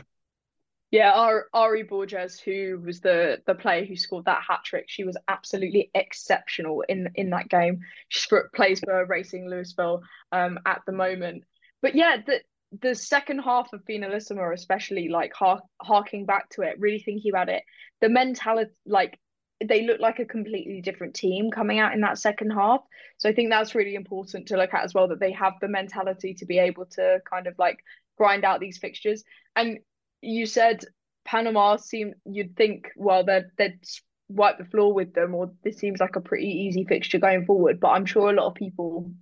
Yeah, 0.93 1.41
Ary 1.55 1.83
Borges, 1.83 2.39
who 2.39 2.81
was 2.85 3.01
the 3.01 3.43
the 3.47 3.55
player 3.55 3.85
who 3.85 3.97
scored 3.97 4.27
that 4.27 4.43
hat 4.49 4.61
trick, 4.65 4.85
she 4.89 5.05
was 5.05 5.17
absolutely 5.27 5.91
exceptional 5.95 6.83
in 6.89 7.11
in 7.17 7.31
that 7.31 7.49
game. 7.49 7.81
She 8.09 8.29
plays 8.55 8.81
for 8.81 9.05
Racing 9.07 9.51
Louisville 9.51 10.03
um, 10.31 10.59
at 10.65 10.83
the 10.87 10.93
moment. 10.93 11.43
But 11.83 11.97
yeah, 11.97 12.19
the 12.25 12.41
the 12.81 12.95
second 12.95 13.41
half 13.41 13.73
of 13.73 13.85
Finalissima, 13.85 14.53
especially 14.53 15.09
like 15.09 15.33
hark, 15.33 15.63
harking 15.81 16.25
back 16.25 16.51
to 16.51 16.63
it, 16.63 16.79
really 16.79 17.01
thinking 17.01 17.31
about 17.31 17.49
it, 17.49 17.63
the 18.01 18.09
mentality, 18.09 18.73
like 18.87 19.19
they 19.65 19.87
look 19.87 20.01
like 20.01 20.19
a 20.19 20.25
completely 20.25 20.81
different 20.83 21.15
team 21.15 21.51
coming 21.51 21.79
out 21.79 21.95
in 21.95 22.01
that 22.03 22.19
second 22.19 22.51
half. 22.51 22.81
So 23.19 23.29
I 23.29 23.33
think 23.33 23.51
that's 23.51 23.75
really 23.75 23.95
important 23.95 24.49
to 24.49 24.57
look 24.57 24.75
at 24.75 24.85
as 24.85 24.93
well 24.95 25.09
that 25.09 25.21
they 25.21 25.33
have 25.33 25.55
the 25.61 25.69
mentality 25.69 26.35
to 26.35 26.47
be 26.47 26.59
able 26.59 26.87
to 26.87 27.21
kind 27.29 27.47
of 27.47 27.55
like 27.59 27.79
grind 28.19 28.45
out 28.45 28.61
these 28.61 28.79
fixtures. 28.79 29.25
And 29.55 29.79
you 30.27 30.47
said 30.47 30.85
Panama 31.25 31.77
seem 31.77 32.15
you'd 32.25 32.57
think 32.57 32.91
well 32.97 33.25
they'd 33.25 33.47
they'd 33.57 33.81
wipe 34.29 34.59
the 34.59 34.65
floor 34.65 34.93
with 34.93 35.15
them 35.15 35.35
or 35.35 35.53
this 35.63 35.79
seems 35.79 36.01
like 36.01 36.17
a 36.17 36.21
pretty 36.21 36.49
easy 36.49 36.85
fixture 36.85 37.19
going 37.19 37.45
forward. 37.45 37.79
But 37.81 37.91
I'm 37.91 38.07
sure 38.07 38.31
a 38.31 38.35
lot 38.35 38.47
of 38.47 38.55
people 38.55 39.13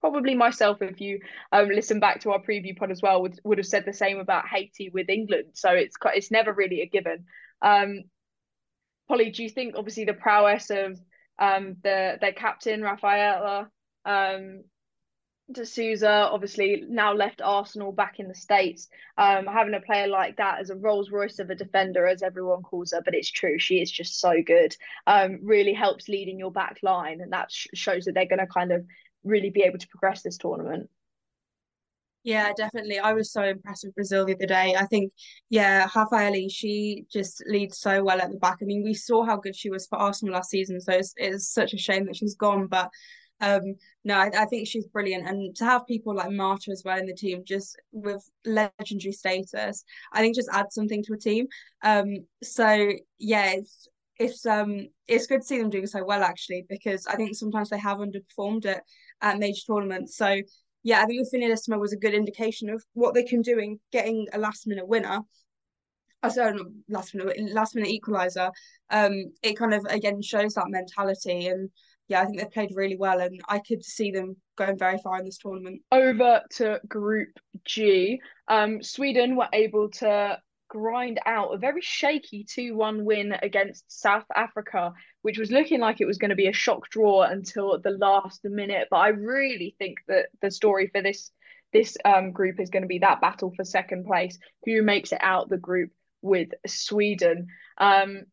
probably 0.00 0.34
myself 0.34 0.78
if 0.80 1.00
you 1.00 1.20
um 1.52 1.68
listen 1.68 2.00
back 2.00 2.20
to 2.20 2.30
our 2.32 2.42
preview 2.42 2.76
pod 2.76 2.90
as 2.90 3.02
well 3.02 3.22
would, 3.22 3.38
would 3.44 3.58
have 3.58 3.66
said 3.66 3.84
the 3.84 3.92
same 3.92 4.18
about 4.18 4.48
Haiti 4.48 4.90
with 4.90 5.08
England. 5.08 5.50
So 5.54 5.70
it's 5.70 5.96
quite 5.96 6.16
it's 6.16 6.30
never 6.30 6.52
really 6.52 6.82
a 6.82 6.86
given. 6.86 7.24
Um 7.60 8.04
Pollie 9.08 9.30
do 9.30 9.42
you 9.42 9.50
think 9.50 9.74
obviously 9.76 10.04
the 10.04 10.14
prowess 10.14 10.70
of 10.70 10.98
um 11.38 11.76
the 11.82 12.18
their 12.20 12.32
captain 12.32 12.82
Rafaelle 12.82 13.68
um 14.04 14.64
de 15.52 15.66
Souza, 15.66 16.28
obviously 16.30 16.84
now 16.88 17.12
left 17.12 17.40
Arsenal 17.42 17.92
back 17.92 18.18
in 18.18 18.28
the 18.28 18.34
States. 18.34 18.88
Um, 19.18 19.46
having 19.46 19.74
a 19.74 19.80
player 19.80 20.06
like 20.06 20.36
that 20.36 20.60
as 20.60 20.70
a 20.70 20.76
Rolls 20.76 21.10
Royce 21.10 21.38
of 21.38 21.50
a 21.50 21.54
defender, 21.54 22.06
as 22.06 22.22
everyone 22.22 22.62
calls 22.62 22.92
her, 22.92 23.02
but 23.04 23.14
it's 23.14 23.30
true, 23.30 23.58
she 23.58 23.80
is 23.80 23.90
just 23.90 24.20
so 24.20 24.34
good. 24.44 24.76
Um, 25.06 25.38
really 25.42 25.72
helps 25.74 26.08
leading 26.08 26.38
your 26.38 26.52
back 26.52 26.78
line, 26.82 27.20
and 27.20 27.32
that 27.32 27.52
sh- 27.52 27.68
shows 27.74 28.04
that 28.04 28.14
they're 28.14 28.26
going 28.26 28.38
to 28.38 28.46
kind 28.46 28.72
of 28.72 28.84
really 29.24 29.50
be 29.50 29.62
able 29.62 29.78
to 29.78 29.88
progress 29.88 30.22
this 30.22 30.38
tournament. 30.38 30.88
Yeah, 32.24 32.52
definitely. 32.56 33.00
I 33.00 33.14
was 33.14 33.32
so 33.32 33.42
impressed 33.42 33.84
with 33.84 33.96
Brazil 33.96 34.24
the 34.24 34.34
other 34.34 34.46
day. 34.46 34.76
I 34.78 34.86
think, 34.86 35.12
yeah, 35.50 35.88
Rafaelle, 35.88 36.48
she 36.48 37.04
just 37.12 37.42
leads 37.48 37.78
so 37.78 38.04
well 38.04 38.20
at 38.20 38.30
the 38.30 38.36
back. 38.38 38.58
I 38.62 38.64
mean, 38.64 38.84
we 38.84 38.94
saw 38.94 39.24
how 39.24 39.36
good 39.36 39.56
she 39.56 39.70
was 39.70 39.88
for 39.88 39.98
Arsenal 39.98 40.34
last 40.34 40.50
season, 40.50 40.80
so 40.80 40.92
it's, 40.92 41.14
it's 41.16 41.48
such 41.48 41.74
a 41.74 41.78
shame 41.78 42.06
that 42.06 42.14
she's 42.14 42.36
gone. 42.36 42.68
But 42.68 42.90
um, 43.42 43.74
no, 44.04 44.14
I, 44.14 44.30
I, 44.38 44.44
think 44.46 44.68
she's 44.68 44.86
brilliant, 44.86 45.26
and 45.28 45.54
to 45.56 45.64
have 45.64 45.86
people 45.86 46.14
like 46.14 46.30
Marta 46.30 46.70
as 46.70 46.82
well 46.84 46.98
in 46.98 47.06
the 47.06 47.14
team, 47.14 47.42
just 47.44 47.76
with 47.90 48.24
legendary 48.46 49.12
status, 49.12 49.84
I 50.12 50.20
think 50.20 50.36
just 50.36 50.48
adds 50.52 50.76
something 50.76 51.02
to 51.04 51.14
a 51.14 51.18
team. 51.18 51.48
Um, 51.82 52.18
so 52.42 52.92
yeah, 53.18 53.50
it's 53.50 53.88
it's 54.18 54.46
um 54.46 54.86
it's 55.08 55.26
good 55.26 55.40
to 55.40 55.46
see 55.46 55.58
them 55.58 55.70
doing 55.70 55.86
so 55.86 56.04
well 56.04 56.22
actually 56.22 56.64
because 56.68 57.06
I 57.06 57.16
think 57.16 57.34
sometimes 57.34 57.70
they 57.70 57.78
have 57.78 57.98
underperformed 57.98 58.64
at 58.64 58.84
at 59.20 59.38
major 59.38 59.62
tournaments. 59.66 60.16
So 60.16 60.40
yeah, 60.84 61.02
I 61.02 61.06
think 61.06 61.26
the 61.28 61.36
Finalissima 61.36 61.80
was 61.80 61.92
a 61.92 61.98
good 61.98 62.14
indication 62.14 62.70
of 62.70 62.84
what 62.94 63.14
they 63.14 63.24
can 63.24 63.42
do 63.42 63.58
in 63.58 63.80
getting 63.90 64.28
a 64.32 64.38
last 64.38 64.68
minute 64.68 64.86
winner. 64.86 65.20
I 66.22 66.28
sorry, 66.28 66.60
last 66.88 67.12
minute 67.12 67.52
last 67.52 67.74
minute 67.74 67.90
equalizer. 67.90 68.52
Um, 68.90 69.32
it 69.42 69.58
kind 69.58 69.74
of 69.74 69.84
again 69.86 70.22
shows 70.22 70.54
that 70.54 70.68
mentality 70.68 71.48
and 71.48 71.70
yeah, 72.12 72.20
I 72.20 72.26
think 72.26 72.38
they've 72.38 72.50
played 72.50 72.72
really 72.74 72.96
well, 72.96 73.20
and 73.20 73.40
I 73.48 73.58
could 73.58 73.82
see 73.82 74.10
them 74.10 74.36
going 74.56 74.76
very 74.76 74.98
far 74.98 75.18
in 75.18 75.24
this 75.24 75.38
tournament. 75.38 75.80
Over 75.90 76.42
to 76.56 76.78
Group 76.86 77.30
G, 77.64 78.20
um, 78.48 78.82
Sweden 78.82 79.34
were 79.34 79.48
able 79.52 79.88
to 79.92 80.38
grind 80.68 81.20
out 81.24 81.54
a 81.54 81.58
very 81.58 81.80
shaky 81.80 82.44
2 82.44 82.76
1 82.76 83.04
win 83.06 83.32
against 83.42 83.84
South 83.88 84.26
Africa, 84.36 84.92
which 85.22 85.38
was 85.38 85.50
looking 85.50 85.80
like 85.80 86.02
it 86.02 86.06
was 86.06 86.18
going 86.18 86.28
to 86.28 86.36
be 86.36 86.48
a 86.48 86.52
shock 86.52 86.90
draw 86.90 87.22
until 87.22 87.78
the 87.78 87.90
last 87.90 88.40
minute. 88.44 88.88
But 88.90 88.98
I 88.98 89.08
really 89.08 89.74
think 89.78 89.98
that 90.08 90.26
the 90.42 90.50
story 90.50 90.88
for 90.92 91.00
this 91.00 91.30
this 91.72 91.96
um, 92.04 92.32
group 92.32 92.60
is 92.60 92.68
going 92.68 92.82
to 92.82 92.88
be 92.88 92.98
that 92.98 93.22
battle 93.22 93.54
for 93.56 93.64
second 93.64 94.04
place. 94.04 94.38
Who 94.66 94.82
makes 94.82 95.12
it 95.12 95.20
out 95.22 95.48
the 95.48 95.56
group 95.56 95.90
with 96.20 96.50
Sweden? 96.66 97.46
Um, 97.78 98.24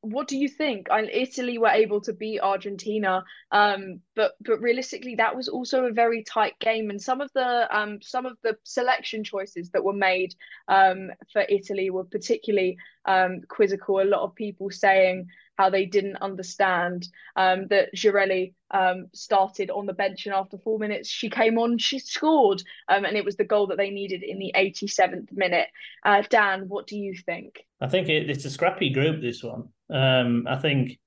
what 0.00 0.28
do 0.28 0.36
you 0.36 0.48
think? 0.48 0.86
Italy 0.90 1.58
were 1.58 1.68
able 1.68 2.00
to 2.02 2.12
beat 2.12 2.40
Argentina, 2.40 3.24
um, 3.50 4.00
but 4.14 4.32
but 4.40 4.60
realistically, 4.60 5.16
that 5.16 5.34
was 5.34 5.48
also 5.48 5.84
a 5.84 5.92
very 5.92 6.22
tight 6.22 6.58
game, 6.60 6.90
and 6.90 7.00
some 7.00 7.20
of 7.20 7.30
the 7.34 7.76
um, 7.76 8.00
some 8.02 8.26
of 8.26 8.36
the 8.42 8.56
selection 8.62 9.24
choices 9.24 9.70
that 9.70 9.84
were 9.84 9.92
made 9.92 10.34
um, 10.68 11.10
for 11.32 11.44
Italy 11.48 11.90
were 11.90 12.04
particularly 12.04 12.76
um, 13.06 13.40
quizzical. 13.48 14.00
A 14.00 14.04
lot 14.04 14.22
of 14.22 14.34
people 14.34 14.70
saying 14.70 15.26
how 15.56 15.70
they 15.70 15.86
didn't 15.86 16.16
understand 16.16 17.08
um, 17.34 17.66
that 17.68 17.94
Girelli 17.94 18.54
um, 18.70 19.06
started 19.14 19.70
on 19.70 19.86
the 19.86 19.92
bench 19.92 20.26
and 20.26 20.34
after 20.34 20.58
four 20.58 20.78
minutes 20.78 21.08
she 21.08 21.30
came 21.30 21.58
on, 21.58 21.78
she 21.78 21.98
scored, 21.98 22.62
um, 22.88 23.04
and 23.04 23.16
it 23.16 23.24
was 23.24 23.36
the 23.36 23.44
goal 23.44 23.68
that 23.68 23.78
they 23.78 23.90
needed 23.90 24.22
in 24.22 24.38
the 24.38 24.52
87th 24.56 25.32
minute. 25.32 25.68
Uh, 26.04 26.22
Dan, 26.28 26.68
what 26.68 26.86
do 26.86 26.96
you 26.96 27.16
think? 27.16 27.64
I 27.80 27.88
think 27.88 28.08
it, 28.08 28.30
it's 28.30 28.44
a 28.44 28.50
scrappy 28.50 28.90
group. 28.90 29.20
This 29.20 29.42
one. 29.42 29.68
Um, 29.90 30.46
I 30.48 30.56
think, 30.56 30.98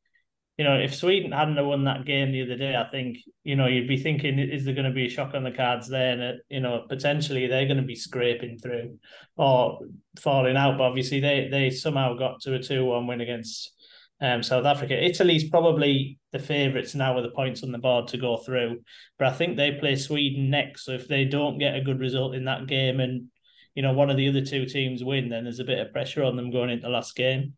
you 0.57 0.63
know, 0.65 0.77
if 0.77 0.95
Sweden 0.95 1.31
hadn't 1.31 1.63
won 1.65 1.85
that 1.85 2.05
game 2.05 2.31
the 2.31 2.43
other 2.43 2.57
day, 2.57 2.75
I 2.75 2.89
think, 2.89 3.17
you 3.43 3.55
know, 3.55 3.67
you'd 3.67 3.87
be 3.87 3.97
thinking, 3.97 4.39
is 4.39 4.65
there 4.65 4.73
going 4.73 4.85
to 4.85 4.91
be 4.91 5.05
a 5.05 5.09
shock 5.09 5.33
on 5.33 5.43
the 5.43 5.51
cards 5.51 5.87
there? 5.87 6.19
And, 6.19 6.39
you 6.49 6.59
know, 6.59 6.85
potentially 6.87 7.47
they're 7.47 7.65
going 7.65 7.77
to 7.77 7.83
be 7.83 7.95
scraping 7.95 8.57
through 8.57 8.99
or 9.37 9.79
falling 10.19 10.57
out. 10.57 10.77
But 10.77 10.85
obviously 10.85 11.19
they 11.19 11.49
they 11.51 11.69
somehow 11.69 12.15
got 12.15 12.41
to 12.41 12.55
a 12.55 12.59
2 12.63 12.85
1 12.85 13.07
win 13.07 13.21
against 13.21 13.73
um, 14.21 14.43
South 14.43 14.65
Africa. 14.65 15.01
Italy's 15.01 15.49
probably 15.49 16.19
the 16.31 16.39
favourites 16.39 16.95
now 16.95 17.15
with 17.15 17.23
the 17.23 17.31
points 17.31 17.63
on 17.63 17.71
the 17.71 17.77
board 17.77 18.07
to 18.09 18.17
go 18.17 18.37
through. 18.37 18.81
But 19.17 19.27
I 19.27 19.33
think 19.33 19.55
they 19.55 19.71
play 19.71 19.95
Sweden 19.95 20.49
next. 20.49 20.85
So 20.85 20.91
if 20.91 21.07
they 21.07 21.25
don't 21.25 21.57
get 21.57 21.75
a 21.75 21.81
good 21.81 21.99
result 21.99 22.35
in 22.35 22.45
that 22.45 22.67
game 22.67 22.99
and, 22.99 23.27
you 23.75 23.81
know, 23.81 23.93
one 23.93 24.09
of 24.09 24.17
the 24.17 24.27
other 24.27 24.45
two 24.45 24.65
teams 24.65 25.03
win, 25.03 25.29
then 25.29 25.43
there's 25.43 25.59
a 25.59 25.65
bit 25.65 25.79
of 25.79 25.93
pressure 25.93 26.23
on 26.23 26.35
them 26.35 26.51
going 26.51 26.69
into 26.69 26.83
the 26.83 26.89
last 26.89 27.15
game. 27.15 27.53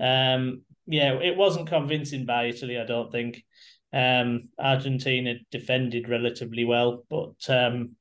Um, 0.00 0.62
yeah, 0.86 1.14
it 1.14 1.36
wasn't 1.36 1.68
convincing 1.68 2.26
by 2.26 2.46
Italy, 2.46 2.78
I 2.78 2.84
don't 2.84 3.10
think. 3.10 3.44
Um, 3.92 4.48
Argentina 4.58 5.34
defended 5.50 6.08
relatively 6.08 6.64
well, 6.64 7.04
but 7.08 7.34
um, 7.48 7.96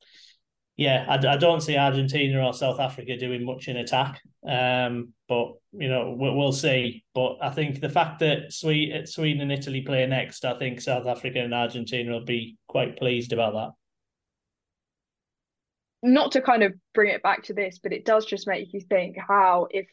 yeah, 0.77 1.05
I, 1.07 1.15
I 1.15 1.37
don't 1.37 1.61
see 1.61 1.77
Argentina 1.77 2.45
or 2.45 2.53
South 2.53 2.79
Africa 2.79 3.17
doing 3.17 3.45
much 3.45 3.69
in 3.69 3.77
attack. 3.77 4.21
Um, 4.47 5.13
but 5.29 5.53
you 5.71 5.87
know, 5.87 6.15
we'll, 6.17 6.35
we'll 6.35 6.51
see. 6.51 7.05
But 7.13 7.37
I 7.41 7.49
think 7.49 7.79
the 7.79 7.89
fact 7.89 8.19
that 8.19 8.51
Sweden, 8.51 9.07
Sweden 9.07 9.41
and 9.41 9.51
Italy 9.51 9.81
play 9.81 10.05
next, 10.05 10.43
I 10.43 10.57
think 10.57 10.81
South 10.81 11.07
Africa 11.07 11.39
and 11.39 11.53
Argentina 11.53 12.11
will 12.11 12.25
be 12.25 12.57
quite 12.67 12.97
pleased 12.97 13.31
about 13.31 13.53
that. 13.53 13.71
Not 16.03 16.33
to 16.33 16.41
kind 16.41 16.61
of 16.61 16.73
bring 16.93 17.11
it 17.11 17.23
back 17.23 17.43
to 17.43 17.53
this, 17.53 17.79
but 17.81 17.93
it 17.93 18.05
does 18.05 18.25
just 18.25 18.47
make 18.47 18.73
you 18.73 18.81
think 18.81 19.15
how 19.17 19.67
if 19.71 19.87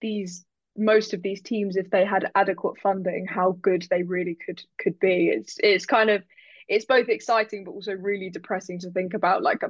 these 0.00 0.44
most 0.76 1.12
of 1.12 1.22
these 1.22 1.42
teams 1.42 1.76
if 1.76 1.90
they 1.90 2.02
had 2.02 2.30
adequate 2.34 2.80
funding 2.82 3.26
how 3.26 3.52
good 3.60 3.86
they 3.90 4.02
really 4.02 4.34
could 4.46 4.62
could 4.78 4.98
be 4.98 5.28
it's 5.28 5.58
it's 5.62 5.84
kind 5.84 6.08
of 6.08 6.22
it's 6.66 6.86
both 6.86 7.10
exciting 7.10 7.62
but 7.62 7.72
also 7.72 7.92
really 7.92 8.30
depressing 8.30 8.78
to 8.78 8.90
think 8.90 9.12
about 9.12 9.42
like 9.42 9.62
a 9.62 9.68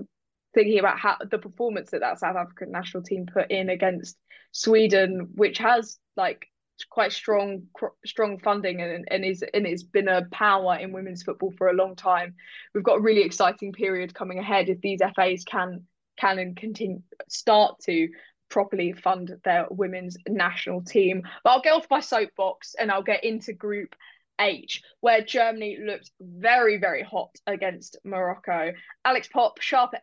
thinking 0.54 0.78
about 0.78 0.98
how 0.98 1.16
the 1.30 1.38
performance 1.38 1.90
that 1.90 2.00
that 2.00 2.18
South 2.18 2.36
African 2.36 2.70
national 2.70 3.02
team 3.02 3.26
put 3.32 3.50
in 3.50 3.70
against 3.70 4.16
Sweden, 4.52 5.30
which 5.34 5.58
has 5.58 5.98
like 6.16 6.46
quite 6.90 7.12
strong 7.12 7.62
strong 8.04 8.38
funding 8.38 8.80
and, 8.80 9.06
and 9.08 9.24
is 9.24 9.44
and 9.54 9.66
it's 9.66 9.82
been 9.82 10.08
a 10.08 10.26
power 10.32 10.76
in 10.76 10.92
women's 10.92 11.22
football 11.22 11.52
for 11.56 11.68
a 11.68 11.74
long 11.74 11.96
time. 11.96 12.34
We've 12.74 12.84
got 12.84 12.98
a 12.98 13.02
really 13.02 13.22
exciting 13.22 13.72
period 13.72 14.14
coming 14.14 14.38
ahead 14.38 14.68
if 14.68 14.80
these 14.80 15.00
FAs 15.14 15.44
can 15.44 15.86
can 16.18 16.38
and 16.38 16.56
continue 16.56 17.02
start 17.28 17.78
to 17.84 18.08
properly 18.48 18.92
fund 18.92 19.32
their 19.44 19.66
women's 19.70 20.16
national 20.28 20.82
team. 20.82 21.22
But 21.42 21.50
I'll 21.50 21.62
get 21.62 21.72
off 21.72 21.86
my 21.90 22.00
soapbox 22.00 22.74
and 22.78 22.90
I'll 22.90 23.02
get 23.02 23.24
into 23.24 23.54
Group 23.54 23.94
H, 24.38 24.82
where 25.00 25.22
Germany 25.22 25.78
looked 25.82 26.10
very, 26.20 26.76
very 26.76 27.02
hot 27.02 27.30
against 27.46 27.96
Morocco. 28.04 28.72
Alex 29.04 29.28
Popp, 29.28 29.60
sharp 29.60 29.94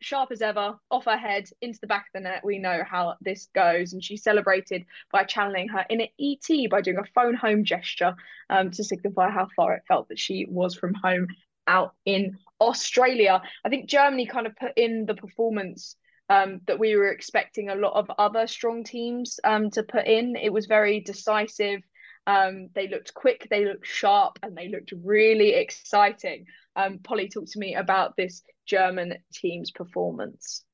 sharp 0.00 0.30
as 0.32 0.42
ever, 0.42 0.78
off 0.90 1.04
her 1.04 1.16
head, 1.16 1.48
into 1.60 1.78
the 1.80 1.86
back 1.86 2.06
of 2.06 2.12
the 2.14 2.20
net. 2.20 2.44
We 2.44 2.58
know 2.58 2.82
how 2.88 3.16
this 3.20 3.48
goes. 3.54 3.92
And 3.92 4.02
she 4.02 4.16
celebrated 4.16 4.84
by 5.12 5.24
channeling 5.24 5.68
her 5.68 5.84
inner 5.88 6.08
ET 6.20 6.70
by 6.70 6.80
doing 6.80 6.98
a 6.98 7.04
phone 7.14 7.34
home 7.34 7.64
gesture 7.64 8.14
um, 8.50 8.70
to 8.72 8.84
signify 8.84 9.30
how 9.30 9.48
far 9.56 9.74
it 9.74 9.84
felt 9.86 10.08
that 10.08 10.18
she 10.18 10.46
was 10.48 10.74
from 10.74 10.94
home 10.94 11.28
out 11.66 11.94
in 12.04 12.38
Australia. 12.60 13.42
I 13.64 13.68
think 13.68 13.88
Germany 13.88 14.26
kind 14.26 14.46
of 14.46 14.56
put 14.56 14.72
in 14.76 15.06
the 15.06 15.14
performance 15.14 15.96
um, 16.28 16.60
that 16.66 16.78
we 16.78 16.96
were 16.96 17.08
expecting 17.08 17.68
a 17.68 17.74
lot 17.74 17.94
of 17.94 18.10
other 18.18 18.46
strong 18.46 18.84
teams 18.84 19.38
um, 19.44 19.70
to 19.70 19.82
put 19.82 20.06
in. 20.06 20.36
It 20.36 20.52
was 20.52 20.66
very 20.66 21.00
decisive. 21.00 21.82
Um, 22.26 22.68
they 22.74 22.88
looked 22.88 23.12
quick, 23.12 23.46
they 23.50 23.66
looked 23.66 23.86
sharp, 23.86 24.38
and 24.42 24.56
they 24.56 24.68
looked 24.68 24.92
really 25.04 25.54
exciting. 25.54 26.46
Um, 26.74 26.98
Pollie, 26.98 27.28
talked 27.28 27.52
to 27.52 27.58
me 27.58 27.74
about 27.74 28.16
this 28.16 28.42
German 28.66 29.14
team's 29.32 29.70
performance. 29.70 30.64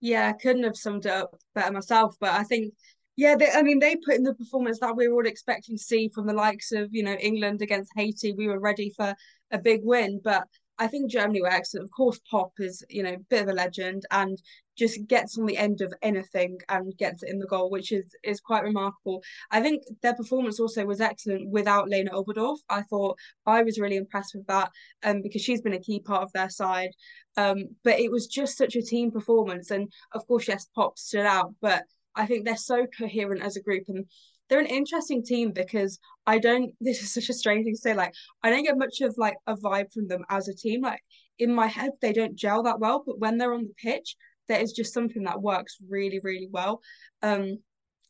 Yeah, 0.00 0.28
I 0.28 0.32
couldn't 0.32 0.64
have 0.64 0.76
summed 0.76 1.06
it 1.06 1.12
up 1.12 1.36
better 1.54 1.72
myself, 1.72 2.16
but 2.20 2.30
I 2.30 2.44
think 2.44 2.74
yeah, 3.16 3.34
they, 3.34 3.50
I 3.50 3.62
mean, 3.62 3.78
they 3.78 3.96
put 3.96 4.14
in 4.14 4.24
the 4.24 4.34
performance 4.34 4.78
that 4.80 4.94
we 4.94 5.08
were 5.08 5.14
all 5.14 5.26
expecting 5.26 5.78
to 5.78 5.82
see 5.82 6.10
from 6.14 6.26
the 6.26 6.34
likes 6.34 6.70
of, 6.72 6.90
you 6.92 7.02
know, 7.02 7.14
England 7.14 7.62
against 7.62 7.92
Haiti. 7.96 8.34
We 8.34 8.46
were 8.46 8.60
ready 8.60 8.92
for 8.94 9.14
a 9.50 9.58
big 9.58 9.80
win, 9.82 10.20
but 10.22 10.44
I 10.78 10.86
think 10.86 11.10
Germany 11.10 11.40
were 11.40 11.48
excellent. 11.48 11.84
Of 11.84 11.92
course, 11.92 12.20
Popp 12.30 12.52
is, 12.58 12.84
you 12.90 13.02
know, 13.02 13.14
a 13.14 13.18
bit 13.30 13.42
of 13.42 13.48
a 13.48 13.54
legend 13.54 14.02
and 14.10 14.38
just 14.76 15.06
gets 15.06 15.38
on 15.38 15.46
the 15.46 15.56
end 15.56 15.80
of 15.80 15.92
anything 16.02 16.58
and 16.68 16.96
gets 16.96 17.22
it 17.22 17.30
in 17.30 17.38
the 17.38 17.46
goal, 17.46 17.70
which 17.70 17.92
is 17.92 18.04
is 18.22 18.40
quite 18.40 18.62
remarkable. 18.62 19.22
I 19.50 19.60
think 19.60 19.82
their 20.02 20.14
performance 20.14 20.60
also 20.60 20.84
was 20.84 21.00
excellent 21.00 21.50
without 21.50 21.88
Lena 21.88 22.10
Oberdorf. 22.12 22.58
I 22.68 22.82
thought 22.82 23.18
I 23.46 23.62
was 23.62 23.78
really 23.78 23.96
impressed 23.96 24.34
with 24.34 24.46
that 24.46 24.70
um, 25.04 25.22
because 25.22 25.42
she's 25.42 25.62
been 25.62 25.74
a 25.74 25.80
key 25.80 26.00
part 26.00 26.22
of 26.22 26.32
their 26.32 26.50
side. 26.50 26.90
Um, 27.36 27.68
but 27.84 28.00
it 28.00 28.10
was 28.10 28.26
just 28.26 28.56
such 28.56 28.76
a 28.76 28.82
team 28.82 29.10
performance. 29.10 29.70
And 29.70 29.92
of 30.12 30.26
course, 30.26 30.48
yes, 30.48 30.66
Popp 30.74 30.98
stood 30.98 31.26
out, 31.26 31.54
but 31.60 31.84
I 32.14 32.26
think 32.26 32.44
they're 32.44 32.56
so 32.56 32.86
coherent 32.98 33.42
as 33.42 33.56
a 33.56 33.62
group. 33.62 33.84
And 33.88 34.06
they're 34.48 34.60
an 34.60 34.66
interesting 34.66 35.24
team 35.24 35.52
because 35.52 35.98
I 36.26 36.38
don't 36.38 36.72
this 36.80 37.02
is 37.02 37.12
such 37.12 37.28
a 37.28 37.34
strange 37.34 37.64
thing 37.64 37.74
to 37.74 37.80
say 37.80 37.94
like 37.94 38.14
I 38.42 38.50
don't 38.50 38.64
get 38.64 38.78
much 38.78 39.00
of 39.00 39.14
like 39.18 39.36
a 39.46 39.56
vibe 39.56 39.92
from 39.92 40.08
them 40.08 40.24
as 40.30 40.48
a 40.48 40.54
team 40.54 40.82
like 40.82 41.00
in 41.38 41.54
my 41.54 41.66
head 41.66 41.90
they 42.00 42.12
don't 42.12 42.36
gel 42.36 42.62
that 42.62 42.80
well 42.80 43.02
but 43.04 43.18
when 43.18 43.38
they're 43.38 43.54
on 43.54 43.64
the 43.64 43.74
pitch 43.90 44.16
there 44.48 44.60
is 44.60 44.72
just 44.72 44.94
something 44.94 45.24
that 45.24 45.40
works 45.40 45.76
really 45.88 46.20
really 46.22 46.48
well. 46.50 46.80
Um 47.22 47.58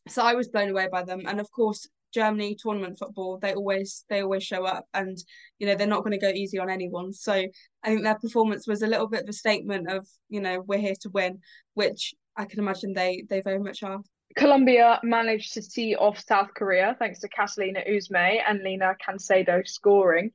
so 0.07 0.23
I 0.23 0.35
was 0.35 0.47
blown 0.47 0.69
away 0.69 0.87
by 0.91 1.03
them. 1.03 1.21
And 1.27 1.39
of 1.39 1.51
course 1.51 1.87
Germany 2.13 2.57
tournament 2.59 2.97
football 2.97 3.37
they 3.37 3.53
always 3.53 4.05
they 4.09 4.21
always 4.21 4.43
show 4.43 4.65
up 4.65 4.85
and 4.93 5.17
you 5.59 5.67
know 5.67 5.75
they're 5.75 5.87
not 5.87 6.03
going 6.03 6.17
to 6.17 6.25
go 6.25 6.29
easy 6.29 6.57
on 6.57 6.69
anyone. 6.69 7.13
So 7.13 7.33
I 7.33 7.49
think 7.85 8.03
their 8.03 8.17
performance 8.17 8.67
was 8.67 8.81
a 8.81 8.87
little 8.87 9.07
bit 9.07 9.23
of 9.23 9.29
a 9.29 9.33
statement 9.33 9.91
of 9.91 10.07
you 10.29 10.41
know 10.41 10.63
we're 10.65 10.79
here 10.79 10.95
to 11.01 11.09
win 11.09 11.39
which 11.73 12.13
I 12.35 12.45
can 12.45 12.59
imagine 12.59 12.93
they 12.93 13.23
they 13.29 13.41
very 13.41 13.59
much 13.59 13.83
are. 13.83 13.99
Colombia 14.35 14.99
managed 15.03 15.53
to 15.53 15.61
see 15.61 15.95
off 15.95 16.19
South 16.19 16.49
Korea 16.55 16.95
thanks 16.99 17.19
to 17.19 17.29
Catalina 17.29 17.81
Usme 17.89 18.39
and 18.47 18.61
Lina 18.63 18.95
Caicedo 19.05 19.67
scoring. 19.67 20.31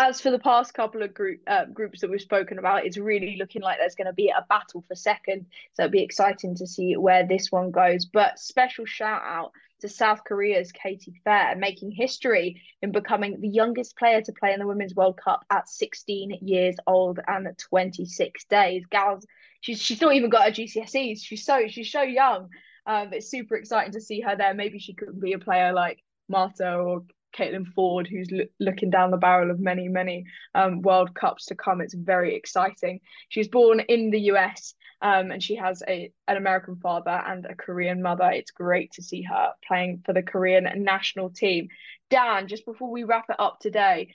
As 0.00 0.20
for 0.20 0.30
the 0.30 0.38
past 0.38 0.74
couple 0.74 1.02
of 1.02 1.12
group 1.12 1.40
uh, 1.48 1.64
groups 1.64 2.02
that 2.02 2.10
we've 2.10 2.20
spoken 2.20 2.60
about, 2.60 2.86
it's 2.86 2.96
really 2.96 3.36
looking 3.36 3.62
like 3.62 3.78
there's 3.78 3.96
going 3.96 4.06
to 4.06 4.12
be 4.12 4.28
a 4.28 4.46
battle 4.48 4.84
for 4.86 4.94
second. 4.94 5.46
So 5.72 5.82
it'll 5.82 5.90
be 5.90 6.04
exciting 6.04 6.54
to 6.54 6.68
see 6.68 6.96
where 6.96 7.26
this 7.26 7.50
one 7.50 7.72
goes. 7.72 8.04
But 8.04 8.38
special 8.38 8.84
shout 8.84 9.22
out 9.24 9.50
to 9.80 9.88
South 9.88 10.22
Korea's 10.22 10.70
Casey 10.70 11.20
Phair, 11.26 11.58
making 11.58 11.90
history 11.90 12.62
in 12.80 12.92
becoming 12.92 13.40
the 13.40 13.48
youngest 13.48 13.96
player 13.96 14.22
to 14.22 14.32
play 14.32 14.52
in 14.52 14.60
the 14.60 14.68
Women's 14.68 14.94
World 14.94 15.16
Cup 15.16 15.44
at 15.50 15.68
16 15.68 16.38
years 16.42 16.76
old 16.86 17.18
and 17.26 17.48
26 17.58 18.44
days. 18.44 18.84
Gals, 18.92 19.26
she's 19.62 19.82
she's 19.82 20.00
not 20.00 20.14
even 20.14 20.30
got 20.30 20.44
her 20.44 20.52
GCSEs. 20.52 21.24
She's 21.24 21.44
so 21.44 21.66
she's 21.66 21.90
so 21.90 22.02
young. 22.02 22.50
Um, 22.86 23.12
it's 23.12 23.28
super 23.28 23.56
exciting 23.56 23.94
to 23.94 24.00
see 24.00 24.20
her 24.20 24.36
there. 24.36 24.54
Maybe 24.54 24.78
she 24.78 24.94
could 24.94 25.20
be 25.20 25.32
a 25.32 25.40
player 25.40 25.72
like 25.72 26.04
Marta 26.28 26.76
or 26.76 27.02
Caitlin 27.36 27.66
Foord, 27.76 28.06
who's 28.08 28.30
lo- 28.30 28.44
looking 28.58 28.90
down 28.90 29.10
the 29.10 29.16
barrel 29.16 29.50
of 29.50 29.60
many, 29.60 29.88
many 29.88 30.24
um, 30.54 30.82
World 30.82 31.14
Cups 31.14 31.46
to 31.46 31.54
come. 31.54 31.80
It's 31.80 31.94
very 31.94 32.34
exciting. 32.34 33.00
She's 33.28 33.48
born 33.48 33.80
in 33.80 34.10
the 34.10 34.20
US 34.32 34.74
um, 35.00 35.30
and 35.30 35.42
she 35.42 35.56
has 35.56 35.82
a 35.86 36.12
an 36.26 36.36
American 36.36 36.76
father 36.76 37.22
and 37.26 37.46
a 37.46 37.54
Korean 37.54 38.02
mother. 38.02 38.30
It's 38.30 38.50
great 38.50 38.92
to 38.92 39.02
see 39.02 39.22
her 39.22 39.52
playing 39.66 40.02
for 40.04 40.12
the 40.12 40.22
Korean 40.22 40.68
national 40.82 41.30
team. 41.30 41.68
Dan, 42.10 42.48
just 42.48 42.64
before 42.64 42.90
we 42.90 43.04
wrap 43.04 43.26
it 43.28 43.36
up 43.38 43.58
today, 43.60 44.14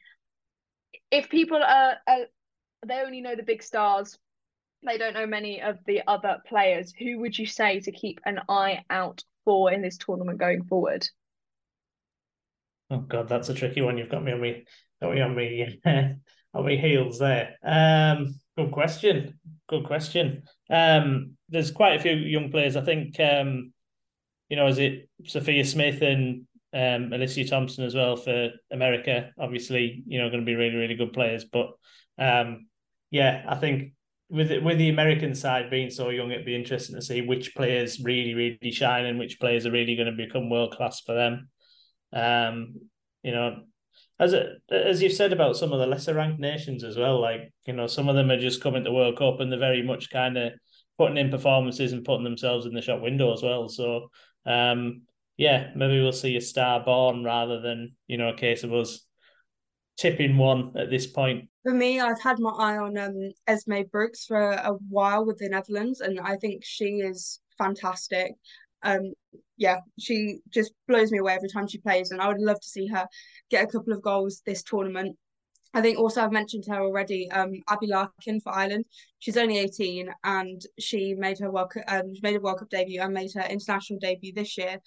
if 1.12 1.30
people 1.30 1.58
are, 1.58 1.96
are 2.08 2.26
they 2.86 3.02
only 3.02 3.22
know 3.22 3.36
the 3.36 3.44
big 3.44 3.64
stars 3.64 4.18
they 4.86 4.98
don't 4.98 5.14
know 5.14 5.26
many 5.26 5.62
of 5.62 5.80
the 5.86 6.02
other 6.08 6.40
players. 6.46 6.94
Who 7.00 7.20
would 7.20 7.38
you 7.38 7.46
say 7.46 7.80
to 7.82 7.92
keep 7.92 8.20
an 8.26 8.40
eye 8.50 8.84
out 8.90 9.24
for 9.46 9.72
in 9.72 9.82
this 9.82 9.98
tournament 9.98 10.40
going 10.40 10.64
forward? 10.64 11.08
Oh 12.90 13.00
God, 13.00 13.28
that's 13.28 13.50
a 13.50 13.54
tricky 13.54 13.82
one. 13.82 13.98
You've 13.98 14.10
got 14.10 14.24
me 14.24 14.32
on 14.32 14.42
me, 14.42 14.66
got 15.02 15.14
me 15.14 15.22
on 15.22 15.36
me, 15.36 15.80
on 16.54 16.66
me 16.66 16.78
heels 16.78 17.20
there. 17.20 17.56
Um, 17.64 18.36
good 18.58 18.72
question. 18.72 19.40
Good 19.68 19.86
question. 19.86 20.44
Um, 20.70 21.38
there's 21.50 21.72
quite 21.72 22.00
a 22.00 22.02
few 22.02 22.14
young 22.14 22.52
players. 22.52 22.76
I 22.76 22.82
think, 22.82 23.20
um, 23.20 23.74
you 24.50 24.58
know, 24.58 24.68
is 24.68 24.78
it 24.78 25.10
Sophia 25.26 25.66
Smith 25.66 26.02
and 26.02 26.46
um, 26.74 27.10
Alyssa 27.12 27.50
Thompson 27.50 27.86
as 27.86 27.96
well 27.96 28.16
for 28.16 28.52
America? 28.72 29.32
Obviously, 29.40 30.04
you 30.06 30.20
know, 30.20 30.30
going 30.30 30.42
to 30.42 30.46
be 30.46 30.56
really, 30.56 30.76
really 30.76 30.96
good 30.96 31.14
players. 31.14 31.46
But 31.46 31.72
um, 32.20 32.68
yeah, 33.12 33.46
I 33.48 33.56
think 33.56 33.94
with 34.30 34.52
with 34.64 34.78
the 34.78 34.90
American 34.90 35.36
side 35.36 35.70
being 35.70 35.90
so 35.90 36.10
young, 36.10 36.32
it'd 36.32 36.46
be 36.46 36.56
interesting 36.56 36.96
to 36.96 37.02
see 37.02 37.22
which 37.22 37.56
players 37.56 38.00
really, 38.04 38.34
really 38.34 38.72
shine 38.72 39.06
and 39.06 39.20
which 39.20 39.40
players 39.40 39.66
are 39.66 39.72
really 39.72 39.96
going 39.96 40.12
to 40.12 40.26
become 40.26 40.50
world 40.50 40.74
class 40.76 41.02
for 41.02 41.14
them. 41.14 41.50
Um, 42.14 42.76
you 43.24 43.32
know, 43.32 43.64
as 44.20 44.34
it, 44.34 44.62
as 44.70 45.02
you've 45.02 45.14
said 45.14 45.34
about 45.34 45.58
some 45.58 45.74
of 45.74 45.80
the 45.80 45.88
lesser 45.88 46.14
ranked 46.14 46.40
nations 46.40 46.84
as 46.84 46.98
well, 46.98 47.20
like 47.20 47.52
you 47.66 47.74
know, 47.74 47.88
some 47.88 48.10
of 48.10 48.16
them 48.16 48.32
are 48.32 48.40
just 48.40 48.62
coming 48.62 48.84
to 48.84 48.92
World 48.92 49.18
Cup 49.18 49.40
and 49.40 49.52
they're 49.52 49.60
very 49.60 49.84
much 49.84 50.10
kind 50.10 50.38
of 50.38 50.54
putting 50.98 51.18
in 51.18 51.32
performances 51.32 51.94
and 51.94 52.06
putting 52.06 52.24
themselves 52.24 52.66
in 52.66 52.74
the 52.74 52.82
shop 52.82 53.02
window 53.02 53.34
as 53.34 53.42
well. 53.42 53.68
So, 53.68 54.10
um, 54.46 55.04
yeah, 55.38 55.72
maybe 55.76 56.02
we'll 56.02 56.12
see 56.12 56.36
a 56.38 56.42
star 56.42 56.84
born 56.84 57.24
rather 57.24 57.60
than 57.60 57.96
you 58.08 58.18
know 58.18 58.30
a 58.30 58.38
case 58.38 58.64
of 58.64 58.74
us 58.74 59.06
tipping 59.98 60.38
one 60.38 60.74
at 60.78 60.90
this 60.90 61.08
point. 61.08 61.50
For 61.64 61.74
me, 61.74 62.00
I've 62.00 62.22
had 62.22 62.40
my 62.40 62.52
eye 62.52 62.78
on 62.78 62.98
um, 62.98 63.32
Esmee 63.48 63.90
Brugts 63.90 64.26
for 64.26 64.52
a 64.52 64.74
while 64.90 65.26
with 65.26 65.38
the 65.38 65.50
Netherlands, 65.50 66.02
and 66.02 66.20
I 66.20 66.36
think 66.38 66.64
she 66.64 66.86
is 67.00 67.40
fantastic. 67.58 68.34
Um, 68.84 69.14
yeah, 69.58 69.78
she 70.00 70.40
just 70.50 70.74
blows 70.88 71.12
me 71.12 71.20
away 71.20 71.34
every 71.34 71.50
time 71.50 71.68
she 71.68 71.78
plays, 71.78 72.12
and 72.12 72.22
I 72.22 72.28
would 72.28 72.42
love 72.42 72.60
to 72.60 72.68
see 72.68 72.88
her 72.88 73.08
get 73.50 73.64
a 73.64 73.68
couple 73.68 73.94
of 73.94 74.02
goals 74.02 74.42
this 74.46 74.64
tournament. 74.64 75.18
I 75.76 75.82
think 75.82 75.98
also 75.98 76.22
I've 76.22 76.32
mentioned 76.32 76.66
her 76.68 76.82
already. 76.82 77.32
Um, 77.32 77.52
Abbie 77.68 77.88
Larkin 77.88 78.40
for 78.42 78.54
Ireland. 78.54 78.86
She's 79.20 79.38
only 79.38 79.58
eighteen, 79.58 80.10
and 80.24 80.62
she 80.80 81.16
made 81.16 81.40
her 81.40 81.52
World 81.52 81.72
um, 81.88 82.14
she 82.14 82.22
made 82.22 82.36
a 82.36 82.40
World 82.40 82.60
Cup 82.60 82.70
debut 82.70 83.02
and 83.02 83.14
made 83.14 83.32
her 83.34 83.48
international 83.50 84.00
debut 84.00 84.34
this 84.34 84.58
year. 84.58 84.78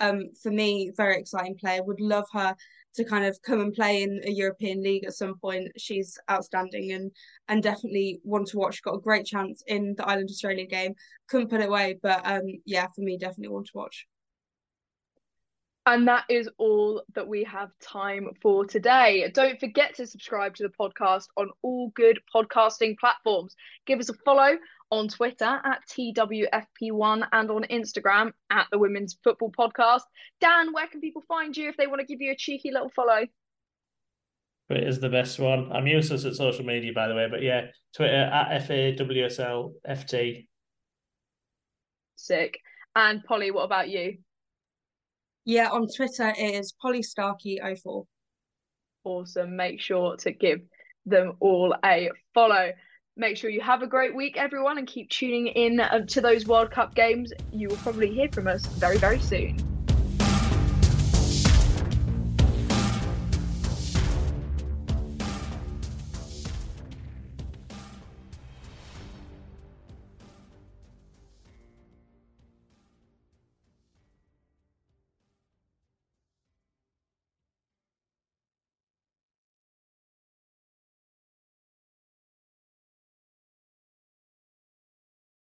Um, 0.00 0.30
for 0.42 0.50
me, 0.50 0.90
very 0.96 1.18
exciting 1.18 1.56
player. 1.56 1.82
Would 1.84 2.00
love 2.00 2.24
her 2.32 2.56
to 2.94 3.04
kind 3.04 3.24
of 3.24 3.40
come 3.42 3.60
and 3.60 3.72
play 3.72 4.02
in 4.02 4.20
a 4.24 4.30
European 4.30 4.82
league 4.82 5.04
at 5.04 5.14
some 5.14 5.38
point. 5.38 5.68
She's 5.76 6.18
outstanding 6.30 6.92
and 6.92 7.10
and 7.48 7.62
definitely 7.62 8.20
one 8.22 8.44
to 8.46 8.58
watch. 8.58 8.82
Got 8.82 8.94
a 8.96 9.00
great 9.00 9.26
chance 9.26 9.62
in 9.66 9.94
the 9.96 10.06
Ireland 10.06 10.30
Australia 10.30 10.66
game. 10.66 10.94
Couldn't 11.28 11.48
put 11.48 11.60
it 11.60 11.68
away, 11.68 11.98
but 12.02 12.20
um 12.24 12.42
yeah, 12.64 12.86
for 12.94 13.02
me 13.02 13.16
definitely 13.18 13.48
one 13.48 13.64
to 13.64 13.70
watch. 13.74 14.06
And 15.84 16.06
that 16.06 16.24
is 16.28 16.48
all 16.58 17.02
that 17.14 17.26
we 17.26 17.42
have 17.42 17.70
time 17.80 18.28
for 18.40 18.64
today. 18.64 19.28
Don't 19.34 19.58
forget 19.58 19.96
to 19.96 20.06
subscribe 20.06 20.54
to 20.56 20.62
the 20.62 20.68
podcast 20.68 21.24
on 21.36 21.50
all 21.62 21.90
good 21.96 22.20
podcasting 22.32 22.96
platforms. 22.98 23.56
Give 23.84 23.98
us 23.98 24.08
a 24.08 24.14
follow 24.24 24.56
on 24.92 25.08
Twitter 25.08 25.60
at 25.64 25.80
TWFP1 25.90 27.26
and 27.32 27.50
on 27.50 27.64
Instagram 27.64 28.32
at 28.50 28.68
the 28.70 28.78
Women's 28.78 29.18
Football 29.24 29.50
Podcast. 29.50 30.02
Dan, 30.40 30.72
where 30.72 30.86
can 30.86 31.00
people 31.00 31.24
find 31.26 31.56
you 31.56 31.68
if 31.68 31.76
they 31.76 31.88
want 31.88 32.00
to 32.00 32.06
give 32.06 32.20
you 32.20 32.30
a 32.30 32.36
cheeky 32.36 32.70
little 32.70 32.90
follow? 32.90 33.26
It 34.70 34.86
is 34.86 35.00
the 35.00 35.08
best 35.08 35.40
one. 35.40 35.72
I'm 35.72 35.88
useless 35.88 36.24
at 36.24 36.36
social 36.36 36.64
media, 36.64 36.92
by 36.94 37.08
the 37.08 37.14
way, 37.14 37.26
but 37.28 37.42
yeah, 37.42 37.66
Twitter 37.94 38.14
at 38.14 38.62
FAWSLFT. 38.68 40.46
Sick. 42.14 42.58
And 42.94 43.24
Pollie, 43.24 43.50
what 43.50 43.64
about 43.64 43.88
you? 43.88 44.18
Yeah, 45.44 45.70
on 45.70 45.88
Twitter 45.88 46.32
it 46.38 46.54
is 46.54 46.72
Pollie 46.80 47.02
Starkie04. 47.02 48.04
Awesome. 49.04 49.56
Make 49.56 49.80
sure 49.80 50.16
to 50.18 50.32
give 50.32 50.60
them 51.06 51.32
all 51.40 51.74
a 51.84 52.10
follow. 52.32 52.72
Make 53.16 53.36
sure 53.36 53.50
you 53.50 53.60
have 53.60 53.82
a 53.82 53.86
great 53.86 54.14
week, 54.14 54.36
everyone, 54.36 54.78
and 54.78 54.86
keep 54.86 55.10
tuning 55.10 55.48
in 55.48 55.80
uh, 55.80 56.06
to 56.06 56.20
those 56.20 56.46
World 56.46 56.70
Cup 56.70 56.94
games. 56.94 57.32
You 57.52 57.68
will 57.68 57.76
probably 57.78 58.12
hear 58.12 58.28
from 58.32 58.46
us 58.46 58.64
very, 58.66 58.96
very 58.98 59.18
soon. 59.18 59.58